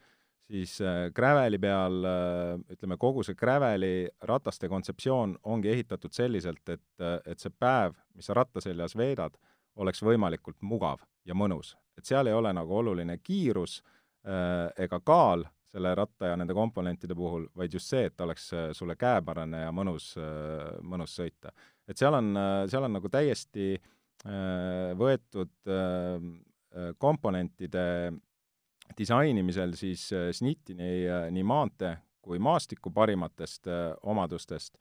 siis 0.51 0.81
äh, 0.81 1.11
Graveli 1.15 1.59
peal 1.59 2.03
äh, 2.05 2.59
ütleme, 2.73 2.97
kogu 2.99 3.23
see 3.25 3.37
Graveli 3.39 4.09
rataste 4.27 4.69
kontseptsioon 4.71 5.37
ongi 5.53 5.71
ehitatud 5.71 6.13
selliselt, 6.15 6.63
et, 6.69 6.87
äh, 7.01 7.17
et 7.25 7.39
see 7.39 7.53
päev, 7.59 7.95
mis 8.15 8.27
sa 8.29 8.35
ratta 8.37 8.63
seljas 8.63 8.95
veedad, 8.99 9.37
oleks 9.81 10.03
võimalikult 10.03 10.59
mugav 10.67 11.03
ja 11.25 11.37
mõnus. 11.37 11.75
et 11.97 12.07
seal 12.07 12.27
ei 12.27 12.33
ole 12.33 12.53
nagu 12.55 12.75
oluline 12.75 13.17
kiirus 13.19 13.81
ega 14.79 14.99
kaal 15.03 15.43
selle 15.71 15.91
ratta 15.95 16.29
ja 16.31 16.35
nende 16.37 16.53
komponentide 16.53 17.15
puhul, 17.15 17.47
vaid 17.57 17.73
just 17.73 17.89
see, 17.89 18.05
et 18.07 18.21
oleks 18.21 18.47
sulle 18.77 18.95
käepärane 18.95 19.63
ja 19.63 19.71
mõnus 19.71 20.13
mõnus 20.81 21.15
sõita. 21.17 21.51
et 21.87 21.97
seal 21.97 22.13
on, 22.13 22.31
seal 22.69 22.87
on 22.87 22.93
nagu 22.97 23.09
täiesti 23.09 23.75
võetud 24.97 25.71
komponentide 26.97 27.85
disainimisel 28.97 29.75
siis 29.79 30.07
äh, 30.15 30.29
SNIT-i 30.35 30.75
nii, 30.77 31.01
äh, 31.09 31.27
nii 31.33 31.43
maantee 31.47 31.95
kui 32.21 32.39
maastiku 32.39 32.91
parimatest 32.93 33.67
äh, 33.67 33.91
omadustest. 34.03 34.77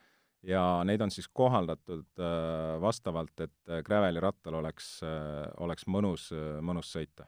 Ja 0.46 0.80
neid 0.88 1.02
on 1.04 1.10
siis 1.12 1.26
kohaldatud 1.36 2.16
vastavalt, 2.80 3.42
et 3.44 3.72
Graveli 3.84 4.22
rattal 4.24 4.54
oleks, 4.56 4.86
oleks 5.60 5.84
mõnus, 5.84 6.30
mõnus 6.64 6.94
sõita. 6.94 7.26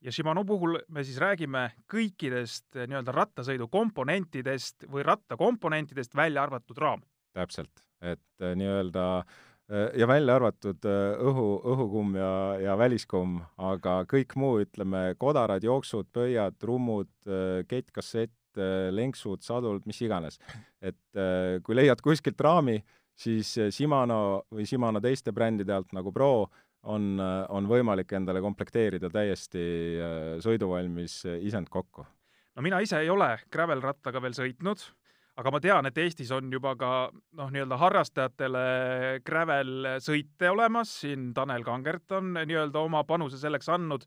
Ja 0.00 0.12
Shimano 0.12 0.46
puhul 0.48 0.78
me 0.88 1.04
siis 1.04 1.18
räägime 1.20 1.66
kõikidest 1.92 2.78
nii-öelda 2.78 3.12
rattasõidu 3.12 3.68
komponentidest 3.68 4.88
või 4.88 5.04
rattakomponentidest, 5.04 6.16
välja 6.16 6.46
arvatud 6.48 6.80
raam. 6.80 7.04
täpselt, 7.36 7.84
et 8.00 8.24
nii-öelda 8.40 9.04
ja 9.72 10.06
välja 10.08 10.36
arvatud 10.36 10.84
äh, 10.88 11.14
õhu, 11.24 11.46
õhukumm 11.72 12.16
ja, 12.18 12.32
ja 12.60 12.78
väliskumm, 12.78 13.38
aga 13.56 14.02
kõik 14.10 14.34
muu, 14.40 14.58
ütleme, 14.64 15.14
kodarad, 15.20 15.64
jooksud, 15.64 16.10
pöiad, 16.12 16.58
trummud, 16.60 17.10
äh, 17.28 17.62
kettkassett, 17.68 18.32
lenksud, 18.94 19.42
sadul, 19.42 19.80
mis 19.82 19.98
iganes. 20.04 20.36
et 20.78 21.18
kui 21.66 21.74
leiad 21.74 21.98
kuskilt 22.04 22.38
raami, 22.40 22.76
siis 23.18 23.56
äh, 23.58 23.72
Shimano 23.74 24.44
või 24.52 24.66
Shimano 24.68 25.00
teiste 25.02 25.32
brändide 25.32 25.74
alt 25.74 25.90
nagu 25.96 26.12
Pro 26.12 26.46
on, 26.84 27.16
on 27.48 27.66
võimalik 27.66 28.12
endale 28.12 28.42
komplekteerida 28.44 29.08
täiesti 29.10 29.62
sõiduvalmis 30.44 31.22
isend 31.40 31.70
kokku. 31.72 32.04
no 32.54 32.62
mina 32.62 32.78
ise 32.84 33.00
ei 33.00 33.08
ole 33.10 33.38
gravel-rattaga 33.50 34.20
veel 34.20 34.36
sõitnud, 34.36 34.84
aga 35.40 35.50
ma 35.50 35.60
tean, 35.62 35.86
et 35.88 35.98
Eestis 35.98 36.30
on 36.34 36.52
juba 36.52 36.74
ka 36.78 36.90
noh, 37.10 37.48
nii-öelda 37.50 37.78
harrastajatele 37.80 38.66
gravel-sõite 39.26 40.50
olemas, 40.52 40.92
siin 41.02 41.32
Tanel 41.34 41.66
Kangert 41.66 42.14
on 42.18 42.36
nii-öelda 42.38 42.84
oma 42.84 43.02
panuse 43.08 43.40
selleks 43.40 43.70
andnud. 43.74 44.06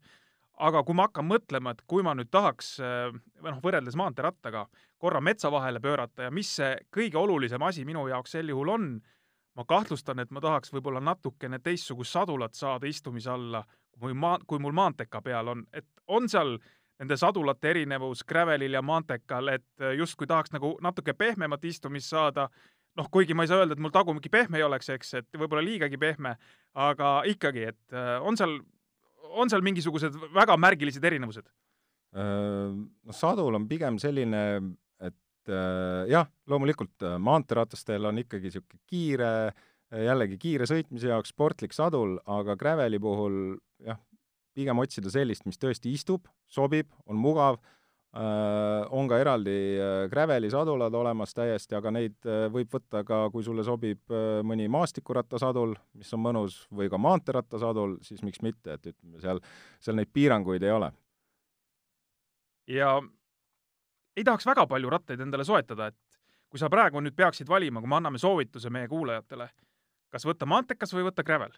Aga 0.58 0.82
kui 0.82 0.96
ma 0.98 1.06
hakkan 1.06 1.28
mõtlema, 1.30 1.76
et 1.76 1.84
kui 1.86 2.02
ma 2.02 2.16
nüüd 2.18 2.32
tahaks 2.34 2.78
või 2.82 3.52
noh, 3.52 3.60
võrreldes 3.62 3.98
maanteerattaga 4.00 4.64
korra 4.98 5.22
metsa 5.22 5.52
vahele 5.54 5.82
pöörata 5.84 6.26
ja 6.26 6.32
mis 6.34 6.50
see 6.58 6.72
kõige 6.94 7.20
olulisem 7.22 7.62
asi 7.62 7.86
minu 7.86 8.08
jaoks 8.10 8.34
sel 8.34 8.50
juhul 8.50 8.72
on, 8.74 8.88
ma 9.58 9.66
kahtlustan, 9.70 10.24
et 10.24 10.32
ma 10.34 10.42
tahaks 10.42 10.74
võib-olla 10.74 11.02
natukene 11.04 11.60
teistsugust 11.62 12.16
sadulat 12.16 12.58
saada 12.58 12.90
istumise 12.90 13.30
alla, 13.30 13.62
kui 14.00 14.14
maa, 14.18 14.40
kui 14.48 14.62
mul 14.62 14.74
maanteka 14.74 15.22
peal 15.22 15.54
on, 15.54 15.64
et 15.74 15.86
on 16.08 16.26
seal 16.30 16.58
nende 17.02 17.18
sadulate 17.18 17.70
erinevus 17.70 18.24
Gravelil 18.28 18.74
ja 18.74 18.82
maantekal, 18.82 19.54
et 19.54 19.86
justkui 19.98 20.28
tahaks 20.28 20.54
nagu 20.56 20.76
natuke 20.82 21.14
pehmemat 21.14 21.66
istumist 21.66 22.10
saada, 22.10 22.48
noh, 22.98 23.12
kuigi 23.14 23.36
ma 23.38 23.46
ei 23.46 23.52
saa 23.52 23.62
öelda, 23.62 23.78
et 23.78 23.84
mul 23.84 23.94
tagumiki 23.94 24.32
pehme 24.34 24.58
ei 24.58 24.66
oleks, 24.66 24.90
eks, 24.96 25.14
et 25.20 25.38
võib-olla 25.38 25.62
liigagi 25.62 26.00
pehme, 26.02 26.34
aga 26.74 27.20
ikkagi, 27.30 27.68
et 27.74 28.00
on 28.26 28.40
seal 28.40 28.58
on 29.36 29.52
seal 29.52 29.64
mingisugused 29.66 30.16
väga 30.36 30.58
märgilised 30.60 31.04
erinevused? 31.04 31.48
No 32.18 33.14
sadul 33.16 33.58
on 33.60 33.68
pigem 33.70 34.00
selline, 34.02 34.44
et 35.04 35.54
jah, 36.10 36.30
loomulikult 36.50 37.06
maanteeratastel 37.24 38.10
on 38.10 38.24
ikkagi 38.24 38.50
niisugune 38.50 38.82
kiire, 38.90 39.32
jällegi 40.08 40.40
kiire 40.42 40.68
sõitmise 40.70 41.12
jaoks 41.12 41.32
sportlik 41.36 41.76
sadul, 41.76 42.18
aga 42.26 42.58
Graveli 42.60 43.00
puhul 43.04 43.58
jah, 43.86 44.00
pigem 44.58 44.82
otsida 44.82 45.14
sellist, 45.14 45.46
mis 45.46 45.62
tõesti 45.62 45.94
istub, 45.94 46.26
sobib, 46.50 46.90
on 47.06 47.20
mugav 47.22 47.62
Äh, 48.18 48.86
on 48.96 49.06
ka 49.06 49.18
eraldi 49.20 49.52
äh, 49.78 50.10
Graveli 50.10 50.50
sadulad 50.50 50.94
olemas 50.96 51.36
täiesti, 51.38 51.76
aga 51.78 51.92
neid 51.92 52.16
äh, 52.26 52.48
võib 52.50 52.72
võtta 52.74 53.04
ka, 53.06 53.20
kui 53.34 53.44
sulle 53.46 53.66
sobib 53.68 54.16
mõni 54.48 54.66
maastikurattasadul, 54.72 55.76
mis 56.00 56.14
on 56.16 56.24
mõnus, 56.24 56.56
või 56.74 56.88
ka 56.90 56.98
maanteerattasadul, 57.04 57.98
siis 58.08 58.24
miks 58.26 58.42
mitte, 58.42 58.78
et 58.78 58.90
ütleme, 58.94 59.20
seal, 59.22 59.44
seal 59.84 60.00
neid 60.00 60.10
piiranguid 60.16 60.64
ei 60.66 60.74
ole. 60.74 60.90
ja 62.72 62.96
ei 64.18 64.24
tahaks 64.24 64.48
väga 64.48 64.66
palju 64.68 64.90
rattaid 64.90 65.22
endale 65.22 65.46
soetada, 65.46 65.92
et 65.92 66.20
kui 66.50 66.60
sa 66.60 66.72
praegu 66.74 67.04
nüüd 67.04 67.16
peaksid 67.16 67.48
valima, 67.48 67.84
kui 67.84 67.92
me 67.92 68.00
anname 68.00 68.18
soovituse 68.18 68.72
meie 68.74 68.88
kuulajatele, 68.88 69.50
kas 70.10 70.26
võtta 70.26 70.48
maantekas 70.50 70.96
või 70.96 71.06
võtta 71.12 71.28
Gravel? 71.28 71.54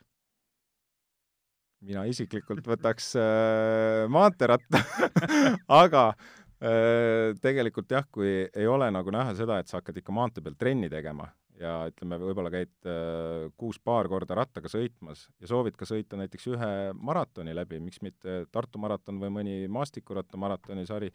Mina 1.85 2.03
isiklikult 2.09 2.65
võtaks 2.67 3.13
äh, 3.19 4.05
maanteeratta 4.11 4.83
aga 5.83 6.11
Äh, 6.59 7.37
tegelikult 7.39 7.93
jah, 7.93 8.03
kui 8.11 8.27
ei 8.43 8.65
ole 8.67 8.89
nagu 8.91 9.11
näha 9.15 9.31
seda, 9.37 9.61
et 9.61 9.69
sa 9.71 9.77
hakkad 9.79 10.01
ikka 10.01 10.11
maantee 10.11 10.43
peal 10.43 10.57
trenni 10.59 10.89
tegema 10.91 11.29
ja 11.59 11.85
ütleme, 11.87 12.17
võib-olla 12.19 12.51
käid 12.51 12.73
äh, 12.83 13.45
kuus 13.59 13.79
paar 13.79 14.09
korda 14.11 14.35
rattaga 14.35 14.67
sõitmas 14.71 15.29
ja 15.39 15.47
soovid 15.47 15.77
ka 15.79 15.87
sõita 15.87 16.19
näiteks 16.19 16.49
ühe 16.51 16.71
maratoni 16.99 17.55
läbi, 17.55 17.79
miks 17.83 18.03
mitte 18.03 18.41
Tartu 18.51 18.81
maraton 18.83 19.21
või 19.23 19.31
mõni 19.37 19.55
maastikurattamaratoni 19.71 20.83
sari 20.87 21.13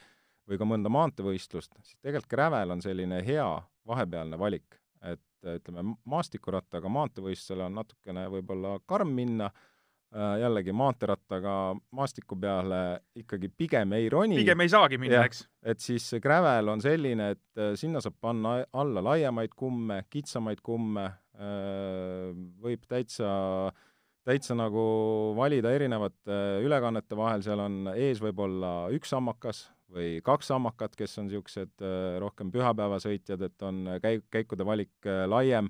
või 0.48 0.60
ka 0.60 0.68
mõnda 0.68 0.92
maanteevõistlust, 0.96 1.76
siis 1.82 2.00
tegelikult 2.00 2.32
Gravel 2.32 2.72
on 2.72 2.80
selline 2.84 3.20
hea 3.28 3.50
vahepealne 3.84 4.40
valik. 4.40 4.80
et 5.04 5.20
ütleme, 5.58 5.98
maastikurattaga 6.08 6.88
maanteevõistlusele 6.88 7.66
on 7.68 7.74
natukene 7.82 8.30
võib-olla 8.32 8.78
karm 8.88 9.12
minna 9.12 9.50
jällegi 10.14 10.72
maanteerattaga 10.72 11.74
maastiku 11.90 12.36
peale 12.40 12.80
ikkagi 13.18 13.48
pigem 13.48 13.92
ei 13.96 14.08
roni. 14.12 14.36
pigem 14.38 14.62
ei 14.62 14.70
saagi 14.70 14.98
minna, 15.00 15.24
eks. 15.26 15.44
et 15.62 15.82
siis 15.82 16.06
see 16.12 16.22
gravel 16.22 16.70
on 16.70 16.82
selline, 16.84 17.30
et 17.34 17.60
äh, 17.60 17.72
sinna 17.78 18.02
saab 18.04 18.20
panna 18.22 18.56
alla 18.72 19.02
laiemaid 19.04 19.56
kumme, 19.58 20.04
kitsamaid 20.10 20.62
kumme, 20.62 21.08
äh, 21.34 22.30
võib 22.62 22.86
täitsa, 22.90 23.28
täitsa 24.24 24.56
nagu 24.58 24.84
valida 25.36 25.72
erinevate 25.74 26.40
ülekannete 26.64 27.18
vahel, 27.18 27.42
seal 27.46 27.64
on 27.64 27.80
ees 27.94 28.22
võib-olla 28.22 28.74
üks 28.94 29.10
sammakas 29.14 29.66
või 29.94 30.20
kaks 30.26 30.48
sammakat, 30.50 30.94
kes 30.98 31.18
on 31.20 31.26
niisugused 31.28 31.82
rohkem 32.22 32.54
pühapäevasõitjad, 32.54 33.42
et 33.46 33.66
on 33.66 33.82
käik, 34.02 34.24
käikude 34.32 34.66
valik 34.66 35.10
laiem, 35.30 35.68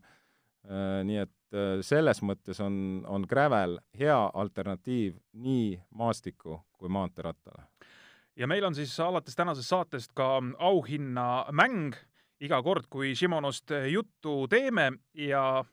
nii 0.64 1.18
et 1.20 1.32
Äh, 1.43 1.43
selles 1.86 2.22
mõttes 2.26 2.58
on, 2.64 3.04
on 3.06 3.26
Gravel 3.28 3.78
hea 3.98 4.16
alternatiiv 4.34 5.16
nii 5.32 5.76
maastiku 5.94 6.58
kui 6.78 6.88
maanteerattale. 6.88 7.66
ja 8.36 8.46
meil 8.50 8.64
on 8.64 8.74
siis 8.74 8.94
alates 9.00 9.36
tänasest 9.36 9.68
saatest 9.68 10.12
ka 10.14 10.42
auhinnamäng 10.58 11.94
iga 12.44 12.60
kord, 12.62 12.88
kui 12.90 13.14
Shimonost 13.14 13.70
juttu 13.90 14.46
teeme 14.50 14.90
ja 15.14 15.64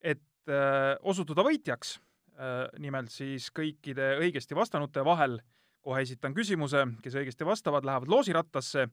et 0.00 0.50
äh, 0.50 0.96
osutuda 1.02 1.44
võitjaks 1.46 1.96
äh,, 1.96 2.68
nimelt 2.82 3.10
siis 3.10 3.48
kõikide 3.54 4.16
õigesti 4.20 4.56
vastanute 4.58 5.04
vahel, 5.04 5.40
kohe 5.82 6.02
esitan 6.04 6.34
küsimuse, 6.34 6.84
kes 7.02 7.16
õigesti 7.18 7.46
vastavad, 7.46 7.86
lähevad 7.86 8.10
loosirattasse. 8.10 8.86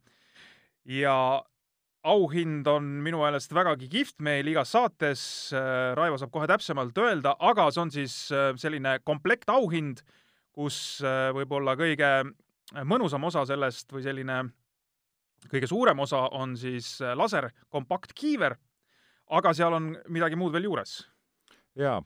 Ja 0.89 1.15
auhind 2.07 2.67
on 2.71 2.85
minu 3.03 3.19
meelest 3.23 3.51
vägagi 3.55 3.89
kihvt 3.91 4.21
meil 4.23 4.47
igas 4.47 4.71
saates, 4.75 5.21
äh, 5.55 5.91
Raivo 5.97 6.19
saab 6.19 6.31
kohe 6.31 6.47
täpsemalt 6.47 6.97
öelda, 6.97 7.35
aga 7.39 7.67
see 7.73 7.83
on 7.83 7.91
siis 7.91 8.15
äh, 8.31 8.51
selline 8.59 8.99
komplektauhind, 9.03 10.03
kus 10.55 10.99
äh, 11.03 11.29
võib-olla 11.35 11.75
kõige 11.79 12.09
mõnusam 12.87 13.25
osa 13.27 13.43
sellest 13.49 13.91
või 13.91 14.05
selline 14.05 14.41
kõige 15.49 15.67
suurem 15.71 15.99
osa 16.03 16.27
on 16.35 16.55
siis 16.59 16.99
laser 17.15 17.49
kompaktkiiver, 17.71 18.55
aga 19.35 19.53
seal 19.55 19.75
on 19.75 19.93
midagi 20.11 20.37
muud 20.39 20.53
veel 20.53 20.67
juures. 20.67 20.99
jaa, 21.79 22.01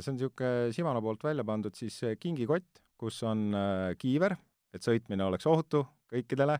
see 0.00 0.10
on 0.10 0.16
niisugune 0.16 0.72
Shimano 0.72 1.02
poolt 1.04 1.22
välja 1.24 1.44
pandud 1.44 1.76
siis 1.76 2.00
kingikott, 2.18 2.80
kus 2.98 3.20
on 3.28 3.52
kiiver, 4.00 4.34
et 4.74 4.82
sõitmine 4.82 5.28
oleks 5.28 5.46
ohutu 5.46 5.84
kõikidele 6.10 6.56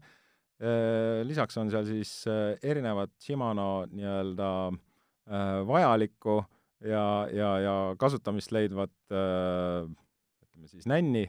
lisaks 1.28 1.58
on 1.60 1.70
seal 1.70 1.86
siis 1.86 2.12
äh, 2.26 2.56
erinevad 2.66 3.12
Shimano 3.22 3.86
nii-öelda 3.92 4.50
äh, 4.68 5.66
vajalikku 5.66 6.40
ja, 6.82 7.04
ja, 7.32 7.50
ja 7.62 7.74
kasutamist 7.98 8.52
leidvat 8.54 8.94
ütleme 9.10 10.70
siis 10.70 10.86
nänni, 10.90 11.28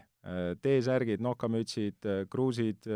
T-särgid, 0.62 1.22
nokamütsid, 1.24 2.04
kruusid, 2.30 2.90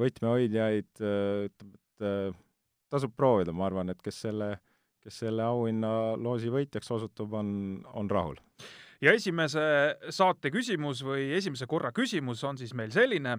võtmehoidjaid, 0.00 1.02
et 1.44 1.66
tasub 2.90 3.12
proovida, 3.14 3.52
ma 3.52 3.68
arvan, 3.68 3.92
et 3.92 4.00
kes 4.02 4.22
selle, 4.24 4.54
kes 5.04 5.20
selle 5.26 5.44
auhinnaloosi 5.46 6.50
võitjaks 6.50 6.90
osutub, 6.96 7.36
on, 7.38 7.52
on 7.92 8.10
rahul. 8.10 8.40
ja 9.04 9.12
esimese 9.16 9.62
saate 10.10 10.50
küsimus 10.50 11.04
või 11.04 11.28
esimese 11.36 11.68
korra 11.70 11.92
küsimus 11.92 12.42
on 12.44 12.58
siis 12.58 12.74
meil 12.74 12.90
selline 12.96 13.36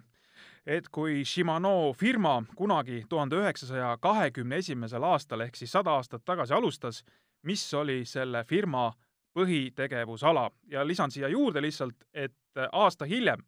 et 0.65 0.89
kui 0.91 1.25
Shimano 1.25 1.93
firma 1.93 2.43
kunagi 2.55 3.03
tuhande 3.09 3.35
üheksasaja 3.35 3.97
kahekümne 4.01 4.61
esimesel 4.61 5.03
aastal 5.03 5.41
ehk 5.41 5.55
siis 5.55 5.71
sada 5.71 5.95
aastat 5.97 6.25
tagasi 6.25 6.53
alustas, 6.53 7.03
mis 7.43 7.73
oli 7.73 8.05
selle 8.05 8.43
firma 8.43 8.91
põhitegevusala 9.33 10.49
ja 10.71 10.87
lisan 10.87 11.11
siia 11.11 11.27
juurde 11.27 11.61
lihtsalt, 11.61 11.95
et 12.13 12.35
aasta 12.71 13.05
hiljem 13.05 13.43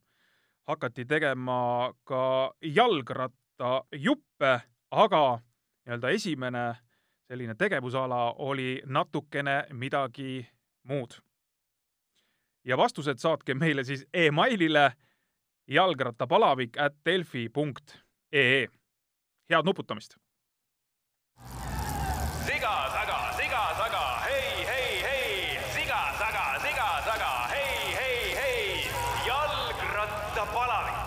hakati 0.68 1.06
tegema 1.06 1.94
ka 2.04 2.54
jalgrattajuppe, 2.62 4.60
aga 4.92 5.40
nii-öelda 5.86 6.10
esimene 6.10 6.76
selline 7.28 7.56
tegevusala 7.56 8.32
oli 8.32 8.82
natukene 8.86 9.64
midagi 9.74 10.48
muud. 10.84 11.20
ja 12.64 12.78
vastused 12.78 13.18
saatke 13.18 13.54
meile 13.54 13.84
siis 13.84 14.06
emailile 14.14 14.94
jalgrattapalavik 15.68 16.78
at 16.78 16.96
delfi 17.06 17.50
punkt 17.50 17.98
ee. 18.34 18.68
head 19.50 19.66
nuputamist! 19.66 20.16
siga 22.46 22.74
taga, 22.94 23.20
siga 23.38 23.64
taga, 23.78 24.04
hei, 24.26 24.66
hei, 24.66 25.02
hei, 25.04 25.60
siga 25.76 26.02
taga, 26.20 26.46
siga 26.64 26.88
taga, 27.06 27.32
hei, 27.54 27.96
hei, 28.00 28.36
hei, 28.36 28.88
jalgrattapalavik. 29.28 31.00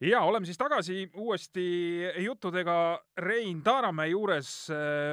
ja 0.00 0.20
oleme 0.20 0.46
siis 0.46 0.58
tagasi 0.58 1.10
uuesti 1.14 2.02
juttudega 2.24 3.00
Rein 3.16 3.62
Taaramäe 3.62 4.08
juures. 4.08 4.68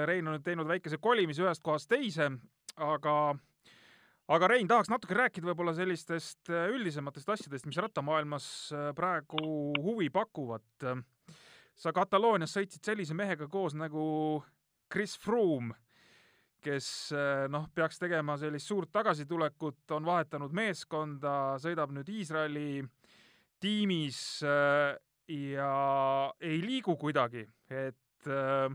Rein 0.05 0.27
on 0.27 0.37
nüüd 0.37 0.43
teinud 0.45 0.67
väikese 0.67 0.97
kolimise 0.97 1.41
ühest 1.43 1.63
kohast 1.63 1.89
teise, 1.89 2.31
aga 2.77 3.35
aga 4.31 4.47
Rein, 4.47 4.67
tahaks 4.69 4.91
natuke 4.91 5.17
rääkida 5.17 5.49
võib-olla 5.49 5.73
sellistest 5.75 6.51
äh, 6.51 6.69
üldisematest 6.73 7.29
asjadest, 7.35 7.67
mis 7.67 7.79
rattamaailmas 7.81 8.47
äh, 8.71 8.89
praegu 8.95 9.73
huvi 9.83 10.09
pakuvad. 10.13 10.63
sa 11.75 11.91
Kataloonias 11.93 12.53
sõitsid 12.53 12.85
sellise 12.85 13.15
mehega 13.17 13.47
koos 13.49 13.73
nagu 13.73 14.43
Chris 14.93 15.15
Froome, 15.17 15.73
kes 16.61 16.87
eh, 17.11 17.47
noh, 17.49 17.65
peaks 17.75 17.97
tegema 17.99 18.37
sellist 18.37 18.69
suurt 18.69 18.91
tagasitulekut, 18.93 19.81
on 19.91 20.05
vahetanud 20.05 20.53
meeskonda, 20.53 21.57
sõidab 21.59 21.91
nüüd 21.91 22.11
Iisraeli 22.13 22.83
tiimis 23.59 24.19
ja 25.27 25.71
ei 26.39 26.61
liigu 26.61 26.95
kuidagi, 26.99 27.47
et 27.71 28.29
äh, 28.29 28.69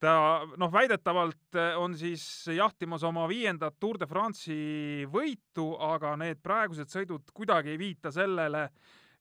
ta 0.00 0.44
noh, 0.60 0.72
väidetavalt 0.72 1.58
on 1.80 1.96
siis 1.96 2.24
jahtimas 2.52 3.04
oma 3.06 3.26
viiendat 3.28 3.78
Tour 3.80 3.98
de 4.00 4.06
France'i 4.06 5.06
võitu, 5.10 5.72
aga 5.80 6.14
need 6.20 6.42
praegused 6.44 6.92
sõidud 6.92 7.32
kuidagi 7.34 7.72
ei 7.74 7.80
viita 7.80 8.12
sellele, 8.12 8.68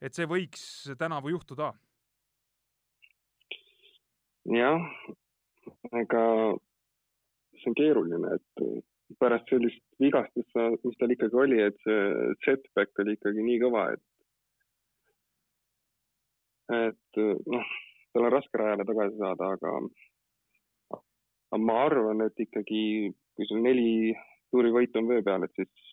et 0.01 0.13
see 0.13 0.27
võiks 0.29 0.65
tänavu 0.99 1.31
juhtuda. 1.33 1.73
jah, 4.45 4.83
ega 5.97 6.25
see 7.57 7.71
on 7.71 7.77
keeruline, 7.79 8.35
et 8.35 8.65
pärast 9.19 9.49
sellist 9.49 9.81
vigastust, 10.01 10.51
mis 10.83 10.99
tal 10.99 11.13
ikkagi 11.15 11.39
oli, 11.39 11.61
et 11.65 11.77
see 11.85 12.35
setback 12.45 13.01
oli 13.01 13.15
ikkagi 13.17 13.45
nii 13.45 13.61
kõva, 13.63 13.87
et 13.95 14.03
et 16.75 17.21
noh, 17.21 17.73
tal 18.13 18.27
on 18.27 18.33
raske 18.33 18.57
rajale 18.57 18.85
tagasi 18.89 19.17
saada, 19.21 19.51
aga 19.57 19.73
aga 21.51 21.61
ma 21.61 21.81
arvan, 21.85 22.23
et 22.25 22.45
ikkagi, 22.45 23.11
kui 23.35 23.49
sul 23.49 23.61
neli 23.63 24.13
tuurivõitu 24.53 25.01
on 25.01 25.09
vöö 25.11 25.23
peal, 25.25 25.45
et 25.45 25.53
siis 25.59 25.91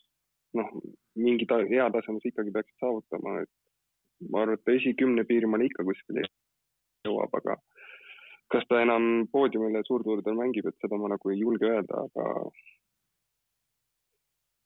noh, 0.59 0.71
mingi 1.19 1.49
ta, 1.49 1.61
hea 1.69 1.89
taseme 1.95 2.23
sa 2.23 2.31
ikkagi 2.31 2.55
peaksid 2.55 2.85
saavutama, 2.85 3.41
et 3.43 4.31
ma 4.31 4.45
arvan, 4.45 4.59
et 4.59 4.75
esikümne 4.77 5.25
piirimaale 5.29 5.69
ikka 5.69 5.87
kuskil 5.89 6.23
jõuab, 7.07 7.41
aga 7.41 7.59
kas 8.53 8.67
ta 8.69 8.83
enam 8.85 9.27
poodiumile 9.33 9.81
suurtuuridel 9.87 10.37
mängib, 10.37 10.69
et 10.69 10.85
seda 10.85 10.99
ma 11.01 11.09
nagu 11.15 11.33
ei 11.33 11.41
julge 11.41 11.69
öelda, 11.69 12.05
aga 12.09 12.27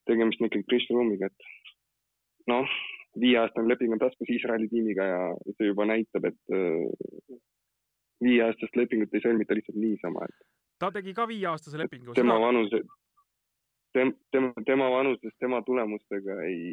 tegemist 0.07 0.41
on 0.41 0.49
ikkagi 0.49 0.67
Chris 0.67 0.87
Froome'iga, 0.89 1.29
et 1.31 2.51
noh, 2.51 2.75
viieaastane 3.19 3.71
leping 3.71 3.95
on 3.95 4.01
taskus 4.01 4.29
Iisraeli 4.31 4.67
tiimiga 4.71 5.07
ja 5.07 5.21
see 5.55 5.71
juba 5.71 5.87
näitab, 5.89 6.27
et 6.29 6.55
äh, 6.55 7.39
viieaastast 8.23 8.75
lepingut 8.79 9.13
ei 9.15 9.23
sõlmita 9.23 9.57
lihtsalt 9.57 9.79
niisama, 9.81 10.27
et 10.27 10.56
ta 10.79 10.91
tegi 10.93 11.13
ka 11.17 11.27
viieaastase 11.27 11.79
lepingu. 11.81 12.13
tema 12.17 12.39
vanuse, 12.39 12.81
tem-, 13.97 14.15
tema, 14.31 14.53
tema 14.65 14.89
vanuses, 14.89 15.33
tema 15.39 15.61
tulemustega 15.65 16.41
ei, 16.45 16.63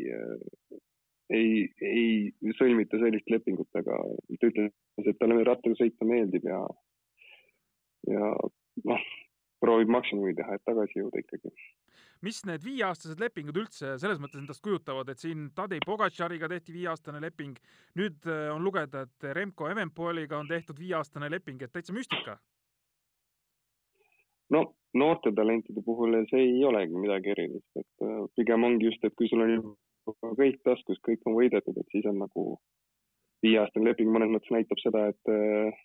ei, 1.30 1.52
ei 1.80 2.56
sõlmita 2.58 3.00
sellist 3.00 3.30
lepingut, 3.32 3.70
aga 3.80 4.00
ta 4.40 4.50
ütles, 4.50 4.74
et 5.04 5.20
talle 5.20 5.44
rattaga 5.46 5.78
sõita 5.80 6.08
meeldib 6.08 6.48
ja, 6.50 6.60
ja 8.10 8.34
noh, 8.90 9.08
proovib 9.64 9.92
maksimumi 9.92 10.36
teha, 10.36 10.58
et 10.58 10.68
tagasi 10.68 11.00
jõuda 11.00 11.24
ikkagi. 11.24 11.54
mis 12.24 12.38
need 12.48 12.62
viieaastased 12.64 13.20
lepingud 13.20 13.56
üldse 13.60 13.98
selles 14.00 14.20
mõttes 14.20 14.40
endast 14.40 14.62
kujutavad, 14.64 15.10
et 15.12 15.20
siin 15.20 15.50
Tadej 15.56 15.82
Pogatšariga 15.84 16.48
tehti 16.48 16.72
viieaastane 16.72 17.20
leping, 17.20 17.56
nüüd 18.00 18.28
äh, 18.28 18.48
on 18.54 18.64
lugeda, 18.64 19.04
et 19.04 19.28
Remco 19.36 19.68
Evenpoliga 19.68 20.38
on 20.40 20.48
tehtud 20.48 20.80
viieaastane 20.80 21.28
leping, 21.32 21.60
et 21.62 21.72
täitsa 21.72 21.96
müstika 21.96 22.38
no 24.50 24.64
noorte 24.94 25.32
talentide 25.34 25.82
puhul 25.84 26.20
see 26.30 26.42
ei 26.42 26.64
olegi 26.64 27.00
midagi 27.00 27.32
erilist, 27.34 27.70
et 27.80 28.06
äh, 28.06 28.20
pigem 28.36 28.64
ongi 28.68 28.90
just, 28.90 29.04
et 29.04 29.14
kui 29.18 29.28
sul 29.30 29.44
on 29.46 29.54
juba 29.54 30.34
kõik 30.38 30.60
taskus, 30.66 31.00
kõik 31.08 31.24
on 31.26 31.38
võidetud, 31.38 31.78
et 31.80 31.94
siis 31.94 32.06
on 32.10 32.20
nagu 32.22 32.44
viieaastane 33.44 33.90
leping 33.90 34.12
mõnes 34.12 34.32
mõttes 34.32 34.52
näitab 34.54 34.80
seda, 34.82 35.08
et 35.12 35.32
äh, 35.32 35.82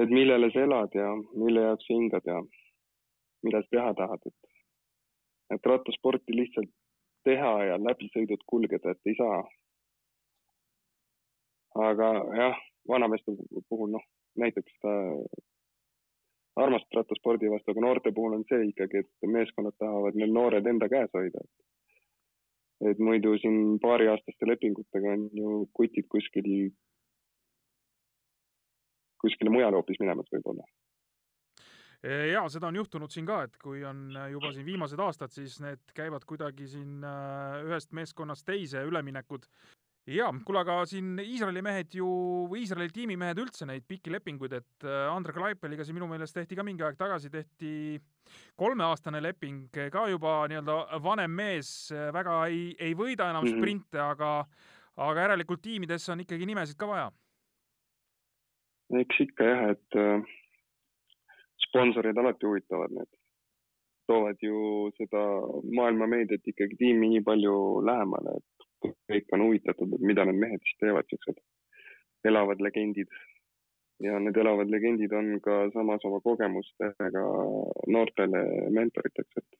et 0.00 0.12
millele 0.12 0.50
sa 0.54 0.64
elad 0.64 0.94
ja 0.94 1.08
mille 1.34 1.66
jaoks 1.66 1.86
sa 1.86 1.96
hingad 1.96 2.26
ja 2.26 2.40
mida 3.44 3.62
sa 3.62 3.74
teha 3.76 3.94
tahad, 3.98 4.26
et 4.26 5.54
et 5.54 5.66
rattasporti 5.66 6.34
lihtsalt 6.36 6.70
teha 7.26 7.52
ja 7.68 7.78
läbisõidud 7.82 8.44
kulgeda, 8.46 8.94
et 8.94 9.10
ei 9.10 9.16
saa. 9.18 9.40
aga 11.90 12.06
jah, 12.36 12.56
vanameeste 12.88 13.32
puhul 13.68 13.92
noh, 13.94 14.02
näiteks 14.42 14.72
ta 14.82 14.94
armastust 16.64 16.98
rattaspordi 16.98 17.50
vastu, 17.52 17.72
aga 17.72 17.84
noorte 17.84 18.12
puhul 18.16 18.36
on 18.38 18.44
see 18.48 18.68
ikkagi, 18.70 19.04
et 19.04 19.30
meeskonnad 19.36 19.76
tahavad 19.78 20.18
need 20.18 20.32
noored 20.36 20.66
enda 20.66 20.88
käes 20.92 21.12
hoida. 21.16 21.44
et 22.90 22.98
muidu 22.98 23.34
siin 23.38 23.78
paariaastaste 23.80 24.46
lepingutega 24.48 25.10
on 25.12 25.24
ju 25.36 25.56
kutid 25.76 26.06
kuskil, 26.08 26.46
kuskile 29.20 29.52
mujale 29.52 29.76
hoopis 29.76 30.00
minemas 30.00 30.30
võib-olla 30.32 30.64
ja 32.32 32.46
seda 32.48 32.70
on 32.70 32.78
juhtunud 32.80 33.12
siin 33.12 33.26
ka, 33.28 33.42
et 33.44 33.56
kui 33.60 33.82
on 33.84 34.14
juba 34.32 34.52
siin 34.54 34.64
viimased 34.66 35.00
aastad, 35.04 35.32
siis 35.34 35.58
need 35.60 35.92
käivad 35.96 36.24
kuidagi 36.24 36.68
siin 36.70 37.04
äh, 37.04 37.60
ühest 37.66 37.92
meeskonnast 37.92 38.46
teise 38.48 38.80
üleminekud 38.88 39.44
jaa, 40.14 40.30
kuule, 40.46 40.60
aga 40.62 40.80
siin 40.88 41.18
Iisraeli 41.22 41.62
mehed 41.64 41.94
ju, 41.98 42.08
või 42.50 42.64
Iisraeli 42.64 42.92
tiimimehed 42.94 43.38
üldse 43.42 43.66
neid 43.68 43.84
pikki 43.88 44.12
lepinguid, 44.12 44.56
et 44.58 44.86
äh, 44.86 45.06
Andre 45.12 45.34
Klaipeliga 45.36 45.86
siin 45.86 45.98
minu 45.98 46.08
meelest 46.10 46.36
tehti 46.36 46.58
ka 46.58 46.64
mingi 46.66 46.84
aeg 46.86 46.98
tagasi, 46.98 47.30
tehti 47.32 48.00
kolmeaastane 48.58 49.22
leping, 49.22 49.68
ka 49.92 50.06
juba 50.10 50.34
nii-öelda 50.50 51.00
vanem 51.04 51.34
mees, 51.42 51.70
äh, 51.94 52.10
väga 52.16 52.42
ei, 52.48 52.70
ei 52.78 52.96
võida 52.98 53.30
enam 53.30 53.44
mm 53.44 53.52
-hmm. 53.52 53.62
sprinte, 53.62 54.02
aga, 54.02 54.32
aga 54.96 55.26
järelikult 55.26 55.62
tiimidesse 55.62 56.12
on 56.12 56.26
ikkagi 56.26 56.46
nimesid 56.46 56.78
ka 56.80 56.90
vaja. 56.90 57.10
eks 59.00 59.20
ikka 59.22 59.44
jah, 59.44 59.64
et 59.70 59.96
äh, 59.96 60.22
sponsorid 61.68 62.18
alati 62.18 62.46
huvitavad 62.46 62.90
need, 62.90 63.10
toovad 64.10 64.42
ju 64.42 64.90
seda 64.98 65.22
maailma 65.76 66.06
meediat 66.06 66.46
ikkagi 66.46 66.76
tiimi 66.76 67.12
nii 67.14 67.22
palju 67.22 67.84
lähemale, 67.86 68.40
et 68.40 68.59
kõik 68.84 69.34
on 69.36 69.44
huvitatud, 69.46 69.94
et 69.94 70.06
mida 70.12 70.24
need 70.28 70.40
mehed 70.40 70.62
siis 70.64 70.78
teevad, 70.82 71.08
siuksed 71.10 71.40
elavad 72.24 72.60
legendid. 72.60 73.08
ja 74.00 74.16
need 74.18 74.36
elavad 74.40 74.70
legendid 74.72 75.12
on 75.12 75.34
ka 75.44 75.56
samas 75.74 76.04
oma 76.08 76.22
kogemustega 76.24 77.24
noortele 77.92 78.40
mentoriteks, 78.72 79.42
et. 79.42 79.58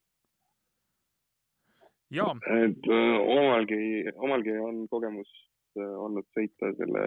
et 2.65 2.89
äh, 2.89 3.17
omalgi, 3.37 3.81
omalgi 4.15 4.57
on 4.57 4.87
kogemus 4.89 5.29
äh, 5.77 5.93
olnud 6.05 6.25
sõita 6.37 6.73
selle 6.79 7.05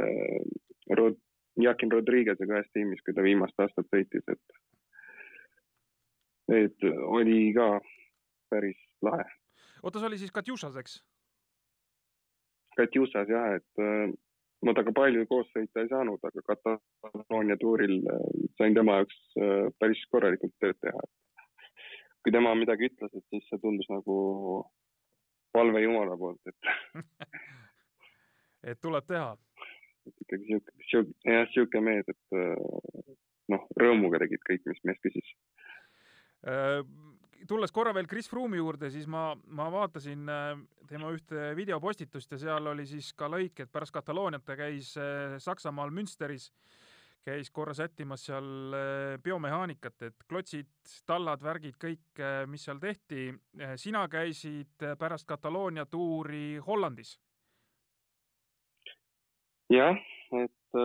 Rod-, 0.94 1.18
Jakin 1.60 1.92
Rodriguez'ega 1.92 2.60
ühes 2.60 2.70
tiimis, 2.72 3.02
kui 3.02 3.14
ta 3.14 3.26
viimast 3.26 3.58
aastat 3.58 3.90
sõitis, 3.90 4.24
et, 4.30 4.56
et 6.62 6.88
oli 7.18 7.50
ka 7.56 7.68
päris 8.50 8.78
lahe. 9.02 9.26
oota, 9.82 9.98
see 9.98 10.10
oli 10.12 10.22
siis 10.22 10.34
Katjušas, 10.34 10.78
eks? 10.82 11.00
Katjusas 12.78 13.28
jah, 13.30 13.54
et 13.58 13.82
äh, 13.82 14.12
ma 14.64 14.74
temaga 14.74 14.94
palju 14.96 15.26
koos 15.30 15.50
sõita 15.52 15.82
ei 15.84 15.90
saanud, 15.90 16.22
aga 16.24 16.44
Kataloonia 16.48 17.56
tuuril 17.60 18.00
äh, 18.10 18.24
sain 18.58 18.76
tema 18.76 19.00
jaoks 19.00 19.18
äh, 19.38 19.68
päris 19.80 20.02
korralikult 20.12 20.54
tööd 20.62 20.78
teha. 20.82 21.04
kui 22.24 22.32
tema 22.32 22.54
midagi 22.56 22.88
ütles, 22.88 23.12
et 23.12 23.24
siis 23.28 23.48
see 23.50 23.60
tundus 23.60 23.88
nagu 23.92 24.14
palve 25.52 25.82
Jumala 25.84 26.16
poolt, 26.16 26.40
et 26.48 26.70
et 28.72 28.80
tuleb 28.80 29.04
teha. 29.06 29.34
ikkagi 30.08 30.46
sihuke, 30.48 30.72
sihuke, 30.90 31.18
jah, 31.28 31.48
sihuke 31.52 31.82
mees, 31.84 32.08
et 32.08 32.38
noh, 33.52 33.66
rõõmuga 33.80 34.22
tegid 34.24 34.42
kõik, 34.48 34.64
mis 34.72 34.80
mees 34.88 35.02
küsis 35.04 35.34
tulles 37.48 37.72
korra 37.72 37.92
veel 37.94 38.08
Chris 38.08 38.28
Froome'i 38.30 38.60
juurde, 38.60 38.90
siis 38.92 39.06
ma, 39.10 39.32
ma 39.56 39.66
vaatasin 39.72 40.30
äh, 40.30 40.54
tema 40.88 41.10
ühte 41.14 41.52
videopostitust 41.56 42.34
ja 42.34 42.40
seal 42.40 42.72
oli 42.72 42.86
siis 42.88 43.12
ka 43.16 43.28
lõik, 43.30 43.64
et 43.64 43.72
pärast 43.72 43.94
Katalooniat 43.94 44.44
ta 44.46 44.56
käis 44.58 44.94
äh, 45.00 45.36
Saksamaal 45.42 45.92
Münsteris, 45.94 46.50
käis 47.24 47.50
korra 47.54 47.74
sättimas 47.76 48.26
seal 48.28 48.76
äh, 48.76 49.16
biomehaanikat, 49.24 50.08
et 50.08 50.26
klotsid, 50.28 50.70
tallad, 51.08 51.42
värgid, 51.44 51.76
kõik, 51.80 52.24
mis 52.50 52.64
seal 52.64 52.80
tehti. 52.80 53.32
sina 53.80 54.06
käisid 54.08 54.84
pärast 54.98 55.26
Kataloonia 55.28 55.86
tuuri 55.86 56.58
Hollandis. 56.66 57.18
jah, 59.72 59.96
et 60.36 60.76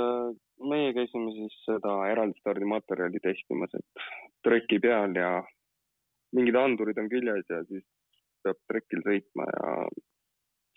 meie 0.60 0.94
käisime 0.96 1.32
siis 1.36 1.56
seda 1.66 1.94
eraldi 2.10 2.40
stardimaterjali 2.40 3.20
testimas, 3.22 3.74
et 3.76 4.04
treki 4.44 4.80
peal 4.80 5.16
ja 5.20 5.32
mingid 6.36 6.56
andurid 6.60 7.00
on 7.02 7.10
küljes 7.12 7.50
ja 7.50 7.64
siis 7.70 7.86
peab 8.44 8.60
trekil 8.72 9.02
sõitma 9.06 9.48
ja 9.50 9.74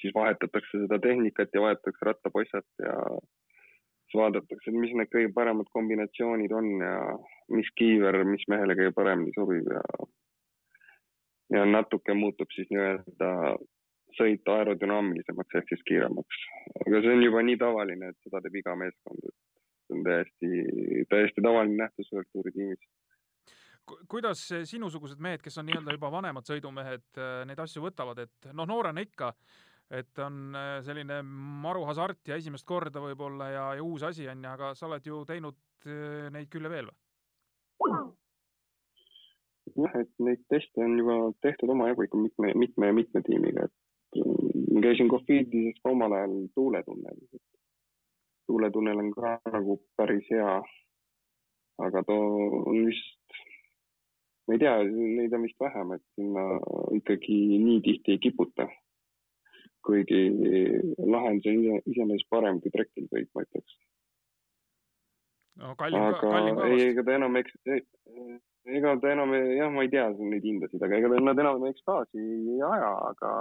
siis 0.03 0.14
vahetatakse 0.14 0.84
seda 0.84 0.98
tehnikat 1.03 1.55
ja 1.55 1.62
vahetatakse 1.66 2.09
rattapossat 2.09 2.66
ja 2.82 2.96
siis 3.18 4.18
vaadatakse, 4.18 4.74
mis 4.76 4.94
need 4.98 5.12
kõige 5.12 5.30
paremad 5.36 5.68
kombinatsioonid 5.76 6.53
on 6.57 6.72
ja 6.82 6.96
mis 7.55 7.68
kiiver, 7.78 8.22
mis 8.28 8.44
mehele 8.53 8.76
kõige 8.78 8.94
paremini 8.96 9.34
sobib 9.36 9.70
ja 9.70 9.84
ja 11.53 11.64
natuke 11.68 12.14
muutub 12.16 12.48
siis 12.55 12.68
nii-öelda 12.72 13.30
sõit 14.16 14.48
aerodünaamilisemaks 14.55 15.59
ehk 15.59 15.72
siis 15.72 15.84
kiiremaks. 15.88 16.42
aga 16.86 17.00
see 17.00 17.14
on 17.16 17.24
juba 17.24 17.42
nii 17.44 17.59
tavaline, 17.61 18.09
et 18.12 18.26
seda 18.26 18.40
teeb 18.44 18.59
iga 18.61 18.74
meeskond, 18.76 19.28
et 19.28 19.36
see 19.86 19.96
on 19.96 20.05
täiesti, 20.09 20.50
täiesti 21.12 21.44
tavaline 21.44 21.78
nähtus 21.82 22.12
World 22.12 22.30
Touri 22.32 22.53
tiimis. 22.57 22.82
Ku- 22.82 23.01
kuidas 24.09 24.45
sinusugused 24.68 25.20
mehed, 25.22 25.43
kes 25.43 25.59
on 25.59 25.66
nii-öelda 25.68 25.97
juba 25.97 26.11
vanemad 26.12 26.47
sõidumehed, 26.47 27.20
neid 27.49 27.61
asju 27.64 27.83
võtavad, 27.83 28.22
et 28.22 28.51
noh, 28.53 28.68
noorena 28.68 29.03
ikka, 29.03 29.33
et 29.93 30.18
on 30.24 30.57
äh, 30.57 30.78
selline 30.87 31.20
maru 31.24 31.85
hasart 31.89 32.30
ja 32.30 32.39
esimest 32.41 32.66
korda 32.68 33.03
võib-olla 33.03 33.51
ja, 33.53 33.64
ja 33.76 33.85
uus 33.85 34.05
asi 34.09 34.28
on 34.30 34.41
ju, 34.45 34.51
aga 34.51 34.72
sa 34.78 34.89
oled 34.89 35.07
ju 35.07 35.22
teinud 35.28 35.59
äh, 35.85 36.28
neid 36.33 36.49
küll 36.53 36.68
ja 36.68 36.72
veel 36.72 36.89
või? 36.89 36.99
jah, 39.76 39.97
et 40.01 40.12
neid 40.22 40.43
teste 40.53 40.85
on 40.85 40.97
juba 41.01 41.16
tehtud 41.45 41.72
omajagu 41.74 42.07
ikka 42.07 42.20
mitme, 42.20 42.53
mitme 42.59 42.93
mitme 42.97 43.22
tiimiga, 43.26 43.66
et 43.68 44.22
käisin 44.83 45.11
Cofidises 45.12 45.80
ka 45.83 45.93
omal 45.93 46.12
ajal 46.12 46.35
tuuletunnelis. 46.55 47.43
tuuletunnel 48.47 48.99
on 48.99 49.11
ka 49.16 49.39
nagu 49.53 49.78
päris 49.97 50.26
hea. 50.30 50.62
aga 51.78 52.03
too 52.07 52.62
on 52.66 52.87
vist, 52.87 53.22
ma 54.53 54.57
ei 54.57 54.61
tea, 54.61 54.82
neid 54.84 55.32
on 55.32 55.42
vist 55.46 55.61
vähem, 55.61 55.94
et 55.96 56.03
sinna 56.14 56.42
ikkagi 56.98 57.36
nii 57.64 57.80
tihti 57.86 58.16
ei 58.16 58.18
kiputa. 58.18 58.68
kuigi 59.82 60.18
lahendus 61.11 61.46
on 61.50 61.57
ise, 61.59 61.78
iseenesest 61.90 62.28
parem 62.30 62.61
kui 62.62 62.70
trekil 62.70 63.09
sõit, 63.11 63.30
ma 63.34 63.42
ütleks. 63.42 63.78
no 65.59 65.72
kallim 65.80 66.05
ka, 66.05 66.20
kallim 66.20 66.59
aga 66.59 66.61
ka 66.61 66.68
ei, 66.68 66.76
vast. 66.76 66.90
ega 66.92 67.05
ta 67.09 67.16
enam 67.16 67.38
ega 68.76 68.92
ta 69.03 69.11
enam, 69.11 69.34
jah, 69.57 69.72
ma 69.74 69.82
ei 69.82 69.90
tea 69.90 70.07
neid 70.20 70.46
hindasid, 70.46 70.84
aga 70.86 71.00
ega 71.00 71.11
nad 71.18 71.42
enam 71.44 71.66
ekstaasi 71.72 72.22
ei 72.22 72.62
aja, 72.68 72.92
aga 73.09 73.32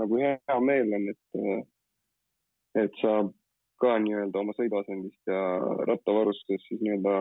nagu 0.00 0.18
hea 0.24 0.58
meel 0.66 0.98
on, 0.98 1.08
et, 1.12 1.64
et 2.82 3.00
saab 3.04 3.30
ka 3.84 3.98
nii-öelda 4.02 4.40
oma 4.40 4.56
sõiduasendist 4.58 5.30
ja 5.30 5.44
rattavarustust 5.92 6.66
siis 6.72 6.82
nii-öelda 6.82 7.20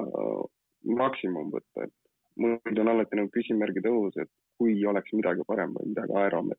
maksimum 0.98 1.54
võtta, 1.54 1.86
et 1.86 2.03
mul 2.40 2.60
on 2.84 2.94
alati 2.94 3.20
nagu 3.20 3.32
küsimärgid 3.34 3.88
õhus, 3.90 4.18
et 4.22 4.32
kui 4.58 4.78
oleks 4.90 5.14
midagi 5.14 5.46
parem 5.48 5.74
või 5.78 5.92
midagi 5.92 6.16
aeram, 6.22 6.54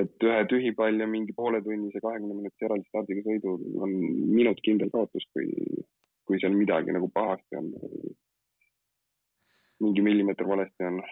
et 0.00 0.26
ühe 0.28 0.40
tühipall 0.50 1.00
ja 1.00 1.06
mingi 1.08 1.34
pooletunnise 1.36 2.02
kahekümne 2.04 2.36
minutise 2.36 2.68
eraldi 2.68 2.88
stardiga 2.90 3.22
sõidul 3.24 3.62
on 3.84 3.94
minut 4.32 4.60
kindel 4.64 4.90
kaotus, 4.92 5.24
kui, 5.32 5.48
kui 6.28 6.40
seal 6.42 6.56
midagi 6.56 6.94
nagu 6.96 7.08
pahasti 7.12 7.60
on. 7.60 7.72
mingi 9.80 10.02
millimeeter 10.02 10.48
valesti 10.48 10.84
on. 10.88 11.02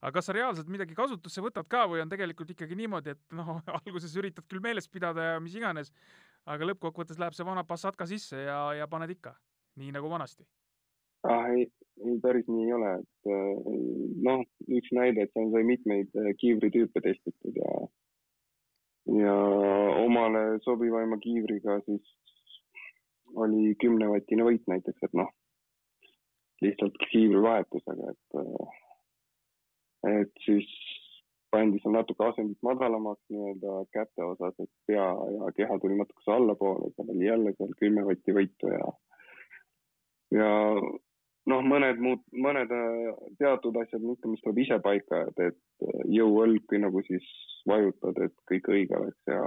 aga 0.00 0.12
kas 0.12 0.28
sa 0.30 0.32
reaalselt 0.32 0.68
midagi 0.72 0.94
kasutusse 0.96 1.42
võtad 1.44 1.68
ka 1.68 1.86
või 1.90 2.00
on 2.00 2.08
tegelikult 2.08 2.50
ikkagi 2.54 2.76
niimoodi, 2.76 3.16
et 3.16 3.36
noh, 3.36 3.60
alguses 3.80 4.16
üritad 4.16 4.46
küll 4.48 4.64
meeles 4.64 4.88
pidada 4.88 5.32
ja 5.32 5.40
mis 5.40 5.54
iganes, 5.54 5.92
aga 6.46 6.70
lõppkokkuvõttes 6.70 7.20
läheb 7.20 7.36
see 7.36 7.46
vana 7.46 7.64
Passat 7.64 7.96
ka 7.96 8.06
sisse 8.06 8.44
ja, 8.44 8.60
ja 8.80 8.88
paned 8.88 9.12
ikka, 9.12 9.34
nii 9.76 9.92
nagu 9.92 10.10
vanasti. 10.10 10.46
Ah 11.26 11.48
ei, 11.54 11.66
ei 12.06 12.18
päris 12.22 12.46
nii 12.48 12.66
ei 12.66 12.74
ole, 12.76 12.92
et 13.02 13.32
äh, 13.34 13.78
noh, 14.28 14.44
üks 14.78 14.92
näide, 14.96 15.24
et 15.24 15.32
seal 15.34 15.50
sai 15.54 15.64
mitmeid 15.66 16.14
äh, 16.18 16.30
kiivritüüpe 16.40 17.02
testitud 17.04 17.58
ja 17.58 17.72
ja 19.18 19.34
omale 20.04 20.58
sobivaima 20.64 21.16
kiivriga 21.22 21.78
siis 21.86 22.14
oli 23.34 23.74
kümnevatine 23.80 24.44
võit 24.44 24.68
näiteks, 24.68 25.08
et 25.08 25.16
noh, 25.16 25.30
lihtsalt 26.64 26.96
kiivrivahetusega, 27.10 28.14
et 28.14 28.40
äh, 28.42 28.78
et 30.08 30.44
siis 30.44 30.68
pandi 31.50 31.80
seal 31.82 31.94
natuke 31.96 32.26
asendit 32.28 32.60
madalamaks 32.66 33.24
nii-öelda 33.32 33.80
käte 33.96 34.24
osas, 34.24 34.54
et 34.62 34.70
pea 34.86 35.08
ja 35.34 35.50
keha 35.56 35.78
tuli 35.82 35.96
natukese 35.98 36.34
allapoole, 36.34 36.92
seal 36.94 37.12
oli 37.14 37.26
jälle 37.26 37.54
seal 37.56 37.74
kümme 37.80 38.04
vatti 38.06 38.34
võitu 38.36 38.72
ja 38.74 38.88
ja 40.38 40.50
noh, 41.48 41.64
mõned 41.64 42.02
muud, 42.04 42.24
mõned 42.46 42.72
äh, 42.74 43.22
teatud 43.40 43.76
asjad 43.82 44.04
mis 44.04 44.42
tuleb 44.44 44.62
ise 44.64 44.78
paika, 44.84 45.24
et, 45.30 45.52
et 45.52 45.88
jõuõlg 46.18 46.76
nagu 46.82 47.02
siis 47.06 47.26
vajutad, 47.68 48.20
et 48.26 48.36
kõik 48.50 48.70
õige 48.74 48.98
oleks 48.98 49.32
ja 49.32 49.40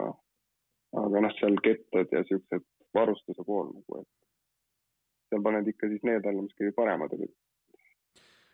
aga 1.01 1.23
noh, 1.23 1.37
seal 1.39 1.55
kettad 1.63 2.11
ja 2.11 2.23
siuksed 2.27 2.65
varustuse 2.95 3.45
pool 3.47 3.69
nagu, 3.71 4.01
et 4.01 5.31
seal 5.31 5.45
paned 5.45 5.69
ikka 5.71 5.89
siis 5.91 6.03
need 6.07 6.25
alla, 6.25 6.43
mis 6.43 6.57
kõige 6.57 6.75
paremad 6.75 7.13
olid 7.15 7.31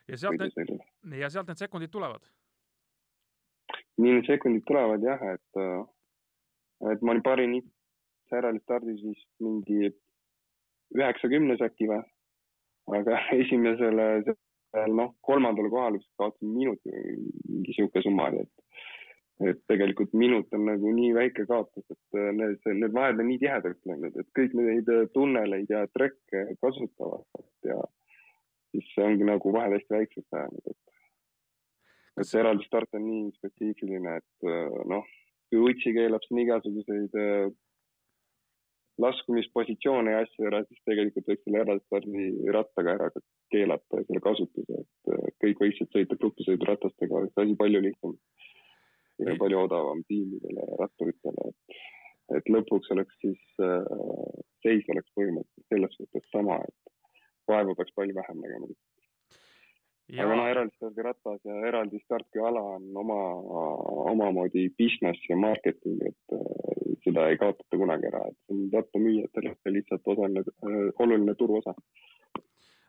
ja 0.07 0.17
sealt 0.17 0.39
need, 0.39 0.83
ja 1.19 1.29
sealt 1.29 1.49
need 1.51 1.59
sekundid 1.59 1.91
tulevad. 1.91 2.23
nii 3.97 4.17
need 4.17 4.29
sekundid 4.29 4.65
tulevad 4.67 5.03
jah, 5.03 5.23
et, 5.33 5.61
et 6.91 7.01
ma 7.01 7.15
olin 7.15 7.25
parin 7.25 7.55
järel 8.31 8.59
stardis 8.61 9.01
vist 9.03 9.29
mingi 9.43 9.91
üheksakümnes 10.95 11.63
äkki 11.63 11.89
või, 11.89 12.03
aga 12.95 13.19
esimesele, 13.41 14.07
noh, 14.93 15.13
kolmandale 15.25 15.71
kohale 15.73 15.99
vist 16.01 16.13
kaotasin 16.19 16.53
minuti 16.53 16.93
või 16.93 17.17
mingi 17.49 17.75
sihuke 17.77 18.03
summa 18.05 18.31
oli, 18.31 18.45
et 18.45 18.65
et 19.37 19.59
tegelikult 19.69 20.15
minut 20.17 20.49
on 20.57 20.63
nagu 20.65 20.91
nii 20.97 21.11
väike 21.13 21.43
kaotus, 21.45 21.83
et 21.93 22.17
need, 22.33 22.55
need 22.65 22.93
vahed 22.95 23.19
on 23.21 23.27
nii 23.29 23.37
tihedaks 23.43 23.83
läinud, 23.85 24.15
et 24.17 24.29
kõik 24.33 24.55
neid 24.57 24.89
tunneleid 25.13 25.69
ja 25.69 25.83
trekke 25.93 26.55
kasutavad 26.57 27.21
ja 27.67 27.77
siis 28.71 28.89
see 28.95 29.05
ongi 29.05 29.27
nagu 29.29 29.53
vahed 29.53 29.75
hästi 29.77 29.93
väikseks 29.93 30.33
jäänud, 30.33 30.71
et 30.73 30.87
et 32.17 32.25
see 32.25 32.41
eraldi 32.41 32.65
start 32.65 32.97
on 32.97 33.05
nii 33.05 33.29
spetsiifiline, 33.35 34.17
et 34.17 34.49
äh, 34.49 34.77
noh, 34.89 35.05
kui 35.51 35.61
Utsi 35.69 35.93
keelab 35.93 36.25
siin 36.25 36.41
igasuguseid 36.41 37.13
laskumispositsioone 39.03 40.13
ja 40.13 40.23
asju 40.25 40.47
ära, 40.49 40.63
siis 40.65 40.81
tegelikult 40.89 41.29
võiks 41.29 41.43
selle 41.45 41.61
eraldi 41.63 41.85
stardi 41.85 42.53
rattaga 42.55 42.95
ära 42.97 43.09
keelata 43.53 44.01
selle 44.07 44.23
kasutuse, 44.23 44.81
et 44.81 45.13
äh, 45.13 45.29
kõik 45.43 45.61
võiksid 45.65 45.93
sõita 45.93 46.17
grupisõiduratastega, 46.23 47.21
oleks 47.21 47.43
asi 47.43 47.55
palju 47.61 47.83
lihtsam 47.85 48.17
ja 49.23 49.37
palju 49.41 49.61
odavam 49.65 50.03
tiimidele 50.09 50.65
ja 50.71 50.81
ratturitele, 50.83 51.51
et 51.51 51.79
et 52.35 52.49
lõpuks 52.51 52.89
oleks 52.91 53.15
siis 53.23 53.39
äh, 53.63 53.85
seis 54.65 54.89
oleks 54.91 55.13
põhimõtteliselt 55.15 55.71
selles 55.71 55.93
suhtes 55.95 56.25
sama, 56.33 56.57
et 56.59 57.21
vaeva 57.47 57.75
peaks 57.77 57.95
palju 57.95 58.17
vähem 58.17 58.41
nägema 58.43 58.67
ja 60.11 60.23
aga 60.23 60.35
noh, 60.39 60.47
eraldi 60.47 60.75
stardirattas 60.77 61.41
ja 61.47 61.55
eraldi 61.67 61.99
startkiala 62.03 62.61
on 62.77 62.85
oma, 63.03 63.19
omamoodi 64.13 64.67
business 64.79 65.23
ja 65.29 65.37
marketing, 65.39 65.99
et 66.09 66.35
äh, 66.35 66.56
seda 67.05 67.27
ei 67.31 67.39
kaotata 67.39 67.79
kunagi 67.79 68.09
ära, 68.09 68.23
et 68.29 68.37
see 68.45 68.55
on 68.55 68.67
rattamüüjatele 68.73 69.55
lihtsalt 69.77 70.11
osaline, 70.13 70.43
oluline 70.99 71.35
turuosa. 71.39 71.73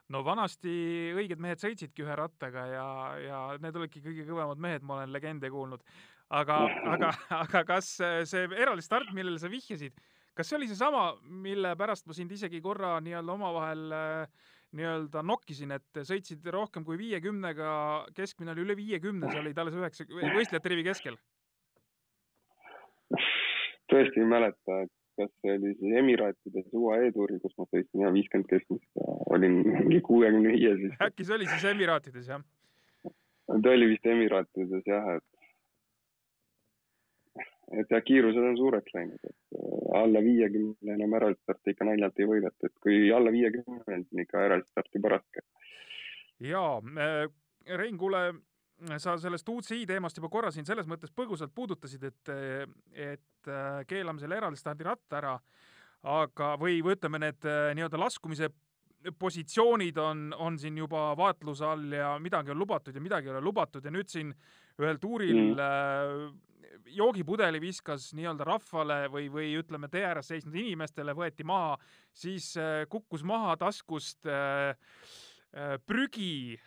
no 0.08 0.22
vanasti 0.24 0.74
õiged 1.16 1.40
mehed 1.44 1.60
sõitsidki 1.62 2.04
ühe 2.06 2.16
rattaga 2.16 2.66
ja, 2.72 2.86
ja 3.22 3.40
need 3.62 3.76
olidki 3.76 4.04
kõige 4.04 4.28
kõvemad 4.28 4.60
mehed, 4.60 4.86
ma 4.86 5.00
olen 5.00 5.12
legende 5.12 5.50
kuulnud. 5.50 5.82
aga, 6.28 6.60
aga, 6.94 7.14
aga 7.42 7.64
kas 7.64 7.96
see 8.30 8.46
eraldi 8.56 8.84
start, 8.84 9.12
millele 9.16 9.40
sa 9.40 9.50
vihjasid, 9.52 9.98
kas 10.34 10.48
see 10.48 10.60
oli 10.60 10.70
seesama, 10.70 11.10
mille 11.22 11.74
pärast 11.76 12.06
ma 12.06 12.16
sind 12.16 12.32
isegi 12.32 12.60
korra 12.64 12.96
nii-öelda 13.04 13.34
omavahel 13.34 13.92
äh, 13.96 14.46
nii-öelda 14.76 15.22
nokkisin, 15.24 15.72
et 15.78 16.00
sõitsid 16.04 16.44
rohkem 16.52 16.84
kui 16.84 16.98
viiekümnega, 17.00 17.70
keskmine 18.16 18.52
oli 18.52 18.66
üle 18.66 18.76
viiekümne, 18.76 19.30
see 19.32 19.40
oli 19.40 19.54
alles 19.56 19.76
üheksa, 19.78 20.08
võistlejate 20.36 20.72
rivi 20.74 20.84
keskel. 20.90 21.16
tõesti 23.92 24.22
ei 24.22 24.28
mäleta, 24.28 24.82
et 24.84 24.92
kas 25.18 25.32
see 25.42 25.54
oli 25.56 25.72
siis 25.78 25.96
Emiraatides 26.02 26.68
UAE 26.78 27.10
tuuril, 27.14 27.40
kus 27.42 27.56
ma 27.58 27.66
sõitsin 27.68 28.04
ja 28.04 28.12
viiskümmend 28.14 28.50
keskmist 28.50 29.00
ja 29.00 29.16
olin 29.34 29.58
mingi 29.64 30.00
kuuekümne 30.06 30.54
viie 30.54 30.76
siis. 30.78 30.94
äkki 31.08 31.26
see 31.26 31.38
oli 31.38 31.48
siis 31.50 31.66
Emiraatides 31.72 32.30
jah? 32.30 32.44
ta 33.48 33.74
oli 33.74 33.90
vist 33.94 34.06
Emiraatides 34.06 34.86
jah, 34.86 35.10
et 35.16 35.26
et 37.82 37.90
ja 37.92 38.00
kiirused 38.00 38.44
on 38.50 38.56
suureks 38.56 38.94
läinud, 38.94 39.18
et 39.28 39.58
äh, 39.58 40.00
alla 40.02 40.22
viiekümne 40.24 40.94
enam 40.94 41.18
eraldi 41.18 41.40
starti 41.42 41.74
ikka 41.74 41.88
naljalt 41.88 42.22
ei 42.22 42.30
võideta, 42.30 42.70
et 42.70 42.78
kui 42.84 43.10
alla 43.14 43.32
viiekümne 43.34 43.82
on, 43.82 44.04
siis 44.04 44.14
on 44.14 44.24
ikka 44.24 44.44
eraldi 44.46 44.70
starti 44.70 45.02
paraske. 45.04 45.44
jaa, 46.40 46.78
Rein, 47.68 47.98
kuule, 48.00 48.22
sa 48.98 49.16
sellest 49.18 49.48
UCI 49.48 49.86
teemast 49.86 50.18
juba 50.20 50.30
korra 50.32 50.52
siin 50.54 50.66
selles 50.66 50.86
mõttes 50.90 51.10
põgusalt 51.14 51.54
puudutasid, 51.54 52.04
et, 52.06 52.32
et 52.94 53.50
äh, 53.50 53.82
keelame 53.90 54.22
selle 54.22 54.38
eraldi 54.38 54.60
stardiratta 54.60 55.18
ära, 55.18 55.34
aga, 56.06 56.54
või, 56.60 56.78
või 56.84 56.94
ütleme, 56.94 57.20
need 57.26 57.48
äh, 57.48 57.70
nii-öelda 57.78 58.00
laskumise 58.00 58.50
positsioonid 59.18 59.98
on, 60.02 60.28
on 60.38 60.58
siin 60.58 60.78
juba 60.78 61.12
vaatluse 61.18 61.64
all 61.66 61.94
ja 61.94 62.16
midagi 62.22 62.50
on 62.50 62.58
lubatud 62.58 62.94
ja 62.94 63.02
midagi 63.02 63.30
ei 63.30 63.36
ole 63.36 63.42
lubatud 63.44 63.84
ja 63.84 63.92
nüüd 63.94 64.10
siin 64.10 64.32
ühel 64.78 64.98
tuuril 64.98 65.38
Mm. 65.38 65.54
mm. 65.54 66.40
joogipudeli 66.98 67.60
viskas 67.60 68.12
nii-öelda 68.16 68.46
rahvale 68.46 68.98
või, 69.12 69.28
või 69.32 69.52
ütleme, 69.60 69.90
tee 69.92 70.04
ääres 70.06 70.30
seisnud 70.30 70.54
inimestele 70.56 71.14
võeti 71.14 71.44
maha, 71.46 71.76
siis 72.14 72.54
äh, 72.56 72.86
kukkus 72.90 73.22
maha 73.26 73.56
taskust 73.60 74.26
äh, 74.26 74.70
äh, 74.70 75.27
prügi, 75.86 76.58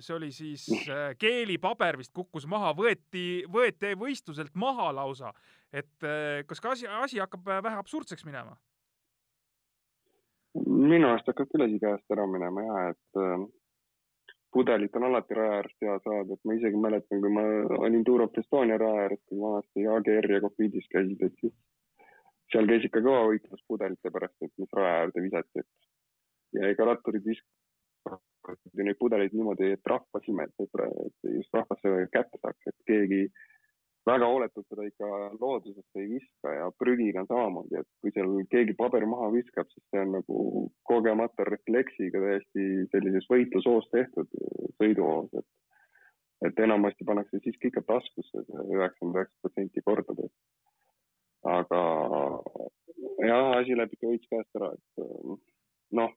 see 0.00 0.14
oli 0.14 0.30
siis 0.32 0.66
äh, 0.88 1.14
keelipaber 1.18 1.98
vist 1.98 2.12
kukkus 2.16 2.46
maha, 2.48 2.74
võeti, 2.76 3.44
võeti 3.50 3.94
võistluselt 3.98 4.54
maha 4.54 4.90
lausa. 4.92 5.32
et 5.72 6.04
äh, 6.04 6.44
kas 6.46 6.60
ka 6.60 6.70
asi, 6.72 6.86
asi 6.86 7.18
hakkab 7.18 7.48
äh, 7.48 7.62
vähe 7.62 7.76
absurdseks 7.80 8.24
minema? 8.24 8.56
minu 10.54 11.08
arust 11.08 11.26
hakkab 11.26 11.48
küll 11.50 11.64
asi 11.66 11.80
käest 11.82 12.12
ära 12.14 12.26
minema 12.26 12.62
ja 12.62 12.88
et 12.92 13.20
äh, 13.20 13.46
pudelit 14.52 14.96
on 14.96 15.08
alati 15.08 15.34
raja 15.34 15.56
äärest 15.58 15.80
hea 15.82 15.96
saada, 16.04 16.36
et 16.36 16.44
ma 16.44 16.54
isegi 16.54 16.78
mäletan, 16.78 17.20
kui 17.20 17.32
ma 17.32 17.46
olin 17.80 18.04
Tour 18.04 18.22
of 18.28 18.38
Estonia 18.38 18.78
raja 18.78 19.08
ääres, 19.08 19.22
kui 19.28 19.40
vanasti 19.40 19.88
AGR 19.96 20.30
ja 20.36 20.44
Cofidis 20.44 20.86
käisid, 20.92 21.24
et 21.26 21.40
siis 21.40 21.56
seal 22.52 22.68
käis 22.70 22.86
ikka 22.86 23.02
kõva 23.02 23.24
võitlus 23.32 23.64
pudelite 23.66 24.12
pärast, 24.14 24.36
et 24.44 24.52
mis 24.62 24.78
raja 24.78 25.00
äärde 25.02 25.24
visati, 25.24 25.64
et 25.64 26.60
ja 26.60 26.70
ega 26.70 26.86
ratturid 26.86 27.26
ju 27.26 27.34
neid 28.10 29.00
pudeleid 29.00 29.34
niimoodi, 29.34 29.72
et 29.76 29.90
rahvas 29.90 30.28
imeb, 30.28 30.52
et 30.60 31.28
just 31.32 31.56
rahvas 31.56 31.80
selle 31.82 32.06
kätte 32.12 32.40
saaks, 32.42 32.70
et 32.70 32.88
keegi 32.90 33.20
väga 34.04 34.28
hooletult 34.28 34.66
seda 34.68 34.84
ikka 34.84 35.08
loodusesse 35.40 36.00
ei 36.02 36.08
viska 36.10 36.52
ja 36.52 36.68
prügiga 36.78 37.22
on 37.22 37.30
samamoodi, 37.30 37.80
et 37.80 37.88
kui 38.02 38.12
seal 38.12 38.34
keegi 38.52 38.76
paber 38.76 39.06
maha 39.08 39.30
viskab, 39.32 39.68
siis 39.72 39.84
see 39.88 40.02
on 40.04 40.12
nagu 40.18 40.40
kogemata 40.90 41.46
refleksiga 41.48 42.20
täiesti 42.26 42.66
sellises 42.92 43.28
võitlusoos 43.32 43.88
tehtud 43.94 44.28
sõiduoos, 44.80 45.32
et 45.40 45.48
et 46.44 46.58
enamasti 46.60 47.06
pannakse 47.08 47.38
siiski 47.40 47.70
ikka 47.70 47.80
taskusse 47.88 48.42
üheksakümmend 48.42 49.16
üheksa 49.16 49.38
protsenti 49.40 49.82
kordades. 49.86 50.32
aga 51.44 51.80
jah, 53.24 53.50
asi 53.60 53.76
läheb 53.76 53.92
ikka 53.96 54.10
veits 54.10 54.28
käest 54.28 54.60
ära, 54.60 54.70
et 54.74 55.04
noh, 55.98 56.12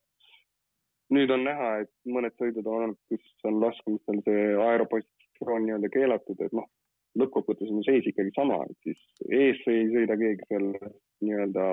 nüüd 1.16 1.32
on 1.32 1.46
näha, 1.48 1.70
et 1.84 1.92
mõned 2.18 2.36
sõidud 2.40 2.68
on 2.68 2.88
olnud, 2.88 3.00
kus 3.12 3.48
on 3.48 3.62
laskumistel 3.64 4.22
see 4.26 4.44
aeropositsioon 4.66 5.66
nii-öelda 5.66 5.92
keelatud, 5.94 6.42
et 6.44 6.56
noh, 6.58 6.68
lõppkokkuvõttes 7.18 7.72
on 7.74 7.86
seis 7.88 8.08
ikkagi 8.10 8.34
sama, 8.36 8.60
et 8.68 8.90
siis 8.90 9.30
ees 9.30 9.62
ei 9.72 9.88
sõida 9.94 10.18
keegi 10.20 10.48
seal 10.50 10.68
nii-öelda 11.26 11.68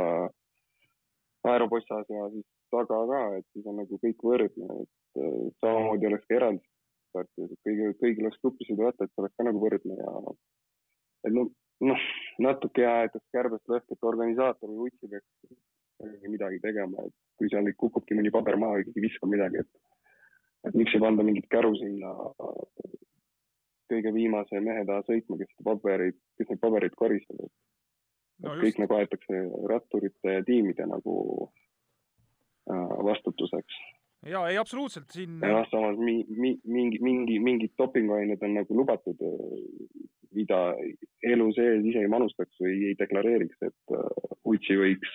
aeropossas 1.50 2.12
ja 2.12 2.28
siis 2.32 2.46
taga 2.74 3.00
ka, 3.10 3.24
et 3.38 3.46
siis 3.52 3.66
on 3.70 3.80
nagu 3.82 3.98
kõik 4.02 4.24
võrdne, 4.30 4.78
et 4.84 5.20
äh, 5.20 5.42
samamoodi 5.60 6.08
oleks 6.10 6.26
ka 6.30 6.38
eraldi 6.38 6.64
startis, 7.10 7.50
et 7.50 7.60
kõigil, 7.66 7.92
kõigil 8.00 8.26
oleks 8.26 8.40
grupisõidu 8.42 8.88
võtta, 8.88 9.06
et 9.06 9.22
oleks 9.22 9.36
ka 9.38 9.46
nagu 9.46 9.60
võrdne 9.62 9.98
ja 9.98 10.14
et 11.24 11.36
noh, 11.36 11.52
noh, 11.90 12.08
natuke 12.46 12.86
aetakse 12.88 13.36
kärbest 13.36 13.70
lõhki, 13.70 13.94
et 13.94 14.10
organisaator 14.10 14.72
või 14.72 14.90
utsi 14.90 15.10
peaks 15.10 15.28
midagi 16.28 16.60
tegema, 16.62 17.04
et 17.06 17.14
kui 17.38 17.50
seal 17.52 17.68
kukubki 17.78 18.16
mõni 18.18 18.32
paber 18.34 18.58
maha, 18.60 18.82
ikkagi 18.82 19.04
viskab 19.08 19.32
midagi, 19.32 19.62
et 19.62 19.82
et 20.64 20.76
miks 20.78 20.94
ei 20.96 21.02
panda 21.02 21.24
mingit 21.26 21.44
käru 21.52 21.74
sinna 21.76 22.14
kõige 23.92 24.12
viimase 24.14 24.60
mehe 24.64 24.84
taha 24.88 25.04
sõitma, 25.08 25.38
kes 25.40 25.50
pabereid, 25.66 26.16
kes 26.38 26.50
neid 26.50 26.60
pabereid 26.62 26.94
koristab. 26.98 27.50
No 28.42 28.54
kõik 28.58 28.80
nagu 28.82 28.96
aetakse 28.96 29.42
ratturite 29.70 30.38
ja 30.38 30.44
tiimide 30.46 30.86
nagu 30.90 31.14
äh, 32.72 32.96
vastutuseks. 33.08 33.76
ja 34.26 34.40
ei, 34.48 34.56
absoluutselt 34.58 35.12
siin. 35.12 35.36
jah, 35.44 35.68
samas 35.70 36.00
mi, 36.00 36.24
mi, 36.28 36.56
mingi, 36.64 36.98
mingi, 37.04 37.38
mingid 37.38 37.76
dopinguained 37.78 38.42
on 38.42 38.56
nagu 38.58 38.78
lubatud, 38.80 39.22
mida 40.34 40.60
elu 41.22 41.46
sees 41.54 41.86
ise 41.86 42.02
ei 42.02 42.10
manustaks 42.10 42.58
või 42.64 42.80
ei 42.88 42.98
deklareeriks, 42.98 43.60
et 43.68 43.94
uh, 43.94 44.34
utsi 44.50 44.80
võiks, 44.80 45.12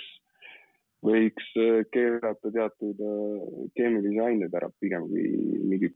võiks 1.05 1.51
keelata 1.93 2.51
teatud 2.51 2.99
uh, 2.99 3.65
keemilisi 3.75 4.19
aineid 4.19 4.55
ära 4.55 4.69
pigem 4.81 5.07
kui 5.07 5.25
mingi 5.63 5.93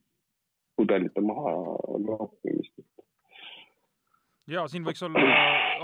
pudelite 0.79 1.21
maha 1.21 1.53
loopimist. 2.05 2.79
ja 4.47 4.65
siin 4.67 4.85
võiks 4.87 5.03
olla 5.05 5.23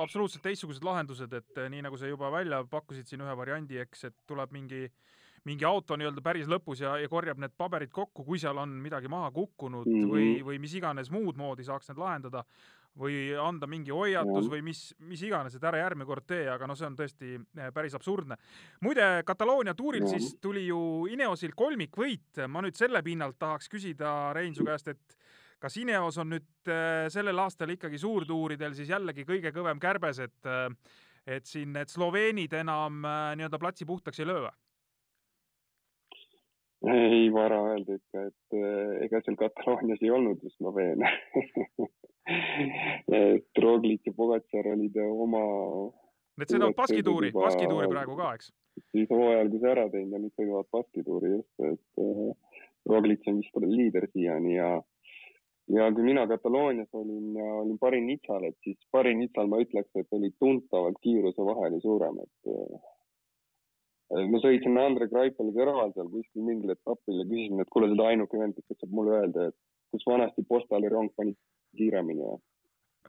absoluutselt 0.02 0.44
teistsugused 0.44 0.84
lahendused, 0.84 1.34
et 1.34 1.62
nii 1.72 1.84
nagu 1.86 2.00
sa 2.00 2.08
juba 2.08 2.32
välja 2.32 2.64
pakkusid 2.72 3.08
siin 3.08 3.24
ühe 3.26 3.36
variandi, 3.38 3.80
eks, 3.84 4.10
et 4.10 4.18
tuleb 4.28 4.56
mingi 4.56 4.88
mingi 5.48 5.66
auto 5.66 5.96
nii-öelda 5.98 6.22
päris 6.24 6.50
lõpus 6.52 6.82
ja, 6.84 6.98
ja 7.00 7.10
korjab 7.12 7.40
need 7.40 7.54
paberid 7.58 7.92
kokku, 7.96 8.26
kui 8.28 8.40
seal 8.42 8.58
on 8.60 8.74
midagi 8.84 9.08
maha 9.12 9.32
kukkunud 9.32 9.88
mm 9.88 10.02
-hmm. 10.02 10.12
või, 10.12 10.28
või 10.46 10.60
mis 10.60 10.76
iganes 10.76 11.12
muud 11.12 11.40
moodi 11.40 11.64
saaks 11.64 11.90
need 11.90 12.02
lahendada 12.02 12.44
või 12.98 13.34
anda 13.40 13.68
mingi 13.70 13.94
hoiatus 13.94 14.50
või 14.52 14.62
mis, 14.66 14.82
mis 15.08 15.22
iganes, 15.26 15.56
et 15.56 15.66
ära 15.66 15.82
järgmine 15.82 16.08
kord 16.08 16.26
tee, 16.28 16.48
aga 16.52 16.68
no 16.68 16.76
see 16.78 16.88
on 16.90 16.98
tõesti 17.00 17.36
eh, 17.38 17.70
päris 17.76 17.96
absurdne. 17.98 18.38
muide, 18.86 19.08
Kataloonia 19.28 19.76
tuuril 19.78 20.06
ja. 20.08 20.14
siis 20.16 20.36
tuli 20.42 20.66
ju 20.68 21.08
Ineosil 21.12 21.54
kolmikvõit, 21.58 22.46
ma 22.48 22.64
nüüd 22.66 22.78
selle 22.80 23.04
pinnalt 23.06 23.40
tahaks 23.40 23.70
küsida 23.72 24.34
Rein 24.36 24.56
su 24.56 24.66
käest, 24.68 24.92
et 24.92 25.20
kas 25.60 25.78
Ineos 25.78 26.18
on 26.22 26.34
nüüd 26.36 26.72
eh, 26.72 27.06
sellel 27.14 27.46
aastal 27.46 27.76
ikkagi 27.76 28.00
suurtuuridel 28.02 28.76
siis 28.78 28.92
jällegi 28.92 29.28
kõige 29.28 29.54
kõvem 29.56 29.80
kärbes, 29.82 30.26
et 30.26 30.50
eh, 30.50 30.98
et 31.30 31.46
siin 31.46 31.76
need 31.76 31.92
sloveenid 31.92 32.54
enam 32.58 33.04
nii-öelda 33.38 33.60
platsi 33.62 33.86
puhtaks 33.86 34.24
ei 34.24 34.26
löö 34.26 34.48
või? 34.48 34.54
Ei, 36.88 37.26
vara 37.34 37.60
öelda 37.74 37.98
ikka, 38.00 38.28
et 38.30 38.60
ega 39.06 39.20
seal 39.26 39.40
Kataloonias 39.40 40.04
ei 40.06 40.12
olnud 40.16 40.44
ju 40.44 40.52
Sloveenia 40.54 41.12
et 43.08 43.62
Roglic 43.64 44.06
ja 44.06 44.14
Pogacar 44.16 44.70
olid 44.74 44.96
oma. 45.04 45.44
Need 46.40 46.54
sõidavad 46.54 46.78
Baskituuri, 46.78 47.32
Baskituuri 47.36 47.90
praegu 47.92 48.16
ka, 48.20 48.34
eks? 48.38 48.54
siis 48.94 49.10
hooajal, 49.12 49.50
kui 49.52 49.60
see 49.60 49.72
ära 49.74 49.90
teinud 49.92 50.16
ja 50.16 50.22
nüüd 50.24 50.36
sõidavad 50.40 50.70
Baskituuri 50.72 51.34
just, 51.34 51.66
et 51.68 52.04
äh, 52.04 52.62
Roglic 52.90 53.28
on 53.28 53.42
vist 53.42 53.60
liider 53.66 54.08
siiani 54.14 54.56
ja 54.56 54.70
ja 55.70 55.90
kui 55.94 56.06
mina 56.06 56.24
Kataloonias 56.28 56.90
olin 56.98 57.36
ja 57.38 57.50
olin 57.60 57.78
Parin 57.82 58.08
Nitsal, 58.08 58.48
et 58.48 58.58
siis 58.64 58.80
Parin 58.92 59.20
Nitsal 59.22 59.52
ma 59.52 59.60
ütleks, 59.62 59.92
et 60.00 60.18
oli 60.18 60.32
tuntavalt 60.40 60.98
kiiruse 61.04 61.46
vahe 61.46 61.68
oli 61.70 61.82
suurem, 61.84 62.24
et 62.24 62.54
äh, 62.54 62.88
ma 64.10 64.42
sõitsin 64.42 64.78
Andre 64.82 65.08
Greipeli 65.12 65.54
kõrval 65.54 65.94
seal 65.94 66.10
kuskil 66.10 66.46
mingil 66.46 66.74
etapil 66.74 67.22
ja 67.22 67.26
küsisin, 67.30 67.62
et 67.62 67.70
kuule, 67.74 67.92
seda 67.92 68.08
ainuke 68.10 68.40
vend, 68.42 68.58
kes 68.58 68.80
saab 68.80 68.96
mulle 68.98 69.18
öelda, 69.20 69.50
et 69.52 69.58
kus 69.94 70.06
vanasti 70.10 70.46
Postali 70.50 70.90
rong 70.90 71.12
pani 71.18 71.36
kiiremini 71.78 72.24
ja 72.24 72.38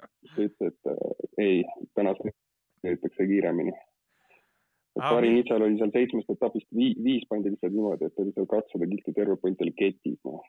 ta 0.00 0.44
ütles, 0.44 0.72
et 0.72 0.90
äh, 0.92 1.22
ei, 1.40 1.62
täna 1.96 2.14
sõidetakse 2.20 3.26
kiiremini. 3.30 3.72
Karin 5.00 5.38
Itsal 5.38 5.62
oli 5.64 5.78
seal 5.80 5.92
seitsmest 5.94 6.32
etapist 6.34 6.66
vii, 6.76 6.92
viis 7.04 7.22
pandi 7.30 7.52
lihtsalt 7.52 7.72
niimoodi, 7.72 8.08
et 8.10 8.20
oli 8.20 8.34
seal 8.36 8.48
kakssada 8.50 8.88
kilti, 8.90 9.14
terve 9.16 9.36
punt 9.40 9.62
oli 9.64 9.72
ketis, 9.78 10.18
noh. 10.28 10.42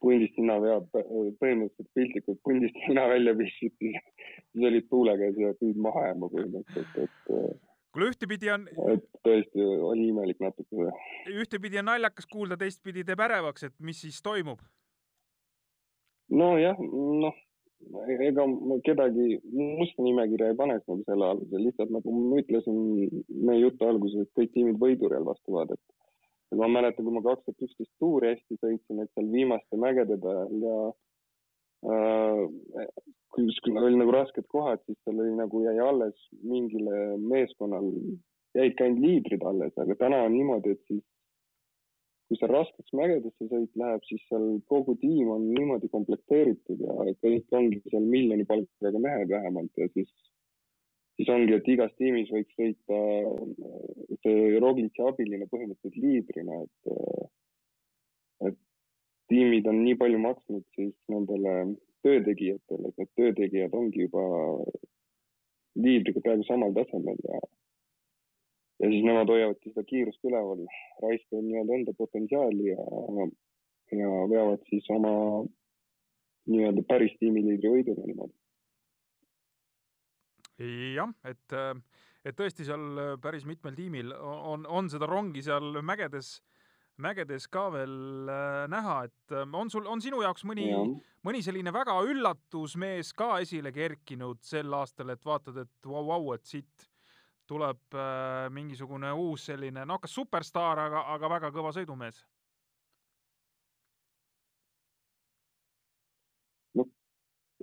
pundist 0.00 0.36
nina 0.38 0.56
veab, 0.62 0.86
põhimõtteliselt 0.94 1.88
piltlikult 1.98 2.38
pundist 2.46 2.76
nina 2.86 3.08
välja 3.10 3.34
viskiti, 3.36 3.92
siis 4.52 4.68
olid 4.70 4.86
tuule 4.88 5.16
käes 5.20 5.40
ja 5.42 5.50
püüd 5.58 5.80
maha 5.84 6.06
jääma 6.06 6.30
põhimõtteliselt, 6.32 7.00
et 7.02 7.34
äh, 7.34 7.67
kuule, 7.98 8.14
ühtepidi 8.14 8.50
on. 8.54 8.66
tõesti 9.26 9.68
oli 9.90 10.08
imelik 10.12 10.40
natuke. 10.40 10.90
ühtepidi 11.34 11.82
on 11.82 11.90
naljakas 11.90 12.30
kuulda, 12.30 12.56
teistpidi 12.56 13.04
teeb 13.04 13.20
ärevaks, 13.26 13.68
et 13.68 13.74
mis 13.82 14.00
siis 14.06 14.22
toimub 14.22 14.62
nojah, 16.28 16.78
noh, 16.78 17.36
ega 18.12 18.44
ma 18.46 18.78
kedagi 18.84 19.38
musta 19.52 20.04
nimekirja 20.04 20.50
ei 20.52 20.58
paneks 20.58 20.84
nagu 20.90 21.04
selle 21.06 21.30
alusel, 21.30 21.62
lihtsalt 21.64 21.92
nagu 21.94 22.14
ma 22.14 22.40
ütlesin 22.42 22.80
meie 23.30 23.62
jutu 23.62 23.88
alguses, 23.88 24.26
et 24.26 24.34
kõik 24.36 24.52
tiimid 24.54 24.80
võidurelvastuvad, 24.82 25.72
et 25.72 26.58
ma 26.58 26.68
mäletan, 26.72 27.06
kui 27.06 27.14
ma 27.14 27.24
kaks 27.24 27.46
tuhat 27.46 27.68
üksteist 27.68 27.92
tuuri 28.02 28.34
hästi 28.34 28.60
sõitsin, 28.60 29.02
et 29.02 29.12
seal 29.14 29.30
viimaste 29.32 29.80
mägede 29.80 30.18
peal 30.20 30.52
ja 30.64 30.78
äh, 31.86 32.88
kui 33.34 33.76
oli 33.76 33.98
nagu 33.98 34.14
rasked 34.14 34.46
kohad, 34.50 34.82
siis 34.86 34.98
seal 35.04 35.20
oli 35.22 35.36
nagu 35.36 35.62
jäi 35.62 35.78
alles 35.84 36.16
mingile 36.42 37.18
meeskonnal 37.20 37.86
jäidki 38.58 38.84
ainult 38.84 39.04
liidrid 39.04 39.44
alles, 39.46 39.74
aga 39.78 39.96
täna 40.00 40.24
on 40.26 40.34
niimoodi, 40.34 40.74
et 40.74 40.82
siis 40.90 41.04
kui 42.28 42.36
seal 42.40 42.52
raskeks 42.52 42.92
mägedesse 42.96 43.48
sõit 43.48 43.78
läheb, 43.80 44.02
siis 44.08 44.24
seal 44.28 44.48
kogu 44.72 44.96
tiim 45.00 45.30
on 45.32 45.46
niimoodi 45.48 45.88
komplekteeritud 45.92 46.82
ja 46.84 47.14
kõik 47.22 47.56
ongi 47.60 47.80
seal 47.86 48.04
miljoni 48.04 48.44
palkaga 48.48 49.00
mehed 49.04 49.32
vähemalt 49.32 49.80
ja 49.80 49.88
siis, 49.94 50.10
siis 51.16 51.30
ongi, 51.32 51.56
et 51.56 51.70
igas 51.72 51.94
tiimis 52.00 52.32
võiks 52.34 52.58
sõita 52.58 53.00
see 54.24 54.60
Roglici 54.60 55.04
abiline 55.04 55.48
põhimõtteliselt 55.48 56.02
liidrina, 56.04 56.60
et 56.66 56.92
tiimid 59.28 59.66
on 59.70 59.82
nii 59.84 59.96
palju 60.00 60.18
maksnud 60.22 60.64
siis 60.76 60.94
nendele 61.12 61.54
töötegijatele, 62.06 62.88
et 62.88 63.00
need 63.02 63.14
töötegijad 63.20 63.74
ongi 63.74 64.06
juba 64.06 64.24
liidriga 65.78 66.22
peaaegu 66.24 66.46
samal 66.48 66.74
tasemel 66.76 67.18
ja 67.28 67.40
ja 68.78 68.90
siis 68.90 69.04
nemad 69.04 69.30
hoiavadki 69.32 69.72
seda 69.72 69.84
kiirust 69.88 70.26
üleval, 70.28 70.64
raiskavad 71.02 71.46
nii-öelda 71.46 71.78
enda 71.80 71.94
potentsiaali 71.98 72.68
ja, 72.70 72.84
ja 73.98 74.10
veavad 74.32 74.62
siis 74.70 74.86
oma 74.94 75.14
nii-öelda 76.48 76.84
päris 76.88 77.16
tiimiliidri 77.20 77.72
võidule 77.74 78.06
niimoodi. 78.06 78.34
jah, 80.94 81.10
et, 81.28 81.56
et 82.24 82.38
tõesti 82.38 82.66
seal 82.66 83.18
päris 83.22 83.46
mitmel 83.46 83.74
tiimil 83.78 84.14
on, 84.14 84.66
on 84.66 84.90
seda 84.90 85.06
rongi 85.10 85.42
seal 85.42 85.82
mägedes, 85.82 86.38
mägedes 87.02 87.46
ka 87.52 87.68
veel 87.72 88.30
äh, 88.32 88.66
näha, 88.70 89.00
et 89.08 89.34
on 89.54 89.70
sul, 89.70 89.86
on 89.90 90.02
sinu 90.02 90.22
jaoks 90.24 90.44
mõni, 90.48 90.68
mõni 91.26 91.42
selline 91.44 91.72
väga 91.74 91.96
üllatusmees 92.10 93.12
ka 93.18 93.36
esile 93.44 93.72
kerkinud 93.74 94.42
sel 94.44 94.74
aastal, 94.74 95.14
et 95.14 95.24
vaatad, 95.26 95.62
et 95.64 95.90
vau, 95.90 96.04
vau, 96.08 96.32
et 96.34 96.46
siit 96.48 96.88
tuleb 97.48 97.96
äh, 97.96 98.48
mingisugune 98.52 99.12
uus 99.16 99.46
selline, 99.48 99.86
noh, 99.88 100.00
kas 100.02 100.16
superstaar, 100.18 100.82
aga, 100.88 101.06
aga 101.14 101.36
väga 101.38 101.54
kõva 101.54 101.72
sõidumees? 101.76 102.24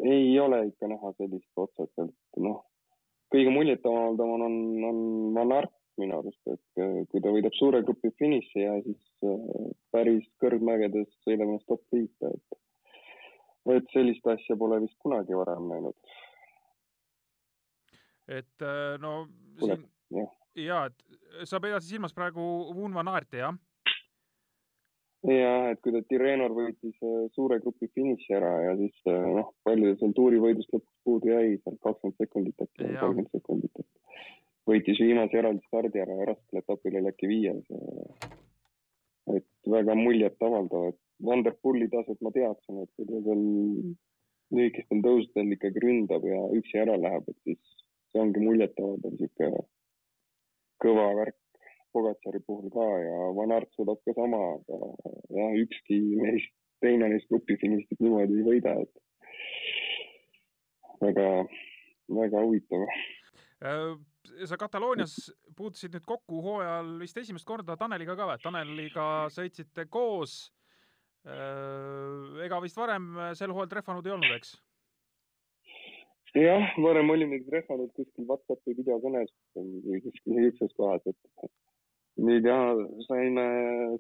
ei 0.06 0.40
ole 0.40 0.58
ikka 0.68 0.90
näha 0.92 1.12
sellist 1.18 1.60
otseselt, 1.62 2.16
noh, 2.44 2.60
kõige 3.34 3.52
muljetavaldavam 3.56 4.44
on, 4.48 4.58
on 4.90 4.98
Van 5.38 5.54
Aert 5.56 5.72
minu 6.02 6.20
arust, 6.20 6.42
et 6.52 6.82
äh, 6.84 7.02
kui 7.12 7.22
ta 7.24 7.32
võidab 7.34 7.56
suure 7.58 7.82
grupi 7.88 8.12
finiši 8.20 8.64
ja 8.64 8.76
siis 8.86 9.28
äh, 9.28 9.68
päris 9.96 10.28
kõrgmägedes 10.44 11.10
sõidab 11.26 11.50
ennast 11.50 11.68
top 11.72 11.84
viite, 11.94 12.32
et 12.32 12.62
et 13.76 13.94
sellist 13.96 14.28
asja 14.30 14.58
pole 14.62 14.78
vist 14.84 14.98
kunagi 15.02 15.38
varem 15.38 15.70
näinud. 15.72 15.96
et 18.40 18.66
äh, 18.66 18.98
no 19.02 19.28
siin 19.62 19.88
jah. 20.20 20.36
ja 20.56 20.82
et 20.90 21.48
sa 21.50 21.62
pead 21.64 21.82
silmas 21.86 22.14
praegu 22.14 22.44
Woon 22.76 22.94
van 22.94 23.10
Aerti, 23.14 23.42
jah? 23.42 23.58
ja 25.26 25.54
et 25.72 25.82
kui 25.82 25.96
ta 25.96 26.04
Tirenor 26.10 26.54
võitis 26.54 27.00
suure 27.34 27.60
grupi 27.64 27.90
finiši 27.96 28.36
ära 28.38 28.54
ja 28.68 28.78
siis 28.84 29.02
noh, 29.08 29.54
palju 29.66 29.96
seal 30.00 30.14
tuurivõidust 30.18 30.76
lõpuks 30.76 31.04
puudu 31.08 31.32
jäi, 31.34 31.60
seal 31.64 31.80
kakskümmend 31.82 32.22
sekundit 32.22 32.66
äkki, 32.68 32.92
kolmkümmend 33.00 33.32
sekundit. 33.34 33.86
Võitis 34.70 35.00
viimase 35.02 35.38
eraldi 35.40 35.64
stardi 35.68 36.02
ära 36.02 36.18
ja 36.20 36.28
raskel 36.32 36.62
etapil 36.62 36.98
oli 37.00 37.12
äkki 37.12 37.30
viies. 37.30 37.70
et 39.36 39.48
väga 39.70 39.96
muljetavaldav, 39.98 40.90
et 40.90 41.00
Vanderpulli 41.26 41.88
taset 41.90 42.20
ma 42.22 42.32
teadsin, 42.32 42.82
et 42.84 42.92
kui 42.96 43.08
ta 43.10 43.22
seal 43.26 43.46
lühikestel 44.56 45.02
tõusudel 45.06 45.56
ikkagi 45.56 45.82
ründab 45.82 46.28
ja 46.28 46.42
üksi 46.60 46.78
ära 46.82 46.98
läheb, 47.02 47.32
et 47.32 47.40
siis 47.48 47.78
see 48.12 48.22
ongi 48.22 48.44
muljetavaldav 48.44 49.18
sihuke 49.18 49.50
kõva 50.84 51.08
värk 51.22 51.40
Pogatsari 51.96 52.42
puhul 52.44 52.68
ka 52.76 52.86
ja 53.00 53.20
Van 53.38 53.54
Aert 53.56 53.70
suudab 53.72 54.02
ka 54.04 54.14
sama, 54.18 54.40
aga 54.58 54.78
jah, 55.38 55.54
ükski 55.62 56.00
neist, 56.20 56.52
teine 56.84 57.08
neist 57.14 57.30
grupifinišist 57.32 58.02
niimoodi 58.04 58.42
ei 58.42 58.48
võida, 58.50 58.74
et 58.84 58.94
väga, 61.06 61.30
väga 62.20 62.44
huvitav. 62.44 62.84
Äh, 64.36 64.46
sa 64.50 64.58
Kataloonias 64.58 65.16
puutusid 65.58 65.96
nüüd 65.96 66.06
kokku 66.08 66.42
hooajal 66.46 66.96
vist 67.02 67.18
esimest 67.18 67.48
korda 67.48 67.78
Taneliga 67.80 68.16
ka 68.18 68.30
või? 68.32 68.44
Taneliga 68.44 69.08
sõitsite 69.34 69.88
koos. 69.90 70.52
ega 72.46 72.60
vist 72.62 72.78
varem 72.78 73.06
sel 73.34 73.50
hooajal 73.50 73.70
trehvanud 73.72 74.06
ei 74.06 74.12
olnud, 74.14 74.34
eks? 74.36 74.52
jah, 76.38 76.68
varem 76.84 77.10
olime 77.10 77.40
trehvanud 77.48 77.90
kuskil 77.98 78.28
Whatsappi 78.30 78.76
videokõnes 78.78 79.32
või 79.56 80.04
kuskil 80.04 80.36
niisuguses 80.36 80.76
kohas, 80.78 81.02
et 81.10 81.50
nüüd 82.28 82.46
jah, 82.46 82.78
saime 83.08 83.46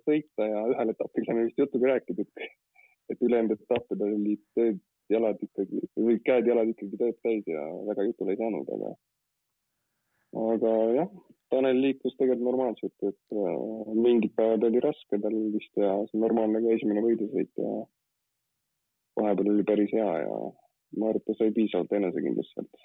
sõita 0.03 0.49
ja 0.51 0.61
ühel 0.75 0.93
etapil 0.93 1.25
saime 1.25 1.47
vist 1.47 1.63
jutuga 1.63 1.95
rääkida, 1.95 2.27
et, 2.27 2.53
et 3.15 3.25
ülejäänud 3.25 3.57
etappidel 3.57 4.13
olid 4.19 4.79
jalad 5.15 5.41
ikkagi 5.49 5.81
või 5.97 6.19
käed-jalad 6.29 6.75
ikkagi 6.75 7.01
tööd 7.01 7.19
täis 7.25 7.49
ja 7.49 7.65
väga 7.89 8.05
jutule 8.11 8.35
ei 8.35 8.41
saanud, 8.43 8.69
aga 8.77 8.93
aga 10.35 10.73
jah, 10.95 11.09
Tanel 11.53 11.77
liikus 11.77 12.15
tegelikult 12.17 12.47
normaalselt, 12.47 12.95
et 13.05 13.35
äh, 13.37 13.91
mingid 13.95 14.33
päevad 14.35 14.65
oli 14.65 14.81
raske 14.83 15.19
tal 15.21 15.35
vist 15.53 15.77
ja 15.79 15.93
see 16.09 16.19
normaalne 16.19 16.61
ka 16.63 16.73
esimene 16.73 17.03
võidusõit 17.05 17.61
ja 17.61 17.73
vahepeal 19.19 19.51
oli 19.53 19.65
päris 19.67 19.93
hea 19.95 20.11
ja 20.25 20.35
ma 20.99 21.09
arvan, 21.11 21.21
et 21.21 21.27
ta 21.27 21.35
sai 21.37 21.53
piisavalt 21.55 21.93
enesekindlust 21.99 22.55
sealt. 22.55 22.81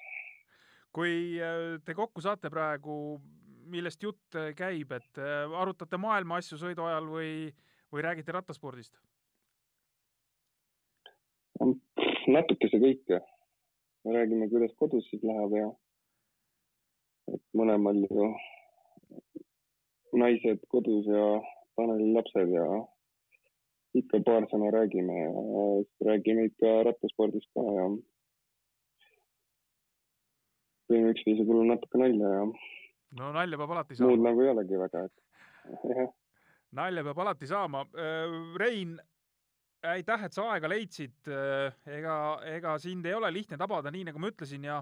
kui 0.95 1.13
äh, 1.41 1.79
te 1.85 1.95
kokku 1.97 2.23
saate 2.23 2.51
praegu, 2.53 2.95
millest 3.71 4.03
jutt 4.03 4.37
äh, 4.39 4.51
käib, 4.57 4.91
et 4.95 5.21
äh, 5.21 5.59
arutate 5.63 5.99
maailma 6.01 6.39
asju 6.41 6.59
sõidu 6.61 6.85
ajal 6.87 7.09
või, 7.11 7.33
või 7.91 8.07
räägite 8.07 8.35
rattaspordist? 8.37 8.95
natukese 12.31 12.79
kõike. 12.81 13.21
me 14.05 14.13
räägime, 14.15 14.47
kuidas 14.49 14.73
kodus 14.79 15.05
siis 15.09 15.21
läheb 15.25 15.53
ja 15.57 15.67
et 17.29 17.43
mõlemal 17.57 17.99
ju 18.05 18.29
naised 20.21 20.63
kodus 20.73 21.07
ja 21.07 21.25
Taneli 21.77 22.09
lapsed 22.15 22.49
ja 22.51 22.65
ikka 23.97 24.21
paar 24.27 24.47
sõna 24.51 24.71
räägime 24.75 25.17
ja 25.19 25.43
räägime 26.07 26.47
ikka 26.49 26.73
rattaspordist 26.87 27.51
ka 27.55 27.63
ja 27.77 27.85
teeme 30.91 31.13
üksteise 31.15 31.45
kulul 31.47 31.69
natuke 31.71 32.01
nalja 32.01 32.33
ja 32.39 32.47
no 33.19 33.31
nalja 33.35 33.59
peab 33.61 33.75
alati 33.77 33.95
muud 33.99 34.17
saama. 34.17 34.27
nagu 34.29 34.43
ei 34.43 34.51
olegi 34.55 34.81
väga, 34.83 35.05
et 35.07 35.95
jah 35.95 36.11
nalja 36.71 37.03
peab 37.03 37.19
alati 37.23 37.47
saama. 37.47 37.83
Rein, 38.59 38.95
aitäh, 39.83 40.25
et 40.27 40.35
sa 40.35 40.47
aega 40.53 40.69
leidsid. 40.71 41.17
ega, 41.97 42.15
ega 42.55 42.75
sind 42.79 43.05
ei 43.05 43.15
ole 43.17 43.31
lihtne 43.33 43.59
tabada, 43.59 43.91
nii 43.91 44.07
nagu 44.09 44.21
ma 44.21 44.31
ütlesin 44.31 44.67
ja 44.69 44.81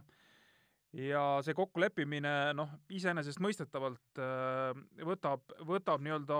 ja 0.94 1.24
see 1.46 1.54
kokkuleppimine, 1.54 2.54
noh, 2.58 2.70
iseenesestmõistetavalt 2.90 4.22
äh, 4.24 4.80
võtab, 5.06 5.44
võtab 5.68 6.02
nii-öelda 6.02 6.38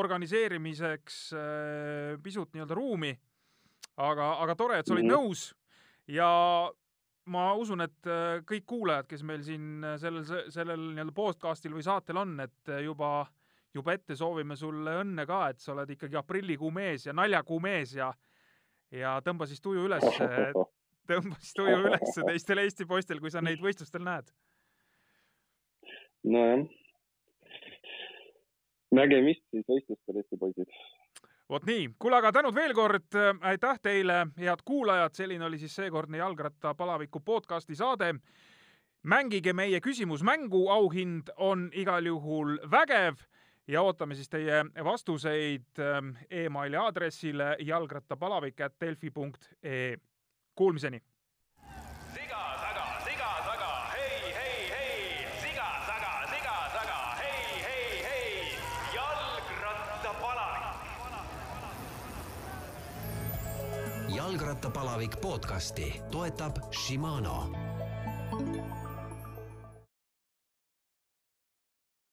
organiseerimiseks 0.00 1.18
äh, 1.38 2.16
pisut 2.22 2.50
nii-öelda 2.54 2.74
ruumi. 2.74 3.12
aga, 3.96 4.32
aga 4.42 4.54
tore, 4.56 4.78
et 4.80 4.86
sa 4.86 4.94
olid 4.94 5.04
Mhm. 5.04 5.12
nõus 5.12 5.52
ja 6.08 6.70
ma 7.26 7.52
usun, 7.54 7.80
et 7.84 8.06
äh, 8.08 8.40
kõik 8.48 8.64
kuulajad, 8.66 9.06
kes 9.06 9.22
meil 9.22 9.42
siin 9.42 9.84
sellel, 10.00 10.24
sellel 10.50 10.80
nii-öelda 10.94 11.12
podcastil 11.14 11.72
või 11.76 11.84
saatel 11.86 12.16
on, 12.16 12.40
et 12.40 12.72
juba, 12.82 13.26
juba 13.74 13.92
ette 13.92 14.16
soovime 14.16 14.56
sulle 14.56 14.96
õnne 15.04 15.26
ka, 15.26 15.48
et 15.50 15.60
sa 15.60 15.72
oled 15.76 15.90
ikkagi 15.90 16.16
aprillikuu 16.18 16.70
mees 16.74 17.06
ja 17.06 17.12
naljakuu 17.12 17.60
mees 17.60 17.94
ja 17.94 18.12
ja 18.92 19.20
tõmba 19.24 19.46
siis 19.46 19.60
tuju 19.60 19.86
üles, 19.86 20.02
tõmba 21.08 21.38
siis 21.40 21.54
tuju 21.56 21.78
üles 21.86 22.18
teistel 22.28 22.58
Eesti 22.62 22.84
poistel, 22.88 23.20
kui 23.20 23.30
sa 23.32 23.40
neid 23.44 23.60
võistlustel 23.62 24.02
näed. 24.06 24.26
nojah. 26.24 26.66
nägemist 28.92 29.44
siis 29.50 29.64
võistlustel, 29.68 30.16
Eesti 30.20 30.36
poisid. 30.38 30.68
vot 31.50 31.64
nii, 31.68 31.88
kuule 31.98 32.16
aga 32.20 32.32
tänud 32.32 32.54
veel 32.54 32.74
kord, 32.74 33.08
aitäh 33.40 33.78
teile, 33.82 34.26
head 34.38 34.62
kuulajad, 34.64 35.14
selline 35.14 35.44
oli 35.44 35.58
siis 35.58 35.76
seekordne 35.76 36.18
Jalgrattapalaviku 36.18 37.20
podcasti 37.20 37.74
saade. 37.74 38.14
mängige 39.02 39.52
meie 39.52 39.80
küsimus 39.80 40.22
mängu, 40.22 40.68
auhind 40.70 41.28
on 41.36 41.70
igal 41.74 42.06
juhul 42.06 42.58
vägev 42.70 43.14
ja 43.66 43.82
ootame 43.82 44.14
siis 44.14 44.28
teie 44.28 44.64
vastuseid 44.84 45.66
emaili 46.30 46.76
aadressile 46.76 47.56
jalgrattapalavik.delfi.ee. 47.60 49.96
Kuulmiseni! 50.54 51.02
siga 52.14 52.40
taga, 52.62 52.84
siga 53.04 53.28
taga, 53.48 53.70
hei, 53.94 54.34
hei, 54.38 54.58
hei, 54.74 55.26
siga 55.40 55.68
taga, 55.88 56.12
siga 56.32 56.56
taga, 56.74 56.98
hei, 57.20 57.44
hei, 57.66 57.88
hei, 58.08 58.58
jalgrattapalavik. 58.94 60.86
jalgrattapalavik 64.16 65.14
podcasti 65.20 66.02
toetab 66.10 66.54
Shimano 66.70 67.71